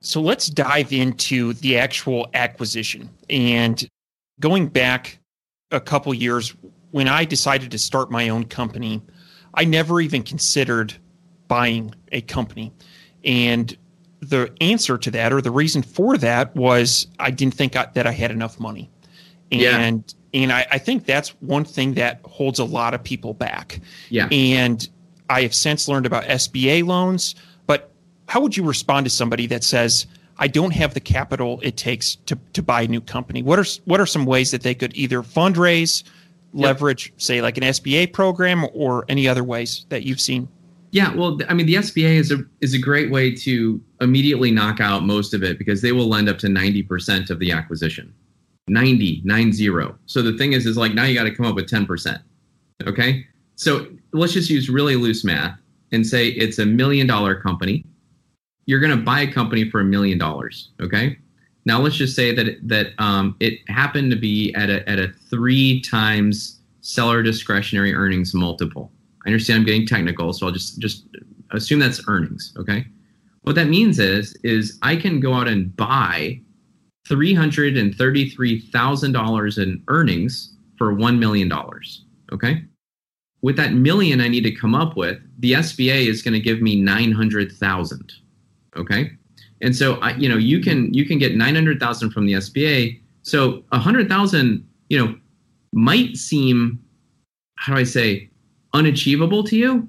So 0.00 0.20
let's 0.20 0.48
dive 0.48 0.92
into 0.92 1.52
the 1.54 1.78
actual 1.78 2.28
acquisition. 2.34 3.08
And 3.30 3.88
going 4.40 4.66
back 4.66 5.18
a 5.70 5.80
couple 5.80 6.12
years, 6.12 6.56
when 6.90 7.06
I 7.06 7.24
decided 7.24 7.70
to 7.70 7.78
start 7.78 8.10
my 8.10 8.30
own 8.30 8.46
company, 8.46 9.00
I 9.54 9.64
never 9.64 10.00
even 10.00 10.24
considered 10.24 10.92
buying 11.46 11.94
a 12.10 12.20
company. 12.20 12.72
And 13.24 13.76
the 14.28 14.52
answer 14.60 14.98
to 14.98 15.10
that 15.12 15.32
or 15.32 15.40
the 15.40 15.50
reason 15.50 15.82
for 15.82 16.16
that 16.18 16.54
was 16.56 17.06
I 17.18 17.30
didn't 17.30 17.54
think 17.54 17.76
I, 17.76 17.86
that 17.94 18.06
I 18.06 18.12
had 18.12 18.30
enough 18.30 18.58
money. 18.58 18.90
And 19.52 19.60
yeah. 20.32 20.40
and 20.42 20.52
I, 20.52 20.66
I 20.70 20.78
think 20.78 21.04
that's 21.06 21.30
one 21.40 21.64
thing 21.64 21.94
that 21.94 22.20
holds 22.24 22.58
a 22.58 22.64
lot 22.64 22.94
of 22.94 23.02
people 23.02 23.34
back. 23.34 23.80
Yeah. 24.08 24.28
And 24.30 24.88
I 25.30 25.42
have 25.42 25.54
since 25.54 25.88
learned 25.88 26.06
about 26.06 26.24
SBA 26.24 26.84
loans, 26.86 27.34
but 27.66 27.90
how 28.28 28.40
would 28.40 28.56
you 28.56 28.64
respond 28.64 29.06
to 29.06 29.10
somebody 29.10 29.46
that 29.46 29.64
says, 29.64 30.06
I 30.38 30.48
don't 30.48 30.72
have 30.72 30.94
the 30.94 31.00
capital 31.00 31.60
it 31.62 31.76
takes 31.76 32.16
to, 32.26 32.38
to 32.54 32.62
buy 32.62 32.82
a 32.82 32.88
new 32.88 33.00
company? 33.00 33.42
What 33.42 33.58
are 33.58 33.66
what 33.84 34.00
are 34.00 34.06
some 34.06 34.26
ways 34.26 34.50
that 34.50 34.62
they 34.62 34.74
could 34.74 34.96
either 34.96 35.22
fundraise, 35.22 36.02
leverage, 36.52 37.10
yep. 37.10 37.20
say 37.20 37.42
like 37.42 37.56
an 37.56 37.64
SBA 37.64 38.12
program, 38.12 38.66
or 38.72 39.04
any 39.08 39.28
other 39.28 39.44
ways 39.44 39.86
that 39.90 40.02
you've 40.02 40.20
seen? 40.20 40.48
Yeah, 40.94 41.12
well, 41.12 41.40
I 41.48 41.54
mean, 41.54 41.66
the 41.66 41.74
SBA 41.74 42.14
is 42.14 42.30
a 42.30 42.44
is 42.60 42.72
a 42.72 42.78
great 42.78 43.10
way 43.10 43.34
to 43.34 43.82
immediately 44.00 44.52
knock 44.52 44.78
out 44.78 45.02
most 45.02 45.34
of 45.34 45.42
it 45.42 45.58
because 45.58 45.82
they 45.82 45.90
will 45.90 46.08
lend 46.08 46.28
up 46.28 46.38
to 46.38 46.48
ninety 46.48 46.84
percent 46.84 47.30
of 47.30 47.40
the 47.40 47.50
acquisition, 47.50 48.14
90, 48.68 49.22
nine 49.24 49.52
zero. 49.52 49.98
So 50.06 50.22
the 50.22 50.38
thing 50.38 50.52
is, 50.52 50.66
is 50.66 50.76
like 50.76 50.94
now 50.94 51.02
you 51.02 51.16
got 51.16 51.24
to 51.24 51.34
come 51.34 51.46
up 51.46 51.56
with 51.56 51.66
ten 51.68 51.84
percent. 51.84 52.22
Okay, 52.86 53.26
so 53.56 53.88
let's 54.12 54.34
just 54.34 54.48
use 54.48 54.70
really 54.70 54.94
loose 54.94 55.24
math 55.24 55.58
and 55.90 56.06
say 56.06 56.28
it's 56.28 56.60
a 56.60 56.66
million 56.66 57.08
dollar 57.08 57.34
company. 57.34 57.84
You're 58.66 58.78
going 58.78 58.96
to 58.96 59.04
buy 59.04 59.22
a 59.22 59.32
company 59.32 59.68
for 59.68 59.80
a 59.80 59.84
million 59.84 60.16
dollars. 60.16 60.70
Okay, 60.80 61.18
now 61.64 61.80
let's 61.80 61.96
just 61.96 62.14
say 62.14 62.32
that 62.32 62.56
that 62.68 62.92
um, 62.98 63.34
it 63.40 63.68
happened 63.68 64.12
to 64.12 64.16
be 64.16 64.54
at 64.54 64.70
a 64.70 64.88
at 64.88 65.00
a 65.00 65.08
three 65.28 65.80
times 65.80 66.60
seller 66.82 67.20
discretionary 67.20 67.92
earnings 67.92 68.32
multiple 68.32 68.92
I 69.24 69.28
understand 69.28 69.60
I'm 69.60 69.66
getting 69.66 69.86
technical, 69.86 70.32
so 70.32 70.46
I'll 70.46 70.52
just 70.52 70.78
just 70.78 71.04
assume 71.50 71.78
that's 71.78 72.00
earnings. 72.08 72.52
Okay. 72.58 72.86
What 73.42 73.54
that 73.56 73.68
means 73.68 73.98
is 73.98 74.36
is 74.42 74.78
I 74.82 74.96
can 74.96 75.20
go 75.20 75.34
out 75.34 75.48
and 75.48 75.74
buy 75.76 76.40
three 77.06 77.34
hundred 77.34 77.76
and 77.76 77.94
thirty 77.94 78.30
three 78.30 78.60
thousand 78.60 79.12
dollars 79.12 79.58
in 79.58 79.82
earnings 79.88 80.56
for 80.78 80.94
one 80.94 81.18
million 81.18 81.48
dollars. 81.48 82.04
Okay. 82.32 82.64
With 83.42 83.56
that 83.56 83.74
million 83.74 84.20
I 84.20 84.28
need 84.28 84.44
to 84.44 84.50
come 84.50 84.74
up 84.74 84.96
with, 84.96 85.18
the 85.38 85.52
SBA 85.52 86.06
is 86.06 86.22
going 86.22 86.34
to 86.34 86.40
give 86.40 86.62
me 86.62 86.80
nine 86.80 87.12
hundred 87.12 87.52
thousand. 87.52 88.12
Okay. 88.76 89.12
And 89.60 89.74
so 89.74 89.94
I, 89.96 90.14
you 90.16 90.28
know, 90.28 90.36
you 90.36 90.60
can 90.60 90.92
you 90.92 91.06
can 91.06 91.18
get 91.18 91.36
nine 91.36 91.54
hundred 91.54 91.80
thousand 91.80 92.10
from 92.10 92.26
the 92.26 92.34
SBA. 92.34 93.00
So 93.22 93.64
a 93.72 93.78
hundred 93.78 94.08
thousand, 94.08 94.66
you 94.88 94.98
know, 94.98 95.14
might 95.72 96.16
seem, 96.16 96.78
how 97.56 97.74
do 97.74 97.80
I 97.80 97.84
say, 97.84 98.30
unachievable 98.74 99.44
to 99.44 99.56
you, 99.56 99.88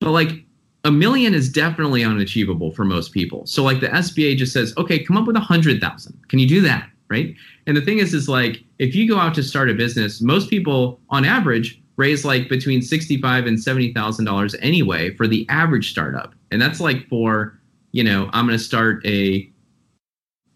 but 0.00 0.10
like 0.10 0.44
a 0.84 0.90
million 0.90 1.34
is 1.34 1.48
definitely 1.48 2.02
unachievable 2.02 2.72
for 2.72 2.84
most 2.84 3.12
people. 3.12 3.46
So 3.46 3.62
like 3.62 3.80
the 3.80 3.88
SBA 3.88 4.36
just 4.36 4.52
says, 4.52 4.74
okay, 4.76 4.98
come 4.98 5.16
up 5.16 5.26
with 5.26 5.36
a 5.36 5.40
hundred 5.40 5.80
thousand. 5.80 6.18
Can 6.28 6.38
you 6.38 6.48
do 6.48 6.60
that? 6.62 6.88
Right. 7.08 7.34
And 7.66 7.76
the 7.76 7.82
thing 7.82 7.98
is, 7.98 8.14
is 8.14 8.28
like 8.28 8.64
if 8.78 8.94
you 8.94 9.06
go 9.06 9.18
out 9.18 9.34
to 9.34 9.42
start 9.42 9.70
a 9.70 9.74
business, 9.74 10.20
most 10.20 10.48
people 10.48 10.98
on 11.10 11.24
average 11.24 11.80
raise 11.96 12.24
like 12.24 12.48
between 12.48 12.80
sixty-five 12.80 13.46
and 13.46 13.62
seventy 13.62 13.92
thousand 13.92 14.24
dollars 14.24 14.56
anyway 14.60 15.14
for 15.14 15.28
the 15.28 15.46
average 15.50 15.90
startup, 15.90 16.34
and 16.50 16.60
that's 16.60 16.80
like 16.80 17.06
for 17.08 17.58
you 17.92 18.02
know 18.02 18.30
I'm 18.32 18.46
going 18.46 18.58
to 18.58 18.64
start 18.64 19.04
a 19.06 19.48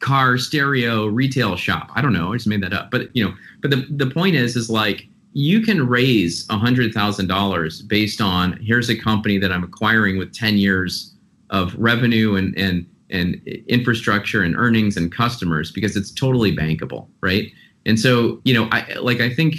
car 0.00 0.38
stereo 0.38 1.06
retail 1.06 1.56
shop. 1.56 1.90
I 1.94 2.00
don't 2.00 2.14
know, 2.14 2.32
I 2.32 2.36
just 2.36 2.46
made 2.46 2.62
that 2.62 2.72
up, 2.72 2.90
but 2.90 3.14
you 3.14 3.24
know, 3.24 3.34
but 3.60 3.70
the 3.70 3.86
the 3.90 4.10
point 4.10 4.34
is, 4.34 4.56
is 4.56 4.70
like 4.70 5.06
you 5.36 5.60
can 5.60 5.86
raise 5.86 6.46
$100,000 6.46 7.88
based 7.88 8.22
on 8.22 8.58
here's 8.62 8.88
a 8.88 8.96
company 8.96 9.36
that 9.36 9.52
I'm 9.52 9.62
acquiring 9.62 10.16
with 10.16 10.32
10 10.32 10.56
years 10.56 11.14
of 11.50 11.74
revenue 11.76 12.36
and, 12.36 12.56
and, 12.56 12.86
and 13.10 13.46
infrastructure 13.68 14.44
and 14.44 14.56
earnings 14.56 14.96
and 14.96 15.12
customers 15.12 15.70
because 15.70 15.94
it's 15.94 16.10
totally 16.10 16.56
bankable, 16.56 17.08
right? 17.20 17.52
And 17.84 18.00
so, 18.00 18.40
you 18.46 18.54
know, 18.54 18.66
I 18.72 18.94
like 18.94 19.20
I 19.20 19.28
think 19.28 19.56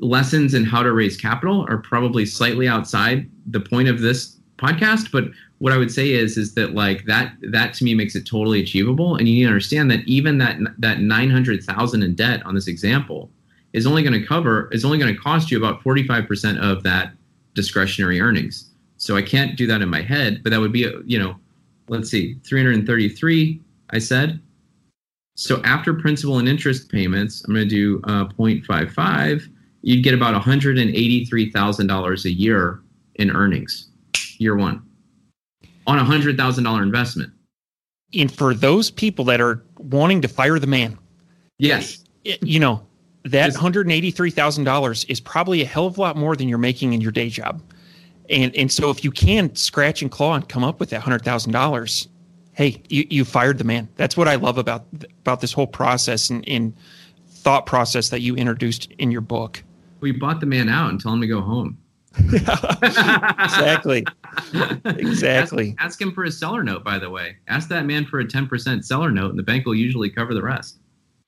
lessons 0.00 0.52
in 0.52 0.66
how 0.66 0.82
to 0.82 0.92
raise 0.92 1.16
capital 1.16 1.64
are 1.70 1.78
probably 1.78 2.26
slightly 2.26 2.68
outside 2.68 3.26
the 3.46 3.60
point 3.60 3.88
of 3.88 4.00
this 4.00 4.36
podcast, 4.58 5.10
but 5.10 5.24
what 5.60 5.72
I 5.72 5.78
would 5.78 5.90
say 5.90 6.10
is 6.10 6.36
is 6.36 6.52
that 6.56 6.74
like 6.74 7.06
that 7.06 7.32
that 7.50 7.72
to 7.74 7.84
me 7.84 7.94
makes 7.94 8.16
it 8.16 8.26
totally 8.26 8.60
achievable 8.60 9.16
and 9.16 9.26
you 9.26 9.34
need 9.34 9.44
to 9.44 9.48
understand 9.48 9.90
that 9.92 10.00
even 10.06 10.36
that 10.38 10.58
that 10.76 11.00
900,000 11.00 12.02
in 12.02 12.14
debt 12.14 12.44
on 12.44 12.54
this 12.54 12.68
example 12.68 13.30
is 13.72 13.86
only 13.86 14.02
going 14.02 14.20
to 14.20 14.26
cover 14.26 14.68
is 14.72 14.84
only 14.84 14.98
going 14.98 15.14
to 15.14 15.20
cost 15.20 15.50
you 15.50 15.58
about 15.58 15.82
45% 15.82 16.58
of 16.60 16.82
that 16.82 17.12
discretionary 17.54 18.20
earnings. 18.20 18.70
So 18.96 19.16
I 19.16 19.22
can't 19.22 19.56
do 19.56 19.66
that 19.66 19.80
in 19.80 19.88
my 19.88 20.02
head, 20.02 20.42
but 20.42 20.50
that 20.50 20.60
would 20.60 20.72
be 20.72 20.92
you 21.04 21.18
know, 21.18 21.36
let's 21.88 22.10
see, 22.10 22.34
333 22.44 23.60
I 23.90 23.98
said. 23.98 24.40
So 25.36 25.62
after 25.64 25.94
principal 25.94 26.38
and 26.38 26.48
interest 26.48 26.90
payments, 26.90 27.44
I'm 27.44 27.54
going 27.54 27.68
to 27.68 27.74
do 27.74 28.00
uh, 28.04 28.26
0.55. 28.26 29.48
You'd 29.82 30.04
get 30.04 30.12
about 30.12 30.40
$183,000 30.40 32.24
a 32.24 32.30
year 32.30 32.82
in 33.14 33.30
earnings, 33.30 33.88
year 34.38 34.56
one, 34.56 34.82
on 35.86 35.98
a 35.98 36.04
hundred 36.04 36.36
thousand 36.36 36.64
dollar 36.64 36.82
investment. 36.82 37.32
And 38.14 38.30
for 38.30 38.54
those 38.54 38.90
people 38.90 39.24
that 39.26 39.40
are 39.40 39.62
wanting 39.78 40.20
to 40.22 40.28
fire 40.28 40.58
the 40.58 40.66
man, 40.66 40.98
yes, 41.58 42.04
you 42.24 42.58
know, 42.58 42.84
that 43.24 43.52
$183,000 43.52 45.10
is 45.10 45.20
probably 45.20 45.62
a 45.62 45.66
hell 45.66 45.86
of 45.86 45.98
a 45.98 46.00
lot 46.00 46.16
more 46.16 46.36
than 46.36 46.48
you're 46.48 46.58
making 46.58 46.92
in 46.92 47.00
your 47.00 47.12
day 47.12 47.28
job. 47.28 47.62
And 48.30 48.54
and 48.54 48.70
so 48.70 48.90
if 48.90 49.02
you 49.02 49.10
can 49.10 49.54
scratch 49.56 50.02
and 50.02 50.10
claw 50.10 50.34
and 50.34 50.48
come 50.48 50.62
up 50.62 50.78
with 50.78 50.90
that 50.90 51.02
$100,000, 51.02 52.08
hey, 52.52 52.82
you, 52.88 53.06
you 53.10 53.24
fired 53.24 53.58
the 53.58 53.64
man. 53.64 53.88
That's 53.96 54.16
what 54.16 54.28
I 54.28 54.36
love 54.36 54.56
about 54.56 54.86
about 55.20 55.40
this 55.40 55.52
whole 55.52 55.66
process 55.66 56.30
and, 56.30 56.48
and 56.48 56.74
thought 57.26 57.66
process 57.66 58.10
that 58.10 58.20
you 58.20 58.36
introduced 58.36 58.90
in 58.98 59.10
your 59.10 59.20
book. 59.20 59.62
We 60.00 60.12
bought 60.12 60.40
the 60.40 60.46
man 60.46 60.68
out 60.68 60.90
and 60.90 61.00
tell 61.00 61.12
him 61.12 61.20
to 61.20 61.26
go 61.26 61.40
home. 61.40 61.76
exactly. 62.18 64.04
Exactly. 64.84 65.76
Ask, 65.78 65.86
ask, 65.86 66.00
him 66.00 66.12
for 66.12 66.24
a 66.24 66.30
seller 66.30 66.62
note, 66.62 66.84
by 66.84 66.98
the 66.98 67.08
way. 67.08 67.36
Ask 67.48 67.68
that 67.68 67.86
man 67.86 68.04
for 68.04 68.20
a 68.20 68.24
10% 68.24 68.84
seller 68.84 69.10
note, 69.10 69.30
and 69.30 69.38
the 69.38 69.44
bank 69.44 69.64
will 69.64 69.74
usually 69.74 70.10
cover 70.10 70.34
the 70.34 70.42
rest. 70.42 70.78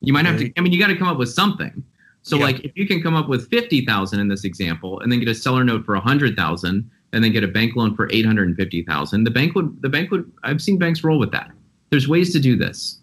You 0.03 0.11
might 0.11 0.25
have 0.25 0.37
to. 0.39 0.51
I 0.57 0.61
mean, 0.61 0.73
you 0.73 0.79
got 0.79 0.87
to 0.87 0.97
come 0.97 1.07
up 1.07 1.17
with 1.17 1.29
something. 1.29 1.83
So, 2.23 2.37
yeah. 2.37 2.43
like, 2.43 2.59
if 2.59 2.73
you 2.75 2.85
can 2.85 3.01
come 3.01 3.15
up 3.15 3.29
with 3.29 3.49
fifty 3.49 3.85
thousand 3.85 4.19
in 4.19 4.27
this 4.27 4.43
example, 4.43 4.99
and 4.99 5.11
then 5.11 5.19
get 5.19 5.29
a 5.29 5.35
seller 5.35 5.63
note 5.63 5.85
for 5.85 5.95
a 5.95 6.01
hundred 6.01 6.35
thousand, 6.35 6.89
and 7.13 7.23
then 7.23 7.31
get 7.31 7.43
a 7.43 7.47
bank 7.47 7.75
loan 7.75 7.95
for 7.95 8.09
eight 8.11 8.25
hundred 8.25 8.47
and 8.49 8.57
fifty 8.57 8.83
thousand, 8.83 9.23
the 9.23 9.31
bank 9.31 9.55
would. 9.55 9.81
The 9.81 9.89
bank 9.89 10.11
would. 10.11 10.29
I've 10.43 10.61
seen 10.61 10.77
banks 10.77 11.03
roll 11.03 11.17
with 11.17 11.31
that. 11.31 11.51
There's 11.89 12.07
ways 12.07 12.33
to 12.33 12.39
do 12.39 12.57
this. 12.57 12.99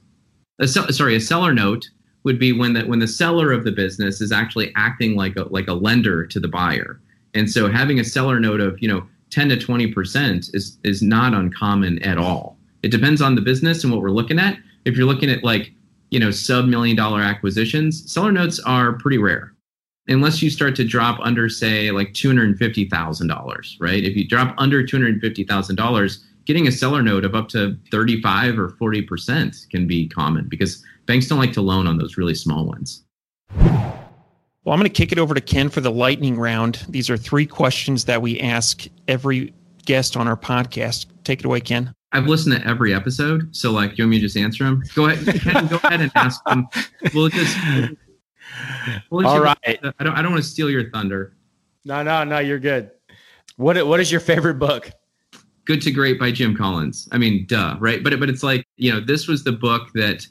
A 0.59 0.69
sorry, 0.69 1.17
a 1.17 1.21
seller 1.21 1.55
note 1.55 1.89
would 2.25 2.39
be 2.39 2.53
when 2.53 2.75
that 2.75 2.87
when 2.87 2.99
the 2.99 3.09
seller 3.09 3.51
of 3.51 3.65
the 3.65 3.73
business 3.73 4.21
is 4.21 4.31
actually 4.31 4.73
acting 4.77 5.17
like 5.17 5.37
a 5.37 5.45
like 5.45 5.69
a 5.69 5.75
lender 5.75 6.27
to 6.27 6.39
the 6.39 6.49
buyer. 6.49 7.01
And 7.33 7.51
so, 7.51 7.71
having 7.71 7.99
a 7.99 8.05
seller 8.05 8.39
note 8.39 8.61
of 8.61 8.81
you 8.83 8.89
know 8.89 9.07
ten 9.31 9.49
to 9.49 9.57
twenty 9.57 9.91
percent 9.91 10.51
is 10.53 10.79
is 10.85 11.01
not 11.01 11.33
uncommon 11.33 12.03
at 12.03 12.19
all. 12.19 12.59
It 12.83 12.91
depends 12.91 13.23
on 13.23 13.37
the 13.37 13.41
business 13.41 13.85
and 13.85 13.93
what 13.93 14.03
we're 14.03 14.11
looking 14.11 14.39
at. 14.39 14.59
If 14.85 14.97
you're 14.97 15.07
looking 15.07 15.31
at 15.31 15.43
like 15.45 15.73
you 16.11 16.21
know 16.21 16.31
sub 16.31 16.67
million 16.67 16.97
dollar 16.97 17.21
acquisitions, 17.21 18.11
seller 18.13 18.33
notes 18.33 18.59
are 18.61 18.93
pretty 18.95 19.19
rare. 19.19 19.55
Unless 20.09 20.43
you 20.43 20.51
start 20.51 20.75
to 20.77 20.85
drop 20.85 21.21
under, 21.21 21.49
say, 21.49 21.91
like 21.91 22.15
two 22.15 22.29
hundred 22.29 22.49
and 22.49 22.59
fifty 22.59 22.89
thousand 22.89 23.29
dollars, 23.29 23.77
right? 23.81 24.03
If 24.03 24.17
you 24.17 24.27
drop 24.27 24.55
under 24.59 24.85
two 24.85 24.97
hundred 24.97 25.13
and 25.13 25.21
fifty 25.21 25.45
thousand 25.45 25.77
dollars, 25.77 26.25
getting 26.47 26.67
a 26.67 26.73
seller 26.73 27.03
note 27.03 27.25
of 27.25 27.35
up 27.35 27.49
to 27.51 27.77
thirty-five 27.91 28.59
or 28.59 28.71
forty 28.71 29.03
percent 29.03 29.57
can 29.71 29.87
be 29.87 30.09
common 30.09 30.49
because 30.49 30.85
banks 31.07 31.29
don't 31.29 31.39
like 31.39 31.53
to 31.53 31.63
loan 31.63 31.87
on 31.87 31.99
those 31.99 32.17
really 32.17 32.35
small 32.35 32.67
ones. 32.67 33.05
Well, 34.63 34.75
I'm 34.75 34.79
going 34.79 34.83
to 34.83 34.91
kick 34.91 35.11
it 35.11 35.19
over 35.19 35.33
to 35.35 35.41
Ken 35.41 35.71
for 35.71 35.81
the 35.81 35.91
lightning 35.91 36.37
round. 36.37 36.85
These 36.89 37.09
are 37.09 37.17
three 37.17 37.47
questions 37.47 38.05
that 38.05 38.21
we 38.21 38.39
ask 38.41 38.87
every 39.09 39.55
guest 39.87 40.17
on 40.17 40.29
our 40.29 40.37
podcast. 40.37 41.07
Take 41.25 41.41
it 41.41 41.47
away, 41.47 41.61
Ken. 41.61 41.95
I've 42.13 42.27
listened 42.27 42.57
to 42.57 42.67
every 42.67 42.93
episode, 42.93 43.55
so 43.55 43.71
like, 43.71 43.97
you 43.97 44.05
want 44.05 44.11
me 44.11 44.17
to 44.19 44.23
just 44.23 44.37
answer 44.37 44.65
them? 44.65 44.83
Go 44.95 45.07
ahead, 45.07 45.71
go 45.71 45.77
ahead 45.77 46.01
and 46.01 46.11
ask 46.15 46.43
them. 46.45 46.67
We'll 47.15 47.29
just. 47.29 47.57
We'll 49.11 49.27
All 49.27 49.41
right. 49.41 49.57
I 49.65 49.75
don't. 50.05 50.15
I 50.15 50.23
don't 50.23 50.33
want 50.33 50.43
to 50.43 50.49
steal 50.49 50.69
your 50.69 50.91
thunder. 50.91 51.35
No, 51.85 52.03
no, 52.03 52.25
no. 52.25 52.39
You're 52.39 52.59
good. 52.59 52.91
What 53.57 53.85
What 53.87 54.01
is 54.01 54.11
your 54.11 54.21
favorite 54.21 54.59
book? 54.59 54.91
Good 55.65 55.83
to 55.83 55.91
Great 55.91 56.19
by 56.19 56.33
Jim 56.33 56.57
Collins. 56.57 57.09
I 57.13 57.19
mean, 57.19 57.47
duh, 57.47 57.77
right? 57.81 58.03
But 58.03 58.19
but 58.19 58.29
it's 58.29 58.43
like 58.43 58.67
you 58.77 58.93
know, 58.93 59.01
this 59.01 59.29
was 59.29 59.45
the 59.45 59.53
book 59.53 59.91
that 59.95 60.27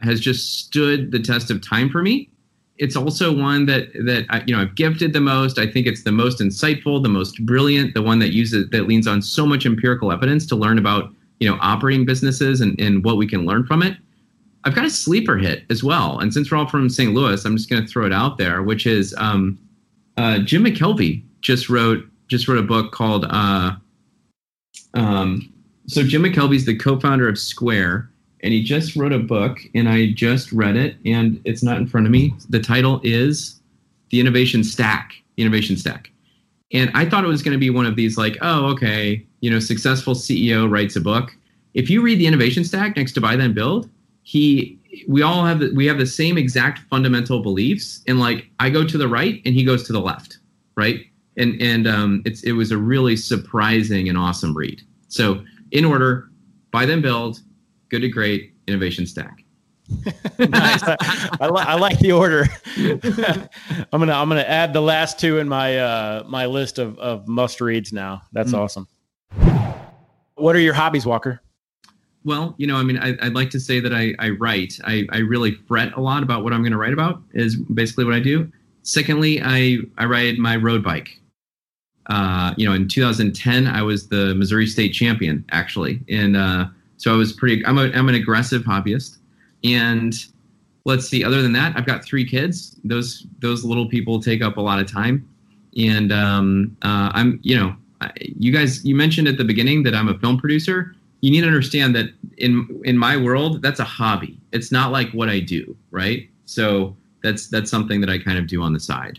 has 0.00 0.20
just 0.20 0.66
stood 0.66 1.12
the 1.12 1.18
test 1.18 1.50
of 1.50 1.66
time 1.66 1.88
for 1.88 2.02
me. 2.02 2.30
It's 2.76 2.96
also 2.96 3.36
one 3.36 3.66
that 3.66 3.92
that 4.04 4.26
I, 4.30 4.42
you 4.46 4.54
know 4.54 4.62
I've 4.62 4.74
gifted 4.74 5.12
the 5.12 5.20
most. 5.20 5.58
I 5.58 5.70
think 5.70 5.86
it's 5.86 6.04
the 6.04 6.12
most 6.12 6.40
insightful, 6.40 7.02
the 7.02 7.08
most 7.08 7.44
brilliant, 7.44 7.94
the 7.94 8.02
one 8.02 8.18
that 8.20 8.32
uses 8.32 8.68
that 8.70 8.88
leans 8.88 9.06
on 9.06 9.20
so 9.22 9.46
much 9.46 9.66
empirical 9.66 10.12
evidence 10.12 10.46
to 10.46 10.56
learn 10.56 10.78
about 10.78 11.12
you 11.40 11.48
know 11.48 11.58
operating 11.60 12.04
businesses 12.04 12.60
and, 12.60 12.78
and 12.80 13.04
what 13.04 13.16
we 13.16 13.26
can 13.26 13.44
learn 13.44 13.66
from 13.66 13.82
it 13.82 13.96
i've 14.64 14.74
got 14.74 14.84
a 14.84 14.90
sleeper 14.90 15.36
hit 15.36 15.64
as 15.70 15.84
well. 15.84 16.18
And 16.18 16.32
since 16.32 16.50
we're 16.50 16.58
all 16.58 16.68
from 16.68 16.88
st 16.88 17.14
louis 17.14 17.44
i'm 17.44 17.56
just 17.56 17.70
going 17.70 17.84
to 17.84 17.88
throw 17.88 18.06
it 18.06 18.12
out 18.12 18.38
there 18.38 18.62
which 18.62 18.86
is 18.86 19.14
um, 19.18 19.58
uh, 20.16 20.38
jim 20.40 20.64
mckelvey 20.64 21.22
just 21.40 21.68
wrote 21.68 22.04
just 22.28 22.48
wrote 22.48 22.58
a 22.58 22.62
book 22.62 22.92
called 22.92 23.26
uh, 23.30 23.72
um, 24.94 25.52
so 25.86 26.02
jim 26.02 26.22
mckelvey's 26.22 26.66
the 26.66 26.76
co-founder 26.76 27.28
of 27.28 27.38
square 27.38 28.10
and 28.42 28.52
he 28.52 28.62
just 28.62 28.94
wrote 28.94 29.12
a 29.12 29.18
book 29.18 29.58
and 29.74 29.88
i 29.88 30.10
just 30.12 30.52
read 30.52 30.76
it 30.76 30.96
and 31.04 31.40
it's 31.44 31.62
not 31.62 31.78
in 31.78 31.86
front 31.86 32.06
of 32.06 32.12
me. 32.12 32.34
The 32.48 32.60
title 32.60 33.00
is 33.02 33.60
the 34.10 34.20
innovation 34.20 34.64
stack 34.64 35.14
the 35.38 35.42
innovation 35.42 35.76
stack. 35.76 36.10
And 36.72 36.90
I 36.94 37.08
thought 37.08 37.24
it 37.24 37.28
was 37.28 37.42
going 37.42 37.54
to 37.54 37.60
be 37.60 37.70
one 37.70 37.86
of 37.86 37.96
these 37.96 38.18
like, 38.18 38.36
oh, 38.42 38.66
okay, 38.72 39.24
you 39.40 39.50
know, 39.50 39.58
successful 39.58 40.14
CEO 40.14 40.70
writes 40.70 40.96
a 40.96 41.00
book. 41.00 41.36
If 41.74 41.90
you 41.90 42.02
read 42.02 42.18
the 42.18 42.26
innovation 42.26 42.64
stack 42.64 42.96
next 42.96 43.12
to 43.12 43.20
buy 43.20 43.36
then 43.36 43.52
build, 43.52 43.88
he 44.22 44.78
we 45.06 45.22
all 45.22 45.44
have 45.44 45.60
the, 45.60 45.72
we 45.74 45.86
have 45.86 45.98
the 45.98 46.06
same 46.06 46.36
exact 46.36 46.80
fundamental 46.90 47.40
beliefs 47.40 48.02
and 48.06 48.18
like 48.18 48.50
I 48.58 48.70
go 48.70 48.84
to 48.84 48.98
the 48.98 49.08
right 49.08 49.40
and 49.44 49.54
he 49.54 49.64
goes 49.64 49.84
to 49.84 49.92
the 49.92 50.00
left, 50.00 50.38
right? 50.76 51.00
And 51.36 51.60
and 51.62 51.86
um, 51.86 52.22
it's 52.24 52.42
it 52.42 52.52
was 52.52 52.72
a 52.72 52.78
really 52.78 53.16
surprising 53.16 54.08
and 54.08 54.18
awesome 54.18 54.56
read. 54.56 54.82
So 55.08 55.44
in 55.70 55.84
order, 55.84 56.30
buy 56.70 56.86
then 56.86 57.00
build, 57.00 57.40
good 57.90 58.00
to 58.00 58.08
great, 58.08 58.52
innovation 58.66 59.06
stack. 59.06 59.44
nice. 60.38 60.82
I, 60.82 60.96
I, 61.40 61.48
li- 61.48 61.64
I, 61.66 61.74
like 61.76 61.98
the 61.98 62.12
order. 62.12 62.46
I'm 62.76 64.00
gonna 64.00 64.12
I'm 64.12 64.28
gonna 64.28 64.42
add 64.42 64.74
the 64.74 64.82
last 64.82 65.18
two 65.18 65.38
in 65.38 65.48
my 65.48 65.78
uh, 65.78 66.24
my 66.26 66.44
list 66.44 66.78
of, 66.78 66.98
of 66.98 67.26
must 67.26 67.62
reads 67.62 67.92
now. 67.92 68.22
That's 68.32 68.52
mm. 68.52 68.58
awesome. 68.58 68.86
What 70.34 70.54
are 70.54 70.60
your 70.60 70.74
hobbies, 70.74 71.04
Walker? 71.06 71.40
Well, 72.24 72.54
you 72.58 72.66
know, 72.66 72.76
I 72.76 72.82
mean, 72.82 72.98
I, 72.98 73.16
would 73.22 73.34
like 73.34 73.50
to 73.50 73.60
say 73.60 73.80
that 73.80 73.92
I, 73.92 74.14
I 74.18 74.30
write. 74.30 74.78
I, 74.84 75.06
I 75.10 75.18
really 75.18 75.52
fret 75.66 75.94
a 75.94 76.00
lot 76.00 76.22
about 76.22 76.44
what 76.44 76.52
I'm 76.52 76.62
going 76.62 76.72
to 76.72 76.78
write 76.78 76.92
about. 76.92 77.22
Is 77.32 77.56
basically 77.56 78.04
what 78.04 78.14
I 78.14 78.20
do. 78.20 78.50
Secondly, 78.82 79.40
I 79.42 79.78
I 79.98 80.04
ride 80.04 80.38
my 80.38 80.56
road 80.56 80.82
bike. 80.82 81.20
Uh, 82.06 82.54
you 82.56 82.66
know, 82.66 82.74
in 82.74 82.88
2010, 82.88 83.66
I 83.66 83.82
was 83.82 84.08
the 84.08 84.34
Missouri 84.34 84.66
State 84.66 84.92
champion 84.92 85.44
actually, 85.50 86.00
and 86.08 86.36
uh, 86.36 86.66
so 86.96 87.12
I 87.12 87.16
was 87.16 87.32
pretty. 87.32 87.64
I'm 87.66 87.78
a 87.78 87.90
I'm 87.92 88.08
an 88.08 88.14
aggressive 88.14 88.62
hobbyist. 88.62 89.18
And 89.64 90.14
let's 90.84 91.08
see, 91.08 91.24
other 91.24 91.42
than 91.42 91.52
that, 91.52 91.76
I've 91.76 91.86
got 91.86 92.04
three 92.04 92.28
kids. 92.28 92.76
Those 92.84 93.26
those 93.40 93.64
little 93.64 93.88
people 93.88 94.20
take 94.20 94.42
up 94.42 94.56
a 94.56 94.60
lot 94.60 94.80
of 94.80 94.90
time. 94.90 95.28
And 95.76 96.12
um, 96.12 96.76
uh, 96.82 97.10
I'm, 97.12 97.38
you 97.42 97.56
know, 97.56 97.76
you 98.18 98.52
guys, 98.52 98.84
you 98.84 98.94
mentioned 98.94 99.28
at 99.28 99.38
the 99.38 99.44
beginning 99.44 99.82
that 99.84 99.94
I'm 99.94 100.08
a 100.08 100.18
film 100.18 100.38
producer. 100.38 100.94
You 101.20 101.30
need 101.30 101.40
to 101.40 101.46
understand 101.46 101.94
that 101.96 102.06
in 102.36 102.80
in 102.84 102.96
my 102.96 103.16
world, 103.16 103.60
that's 103.60 103.80
a 103.80 103.84
hobby. 103.84 104.40
It's 104.52 104.70
not 104.70 104.92
like 104.92 105.10
what 105.10 105.28
I 105.28 105.40
do, 105.40 105.76
right? 105.90 106.28
So 106.44 106.96
that's 107.22 107.48
that's 107.48 107.70
something 107.70 108.00
that 108.00 108.10
I 108.10 108.18
kind 108.18 108.38
of 108.38 108.46
do 108.46 108.62
on 108.62 108.72
the 108.72 108.80
side. 108.80 109.18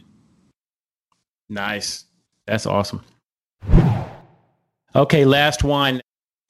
Nice. 1.50 2.06
That's 2.46 2.66
awesome. 2.66 3.04
Okay, 4.96 5.26
last 5.26 5.64
one. 5.64 6.02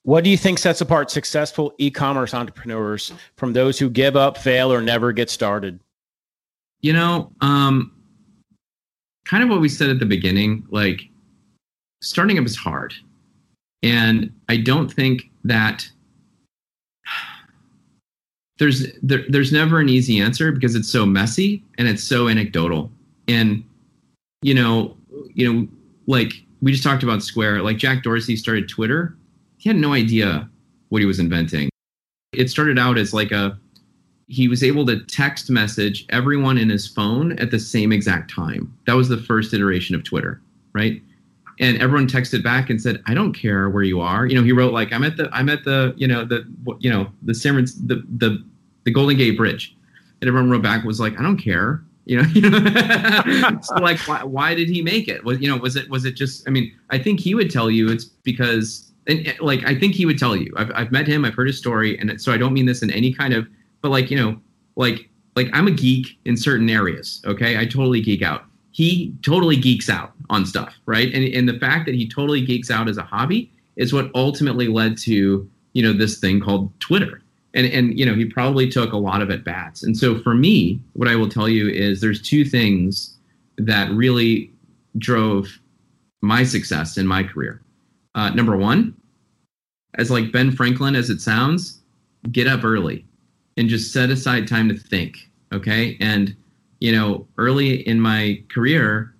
What 0.02 0.24
do 0.24 0.30
you 0.30 0.36
think 0.36 0.58
sets 0.58 0.80
apart 0.80 1.10
successful 1.10 1.74
e 1.78 1.90
commerce 1.90 2.32
entrepreneurs 2.32 3.12
from 3.36 3.52
those 3.52 3.78
who 3.78 3.90
give 3.90 4.16
up, 4.16 4.38
fail, 4.38 4.72
or 4.72 4.80
never 4.80 5.12
get 5.12 5.28
started? 5.28 5.80
You 6.80 6.94
know, 6.94 7.32
um, 7.42 7.92
kind 9.26 9.42
of 9.42 9.50
what 9.50 9.60
we 9.60 9.68
said 9.68 9.90
at 9.90 9.98
the 9.98 10.06
beginning 10.06 10.66
like 10.70 11.09
starting 12.02 12.38
up 12.38 12.44
is 12.44 12.56
hard. 12.56 12.94
And 13.82 14.32
I 14.48 14.58
don't 14.58 14.92
think 14.92 15.30
that 15.44 15.88
there's 18.58 18.92
there, 19.02 19.24
there's 19.28 19.52
never 19.52 19.80
an 19.80 19.88
easy 19.88 20.20
answer 20.20 20.52
because 20.52 20.74
it's 20.74 20.90
so 20.90 21.06
messy 21.06 21.64
and 21.78 21.88
it's 21.88 22.04
so 22.04 22.28
anecdotal. 22.28 22.90
And 23.26 23.64
you 24.42 24.54
know, 24.54 24.96
you 25.34 25.52
know, 25.52 25.68
like 26.06 26.32
we 26.60 26.72
just 26.72 26.84
talked 26.84 27.02
about 27.02 27.22
Square, 27.22 27.62
like 27.62 27.78
Jack 27.78 28.02
Dorsey 28.02 28.36
started 28.36 28.68
Twitter 28.68 29.16
he 29.60 29.68
had 29.68 29.76
no 29.76 29.92
idea 29.92 30.48
what 30.88 31.00
he 31.00 31.06
was 31.06 31.18
inventing. 31.18 31.68
It 32.32 32.48
started 32.48 32.78
out 32.78 32.96
as 32.96 33.12
like 33.12 33.30
a 33.30 33.58
he 34.26 34.48
was 34.48 34.62
able 34.62 34.86
to 34.86 35.04
text 35.04 35.50
message 35.50 36.06
everyone 36.08 36.56
in 36.56 36.70
his 36.70 36.86
phone 36.86 37.32
at 37.38 37.50
the 37.50 37.58
same 37.58 37.92
exact 37.92 38.32
time. 38.32 38.74
That 38.86 38.94
was 38.94 39.08
the 39.08 39.18
first 39.18 39.52
iteration 39.52 39.94
of 39.94 40.04
Twitter, 40.04 40.40
right? 40.72 41.02
And 41.60 41.80
everyone 41.80 42.08
texted 42.08 42.42
back 42.42 42.70
and 42.70 42.80
said, 42.80 43.02
"I 43.06 43.14
don't 43.14 43.32
care 43.32 43.68
where 43.68 43.82
you 43.82 44.00
are." 44.00 44.26
You 44.26 44.34
know, 44.34 44.42
he 44.42 44.52
wrote 44.52 44.72
like, 44.72 44.92
"I'm 44.92 45.04
at 45.04 45.16
the 45.16 45.28
I'm 45.32 45.48
at 45.48 45.64
the 45.64 45.94
you 45.96 46.08
know 46.08 46.24
the 46.24 46.44
you 46.78 46.90
know 46.90 47.08
the 47.22 47.34
San 47.34 47.56
the 47.56 48.02
the 48.16 48.42
the 48.84 48.90
Golden 48.90 49.16
Gate 49.16 49.36
Bridge," 49.36 49.76
and 50.20 50.28
everyone 50.28 50.50
wrote 50.50 50.62
back 50.62 50.84
was 50.84 51.00
like, 51.00 51.18
"I 51.18 51.22
don't 51.22 51.36
care." 51.36 51.82
You 52.06 52.22
know, 52.22 52.22
so 53.62 53.74
like, 53.76 53.98
why, 54.08 54.24
why 54.24 54.54
did 54.54 54.68
he 54.68 54.80
make 54.82 55.06
it? 55.06 55.22
Was 55.22 55.38
you 55.40 55.48
know, 55.48 55.58
was 55.58 55.76
it 55.76 55.88
was 55.90 56.06
it 56.06 56.12
just? 56.12 56.48
I 56.48 56.50
mean, 56.50 56.74
I 56.88 56.98
think 56.98 57.20
he 57.20 57.34
would 57.34 57.50
tell 57.50 57.70
you 57.70 57.90
it's 57.90 58.04
because 58.04 58.90
and 59.06 59.34
like 59.40 59.64
I 59.64 59.74
think 59.74 59.94
he 59.94 60.06
would 60.06 60.18
tell 60.18 60.36
you. 60.36 60.52
I've 60.56 60.70
I've 60.74 60.92
met 60.92 61.06
him. 61.06 61.24
I've 61.24 61.34
heard 61.34 61.46
his 61.46 61.58
story, 61.58 61.98
and 61.98 62.20
so 62.20 62.32
I 62.32 62.36
don't 62.36 62.52
mean 62.52 62.66
this 62.66 62.82
in 62.82 62.90
any 62.90 63.12
kind 63.12 63.34
of, 63.34 63.46
but 63.82 63.90
like 63.90 64.10
you 64.10 64.16
know, 64.16 64.40
like 64.76 65.08
like 65.36 65.48
I'm 65.52 65.66
a 65.66 65.70
geek 65.70 66.18
in 66.24 66.36
certain 66.36 66.70
areas. 66.70 67.22
Okay, 67.26 67.58
I 67.58 67.64
totally 67.64 68.00
geek 68.00 68.22
out. 68.22 68.44
He 68.72 69.14
totally 69.22 69.56
geeks 69.56 69.88
out 69.88 70.12
on 70.28 70.46
stuff, 70.46 70.74
right? 70.86 71.12
And 71.12 71.24
and 71.34 71.48
the 71.48 71.58
fact 71.58 71.86
that 71.86 71.94
he 71.94 72.08
totally 72.08 72.44
geeks 72.44 72.70
out 72.70 72.88
as 72.88 72.98
a 72.98 73.02
hobby 73.02 73.52
is 73.76 73.92
what 73.92 74.10
ultimately 74.14 74.68
led 74.68 74.96
to 74.98 75.48
you 75.72 75.82
know 75.82 75.92
this 75.92 76.18
thing 76.18 76.40
called 76.40 76.72
Twitter. 76.80 77.22
And 77.54 77.66
and 77.66 77.98
you 77.98 78.06
know 78.06 78.14
he 78.14 78.24
probably 78.24 78.68
took 78.68 78.92
a 78.92 78.96
lot 78.96 79.22
of 79.22 79.30
at 79.30 79.44
bats. 79.44 79.82
And 79.82 79.96
so 79.96 80.18
for 80.20 80.34
me, 80.34 80.80
what 80.92 81.08
I 81.08 81.16
will 81.16 81.28
tell 81.28 81.48
you 81.48 81.68
is 81.68 82.00
there's 82.00 82.22
two 82.22 82.44
things 82.44 83.16
that 83.58 83.90
really 83.90 84.52
drove 84.98 85.58
my 86.20 86.44
success 86.44 86.96
in 86.96 87.06
my 87.06 87.22
career. 87.22 87.60
Uh, 88.14 88.30
number 88.30 88.56
one, 88.56 88.94
as 89.94 90.10
like 90.10 90.32
Ben 90.32 90.50
Franklin 90.50 90.94
as 90.94 91.10
it 91.10 91.20
sounds, 91.20 91.80
get 92.30 92.46
up 92.46 92.64
early 92.64 93.04
and 93.56 93.68
just 93.68 93.92
set 93.92 94.10
aside 94.10 94.46
time 94.46 94.68
to 94.68 94.76
think. 94.76 95.16
Okay. 95.52 95.96
And, 96.00 96.36
you 96.80 96.92
know, 96.92 97.26
early 97.38 97.86
in 97.86 98.00
my 98.00 98.42
career, 98.52 99.14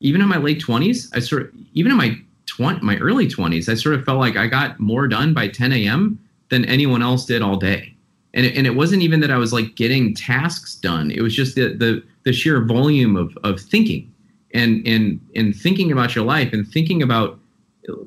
even 0.00 0.20
in 0.20 0.28
my 0.28 0.36
late 0.36 0.62
20s, 0.62 1.08
I 1.14 1.20
sort 1.20 1.42
of, 1.42 1.50
even 1.72 1.92
in 1.92 1.98
my 1.98 2.16
20, 2.46 2.80
my 2.80 2.96
early 2.98 3.26
20s, 3.26 3.68
I 3.68 3.74
sort 3.74 3.94
of 3.94 4.04
felt 4.04 4.18
like 4.18 4.36
I 4.36 4.46
got 4.46 4.78
more 4.78 5.08
done 5.08 5.34
by 5.34 5.48
10 5.48 5.72
a.m. 5.72 6.18
than 6.50 6.64
anyone 6.66 7.02
else 7.02 7.24
did 7.24 7.42
all 7.42 7.56
day. 7.56 7.94
And 8.34 8.46
it, 8.46 8.56
and 8.56 8.66
it 8.66 8.76
wasn't 8.76 9.02
even 9.02 9.20
that 9.20 9.30
I 9.30 9.38
was 9.38 9.52
like 9.52 9.74
getting 9.74 10.14
tasks 10.14 10.74
done. 10.74 11.10
It 11.10 11.22
was 11.22 11.34
just 11.34 11.54
the, 11.54 11.74
the, 11.74 12.02
the 12.24 12.32
sheer 12.32 12.62
volume 12.62 13.16
of, 13.16 13.36
of 13.44 13.58
thinking 13.58 14.12
and, 14.52 14.86
and, 14.86 15.20
and 15.34 15.56
thinking 15.56 15.90
about 15.90 16.14
your 16.14 16.24
life 16.24 16.52
and 16.52 16.68
thinking 16.68 17.02
about 17.02 17.40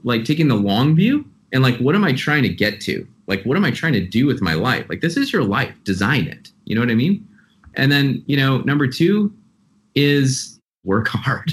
like 0.03 0.25
taking 0.25 0.47
the 0.47 0.55
long 0.55 0.95
view 0.95 1.25
and 1.53 1.63
like 1.63 1.77
what 1.77 1.95
am 1.95 2.03
i 2.03 2.13
trying 2.13 2.43
to 2.43 2.49
get 2.49 2.81
to 2.81 3.07
like 3.27 3.43
what 3.43 3.57
am 3.57 3.65
i 3.65 3.71
trying 3.71 3.93
to 3.93 4.05
do 4.05 4.25
with 4.25 4.41
my 4.41 4.53
life 4.53 4.85
like 4.89 5.01
this 5.01 5.17
is 5.17 5.31
your 5.31 5.43
life 5.43 5.73
design 5.83 6.27
it 6.27 6.51
you 6.65 6.75
know 6.75 6.81
what 6.81 6.89
i 6.89 6.95
mean 6.95 7.25
and 7.79 7.91
then 7.91 8.23
you 8.27 8.37
know 8.37 8.59
number 8.59 8.87
two 8.87 9.33
is 9.95 10.59
work 10.83 11.07
hard 11.07 11.51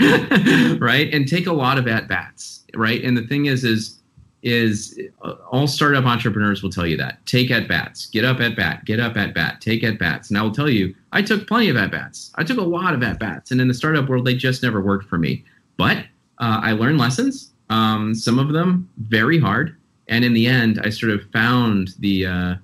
right? 0.80 1.12
And 1.12 1.28
take 1.28 1.46
a 1.46 1.52
lot 1.52 1.78
of 1.78 1.86
at 1.86 2.08
bats 2.08 2.64
right? 2.74 3.02
And 3.04 3.16
the 3.16 3.26
thing 3.26 3.46
is 3.46 3.64
is 3.64 4.00
is 4.42 5.00
uh, 5.22 5.34
all 5.50 5.66
startup 5.66 6.04
entrepreneurs 6.04 6.62
will 6.62 6.70
tell 6.70 6.86
you 6.86 6.98
that. 6.98 7.24
Take 7.24 7.50
at 7.50 7.66
bats. 7.66 8.06
Get 8.06 8.26
up 8.26 8.40
at 8.40 8.56
bat. 8.56 8.84
Get 8.84 9.00
up 9.00 9.16
at 9.16 9.32
bat. 9.34 9.60
Take 9.60 9.82
at 9.82 9.98
bats. 9.98 10.28
And 10.28 10.38
i 10.38 10.42
will 10.42 10.52
tell 10.52 10.68
you 10.68 10.94
i 11.12 11.22
took 11.22 11.46
plenty 11.46 11.68
of 11.68 11.76
at 11.76 11.90
bats. 11.90 12.32
I 12.36 12.44
took 12.44 12.58
a 12.58 12.62
lot 12.62 12.94
of 12.94 13.02
at 13.02 13.18
bats. 13.18 13.50
And 13.50 13.60
in 13.60 13.68
the 13.68 13.74
startup 13.74 14.08
world 14.08 14.26
they 14.26 14.34
just 14.34 14.62
never 14.62 14.80
worked 14.80 15.08
for 15.08 15.18
me. 15.18 15.44
But 15.76 15.98
uh, 16.38 16.60
i 16.62 16.72
learned 16.72 16.98
lessons 16.98 17.52
um, 17.70 18.14
some 18.14 18.38
of 18.38 18.52
them 18.52 18.88
very 18.98 19.38
hard, 19.38 19.76
and 20.08 20.24
in 20.24 20.34
the 20.34 20.46
end, 20.46 20.80
I 20.84 20.90
sort 20.90 21.12
of 21.12 21.22
found 21.32 21.94
the 21.98 22.26
uh, 22.26 22.54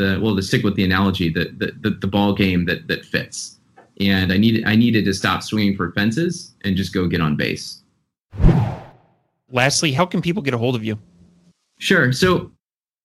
the 0.00 0.18
well 0.20 0.36
to 0.36 0.42
stick 0.42 0.62
with 0.62 0.74
the 0.76 0.84
analogy 0.84 1.28
that 1.30 1.58
the, 1.58 1.72
the, 1.80 1.90
the 1.90 2.06
ball 2.06 2.34
game 2.34 2.64
that 2.66 2.88
that 2.88 3.04
fits. 3.04 3.58
And 4.00 4.32
I 4.32 4.38
needed 4.38 4.64
I 4.66 4.76
needed 4.76 5.04
to 5.04 5.14
stop 5.14 5.42
swinging 5.42 5.76
for 5.76 5.92
fences 5.92 6.54
and 6.64 6.76
just 6.76 6.92
go 6.92 7.06
get 7.06 7.20
on 7.20 7.36
base. 7.36 7.82
Lastly, 9.52 9.92
how 9.92 10.06
can 10.06 10.22
people 10.22 10.42
get 10.42 10.54
a 10.54 10.58
hold 10.58 10.76
of 10.76 10.84
you? 10.84 10.98
Sure. 11.78 12.12
So, 12.12 12.52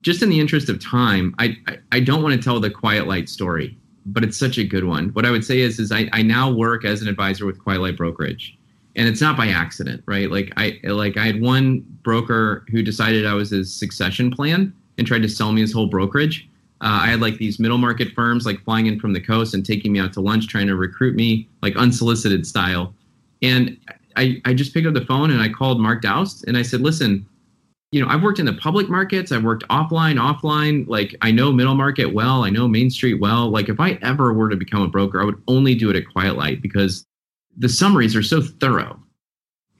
just 0.03 0.21
in 0.21 0.29
the 0.29 0.39
interest 0.39 0.69
of 0.69 0.83
time, 0.83 1.33
I, 1.39 1.57
I, 1.67 1.77
I 1.93 1.99
don't 1.99 2.21
want 2.21 2.35
to 2.35 2.41
tell 2.41 2.59
the 2.59 2.69
Quiet 2.69 3.07
Light 3.07 3.29
story, 3.29 3.75
but 4.05 4.23
it's 4.23 4.37
such 4.37 4.59
a 4.59 4.63
good 4.63 4.83
one. 4.83 5.09
What 5.09 5.25
I 5.25 5.31
would 5.31 5.43
say 5.43 5.61
is, 5.61 5.79
is 5.79 5.91
I, 5.91 6.07
I 6.13 6.21
now 6.21 6.51
work 6.51 6.85
as 6.85 7.01
an 7.01 7.07
advisor 7.07 7.47
with 7.47 7.57
Quiet 7.57 7.81
Light 7.81 7.97
Brokerage 7.97 8.59
and 8.95 9.07
it's 9.07 9.21
not 9.21 9.37
by 9.37 9.47
accident, 9.47 10.03
right? 10.05 10.31
Like 10.31 10.53
I 10.57 10.79
like 10.83 11.17
I 11.17 11.25
had 11.25 11.41
one 11.41 11.85
broker 12.03 12.65
who 12.69 12.81
decided 12.81 13.25
I 13.25 13.33
was 13.33 13.49
his 13.49 13.73
succession 13.73 14.31
plan 14.31 14.73
and 14.97 15.05
tried 15.05 15.21
to 15.23 15.29
sell 15.29 15.51
me 15.51 15.61
his 15.61 15.73
whole 15.73 15.87
brokerage. 15.87 16.49
Uh, 16.81 16.99
I 17.03 17.07
had 17.07 17.21
like 17.21 17.37
these 17.37 17.59
middle 17.59 17.77
market 17.77 18.09
firms 18.13 18.45
like 18.45 18.63
flying 18.63 18.87
in 18.87 18.99
from 18.99 19.13
the 19.13 19.21
coast 19.21 19.53
and 19.53 19.65
taking 19.65 19.93
me 19.93 19.99
out 19.99 20.13
to 20.13 20.21
lunch, 20.21 20.47
trying 20.47 20.67
to 20.67 20.75
recruit 20.75 21.15
me 21.15 21.47
like 21.61 21.75
unsolicited 21.75 22.45
style. 22.45 22.93
And 23.41 23.77
I, 24.15 24.41
I 24.45 24.53
just 24.53 24.73
picked 24.73 24.87
up 24.87 24.93
the 24.93 25.05
phone 25.05 25.31
and 25.31 25.41
I 25.41 25.49
called 25.49 25.79
Mark 25.79 26.01
Daoust 26.01 26.45
and 26.47 26.57
I 26.57 26.61
said, 26.61 26.81
listen, 26.81 27.25
you 27.91 28.01
know, 28.01 28.07
I've 28.09 28.23
worked 28.23 28.39
in 28.39 28.45
the 28.45 28.53
public 28.53 28.89
markets, 28.89 29.31
I've 29.31 29.43
worked 29.43 29.65
offline, 29.69 30.19
offline. 30.19 30.85
Like 30.87 31.15
I 31.21 31.31
know 31.31 31.51
middle 31.51 31.75
market 31.75 32.13
well, 32.13 32.43
I 32.43 32.49
know 32.49 32.67
Main 32.67 32.89
Street 32.89 33.21
well. 33.21 33.49
Like 33.49 33.69
if 33.69 33.79
I 33.79 33.97
ever 34.01 34.33
were 34.33 34.49
to 34.49 34.57
become 34.57 34.81
a 34.81 34.87
broker, 34.87 35.21
I 35.21 35.25
would 35.25 35.41
only 35.47 35.75
do 35.75 35.89
it 35.89 35.95
at 35.95 36.03
Quiet 36.11 36.35
Light 36.35 36.61
because 36.61 37.05
the 37.57 37.69
summaries 37.69 38.15
are 38.15 38.23
so 38.23 38.41
thorough. 38.41 38.99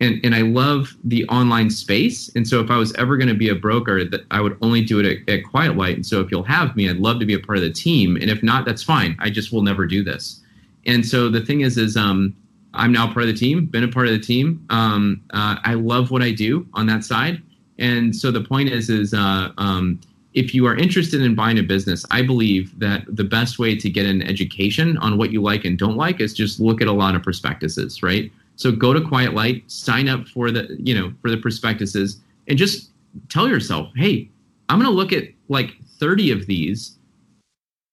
And, 0.02 0.20
and 0.26 0.36
I 0.36 0.42
love 0.42 0.94
the 1.06 1.26
online 1.30 1.70
space. 1.70 2.30
And 2.36 2.46
so 2.46 2.60
if 2.60 2.70
I 2.70 2.78
was 2.78 2.94
ever 2.96 3.16
going 3.16 3.30
to 3.30 3.34
be 3.36 3.50
a 3.50 3.56
broker, 3.56 4.04
that 4.04 4.22
I 4.30 4.42
would 4.42 4.58
only 4.62 4.84
do 4.84 5.00
it 5.00 5.06
at, 5.06 5.34
at 5.34 5.46
Quiet 5.46 5.78
Light. 5.78 5.96
And 5.96 6.06
so 6.06 6.20
if 6.20 6.30
you'll 6.32 6.44
have 6.44 6.76
me, 6.76 6.90
I'd 6.90 6.98
love 6.98 7.20
to 7.22 7.26
be 7.26 7.34
a 7.34 7.40
part 7.40 7.58
of 7.58 7.64
the 7.64 7.72
team. 7.72 8.18
And 8.18 8.30
if 8.30 8.44
not, 8.44 8.66
that's 8.66 8.84
fine. 8.84 9.16
I 9.20 9.30
just 9.30 9.54
will 9.54 9.62
never 9.62 9.86
do 9.86 10.04
this. 10.04 10.42
And 10.86 11.06
so 11.06 11.30
the 11.30 11.42
thing 11.42 11.62
is, 11.62 11.78
is 11.78 11.96
um, 11.96 12.36
I'm 12.74 12.92
now 12.92 13.06
part 13.08 13.22
of 13.22 13.28
the 13.28 13.34
team, 13.34 13.68
been 13.68 13.86
a 13.86 13.88
part 13.88 14.08
of 14.08 14.14
the 14.14 14.20
team. 14.20 14.66
Um, 14.70 15.22
uh, 15.32 15.58
I 15.64 15.76
love 15.76 16.12
what 16.12 16.22
I 16.22 16.32
do 16.32 16.68
on 16.74 16.86
that 16.88 17.04
side. 17.06 17.42
And 17.80 18.16
so 18.16 18.32
the 18.32 18.42
point 18.42 18.70
is, 18.70 18.90
is 18.90 19.14
uh, 19.14 19.52
um, 19.58 20.00
if 20.34 20.54
you 20.54 20.66
are 20.68 20.76
interested 20.76 21.22
in 21.22 21.36
buying 21.36 21.58
a 21.58 21.64
business, 21.64 22.06
I 22.12 22.22
believe 22.22 22.78
that 22.80 23.04
the 23.08 23.24
best 23.24 23.60
way 23.60 23.76
to 23.78 23.90
get 23.90 24.06
an 24.06 24.22
education 24.22 24.98
on 24.98 25.18
what 25.18 25.32
you 25.32 25.42
like 25.42 25.64
and 25.64 25.78
don't 25.80 25.96
like 25.96 26.20
is 26.20 26.34
just 26.34 26.60
look 26.60 26.82
at 26.82 26.88
a 26.88 26.92
lot 26.92 27.16
of 27.16 27.24
prospectuses, 27.24 28.04
right? 28.04 28.32
So 28.56 28.72
go 28.72 28.94
to 28.94 29.02
Quiet 29.02 29.34
Light, 29.34 29.64
sign 29.70 30.08
up 30.08 30.28
for 30.28 30.52
the, 30.52 30.76
you 30.80 30.96
know, 30.96 31.14
for 31.22 31.30
the 31.30 31.38
prospectuses, 31.38 32.22
and 32.48 32.58
just 32.58 32.92
tell 33.30 33.48
yourself, 33.48 33.90
hey, 33.96 34.30
I'm 34.70 34.80
going 34.80 34.90
to 34.90 34.96
look 34.96 35.12
at 35.12 35.26
like 35.50 35.76
30 36.00 36.32
of 36.32 36.46
these, 36.48 36.98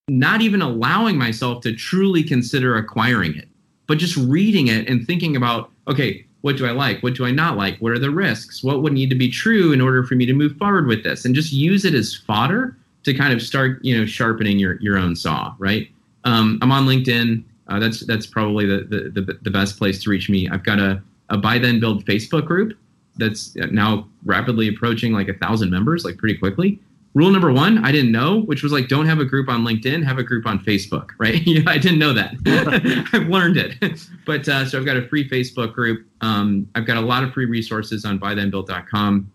not 0.08 0.40
even 0.40 0.62
allowing 0.62 1.16
myself 1.16 1.62
to 1.62 1.74
truly 1.74 2.22
consider 2.22 2.76
acquiring 2.76 3.36
it, 3.36 3.48
but 3.86 3.98
just 3.98 4.16
reading 4.16 4.68
it 4.68 4.88
and 4.88 5.06
thinking 5.06 5.36
about, 5.36 5.70
okay, 5.88 6.24
what 6.42 6.56
do 6.56 6.66
I 6.66 6.72
like? 6.72 7.02
What 7.02 7.14
do 7.14 7.24
I 7.24 7.30
not 7.30 7.56
like? 7.56 7.78
What 7.78 7.92
are 7.92 7.98
the 7.98 8.10
risks? 8.10 8.62
What 8.62 8.82
would 8.82 8.92
need 8.92 9.10
to 9.10 9.16
be 9.16 9.30
true 9.30 9.72
in 9.72 9.80
order 9.80 10.02
for 10.02 10.14
me 10.16 10.26
to 10.26 10.32
move 10.32 10.56
forward 10.56 10.86
with 10.86 11.04
this? 11.04 11.24
And 11.24 11.34
just 11.34 11.52
use 11.52 11.84
it 11.84 11.94
as 11.94 12.14
fodder 12.14 12.76
to 13.04 13.14
kind 13.14 13.32
of 13.32 13.40
start, 13.40 13.84
you 13.84 13.96
know, 13.96 14.06
sharpening 14.06 14.58
your, 14.58 14.80
your 14.80 14.98
own 14.98 15.14
saw, 15.14 15.54
right? 15.58 15.88
Um, 16.24 16.58
I'm 16.62 16.72
on 16.72 16.86
LinkedIn. 16.86 17.44
Uh, 17.72 17.78
that's 17.78 18.00
that's 18.00 18.26
probably 18.26 18.66
the, 18.66 18.84
the, 18.88 19.22
the 19.22 19.38
the 19.42 19.50
best 19.50 19.78
place 19.78 20.02
to 20.02 20.10
reach 20.10 20.28
me. 20.28 20.46
I've 20.48 20.62
got 20.62 20.78
a 20.78 21.02
a 21.30 21.38
buy 21.38 21.58
then 21.58 21.80
build 21.80 22.04
Facebook 22.04 22.44
group 22.44 22.76
that's 23.16 23.54
now 23.56 24.08
rapidly 24.24 24.68
approaching 24.68 25.12
like 25.12 25.28
a 25.28 25.34
thousand 25.34 25.70
members, 25.70 26.04
like 26.04 26.18
pretty 26.18 26.36
quickly. 26.36 26.78
Rule 27.14 27.30
number 27.30 27.52
one, 27.52 27.84
I 27.84 27.92
didn't 27.92 28.12
know, 28.12 28.40
which 28.42 28.62
was 28.62 28.72
like 28.72 28.88
don't 28.88 29.06
have 29.06 29.20
a 29.20 29.24
group 29.24 29.48
on 29.48 29.64
LinkedIn, 29.64 30.04
have 30.04 30.18
a 30.18 30.22
group 30.22 30.46
on 30.46 30.58
Facebook, 30.58 31.10
right? 31.18 31.40
I 31.66 31.78
didn't 31.78 31.98
know 31.98 32.12
that. 32.12 32.34
I've 33.14 33.28
learned 33.28 33.56
it. 33.56 34.06
but 34.26 34.46
uh, 34.46 34.66
so 34.66 34.78
I've 34.78 34.84
got 34.84 34.98
a 34.98 35.08
free 35.08 35.26
Facebook 35.28 35.72
group. 35.72 36.06
Um, 36.20 36.68
I've 36.74 36.86
got 36.86 36.98
a 36.98 37.02
lot 37.02 37.24
of 37.24 37.32
free 37.32 37.46
resources 37.46 38.04
on 38.04 38.18
buythenbuild.com. 38.18 39.32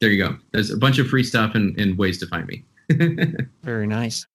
There 0.00 0.10
you 0.10 0.22
go. 0.22 0.38
There's 0.52 0.70
a 0.70 0.76
bunch 0.78 0.98
of 0.98 1.08
free 1.08 1.24
stuff 1.24 1.54
and, 1.54 1.78
and 1.78 1.98
ways 1.98 2.18
to 2.20 2.26
find 2.26 2.46
me. 2.46 2.64
Very 3.62 3.86
nice. 3.86 4.26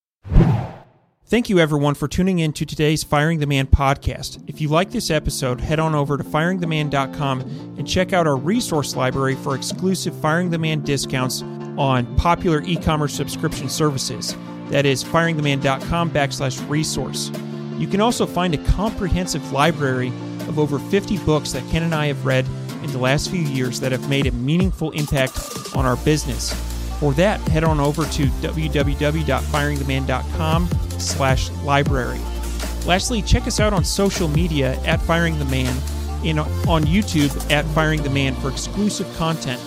Thank 1.29 1.47
you, 1.47 1.59
everyone, 1.59 1.93
for 1.93 2.07
tuning 2.07 2.39
in 2.39 2.53
to 2.53 2.65
today's 2.65 3.03
Firing 3.03 3.37
the 3.37 3.45
Man 3.45 3.67
podcast. 3.67 4.43
If 4.47 4.59
you 4.59 4.67
like 4.67 4.89
this 4.89 5.11
episode, 5.11 5.61
head 5.61 5.79
on 5.79 5.93
over 5.93 6.17
to 6.17 6.23
firingtheman.com 6.23 7.41
and 7.77 7.87
check 7.87 8.13
out 8.13 8.25
our 8.25 8.35
resource 8.35 8.95
library 8.95 9.35
for 9.35 9.55
exclusive 9.55 10.15
Firing 10.15 10.49
the 10.49 10.57
Man 10.57 10.81
discounts 10.81 11.43
on 11.77 12.15
popular 12.15 12.63
e 12.63 12.75
commerce 12.75 13.13
subscription 13.13 13.69
services. 13.69 14.35
That 14.69 14.87
is 14.87 15.03
firingtheman.com 15.03 16.09
backslash 16.09 16.67
resource. 16.67 17.31
You 17.77 17.87
can 17.87 18.01
also 18.01 18.25
find 18.25 18.55
a 18.55 18.63
comprehensive 18.63 19.51
library 19.51 20.07
of 20.47 20.57
over 20.57 20.79
50 20.79 21.19
books 21.19 21.51
that 21.51 21.69
Ken 21.69 21.83
and 21.83 21.93
I 21.93 22.07
have 22.07 22.25
read 22.25 22.47
in 22.81 22.91
the 22.91 22.97
last 22.97 23.29
few 23.29 23.41
years 23.41 23.79
that 23.81 23.91
have 23.91 24.09
made 24.09 24.25
a 24.25 24.31
meaningful 24.31 24.89
impact 24.91 25.37
on 25.75 25.85
our 25.85 25.97
business. 25.97 26.51
For 26.99 27.13
that, 27.13 27.39
head 27.49 27.63
on 27.63 27.79
over 27.79 28.03
to 28.03 28.25
www.firingtheman.com 28.25 30.88
slash 30.99 31.49
library. 31.63 32.19
Lastly, 32.85 33.21
check 33.21 33.47
us 33.47 33.59
out 33.59 33.73
on 33.73 33.83
social 33.83 34.27
media 34.27 34.79
at 34.83 35.01
Firing 35.01 35.37
the 35.39 35.45
Man 35.45 35.75
and 36.25 36.39
on 36.39 36.83
YouTube 36.83 37.51
at 37.51 37.65
Firing 37.67 38.03
the 38.03 38.09
Man 38.09 38.35
for 38.35 38.49
exclusive 38.49 39.07
content. 39.17 39.61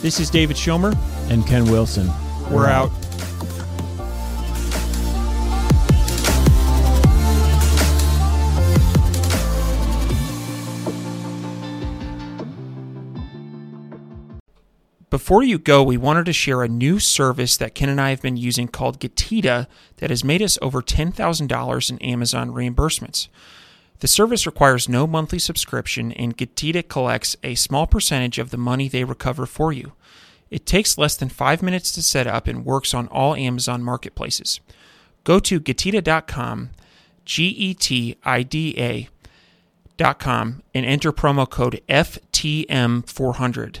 This 0.00 0.20
is 0.20 0.30
David 0.30 0.56
Schomer. 0.56 0.96
And 1.30 1.46
Ken 1.46 1.64
Wilson. 1.70 2.08
We're, 2.50 2.56
We're 2.56 2.66
out. 2.66 2.90
out. 2.90 3.07
Before 15.28 15.42
you 15.42 15.58
go, 15.58 15.82
we 15.82 15.98
wanted 15.98 16.24
to 16.24 16.32
share 16.32 16.62
a 16.62 16.68
new 16.68 16.98
service 16.98 17.58
that 17.58 17.74
Ken 17.74 17.90
and 17.90 18.00
I 18.00 18.08
have 18.08 18.22
been 18.22 18.38
using 18.38 18.66
called 18.66 18.98
Getida 18.98 19.66
that 19.98 20.08
has 20.08 20.24
made 20.24 20.40
us 20.40 20.58
over 20.62 20.80
$10,000 20.80 21.90
in 21.90 21.98
Amazon 21.98 22.50
reimbursements. 22.50 23.28
The 23.98 24.08
service 24.08 24.46
requires 24.46 24.88
no 24.88 25.06
monthly 25.06 25.38
subscription, 25.38 26.12
and 26.12 26.34
Getida 26.34 26.88
collects 26.88 27.36
a 27.44 27.56
small 27.56 27.86
percentage 27.86 28.38
of 28.38 28.48
the 28.48 28.56
money 28.56 28.88
they 28.88 29.04
recover 29.04 29.44
for 29.44 29.70
you. 29.70 29.92
It 30.48 30.64
takes 30.64 30.96
less 30.96 31.14
than 31.14 31.28
five 31.28 31.62
minutes 31.62 31.92
to 31.92 32.02
set 32.02 32.26
up 32.26 32.46
and 32.46 32.64
works 32.64 32.94
on 32.94 33.06
all 33.08 33.34
Amazon 33.34 33.82
marketplaces. 33.82 34.60
Go 35.24 35.40
to 35.40 35.60
Getida.com, 35.60 36.70
G 37.26 37.48
E 37.48 37.74
T 37.74 38.16
I 38.24 38.42
D 38.42 38.74
A.com, 38.78 40.62
and 40.72 40.86
enter 40.86 41.12
promo 41.12 41.46
code 41.46 41.82
FTM400. 41.86 43.80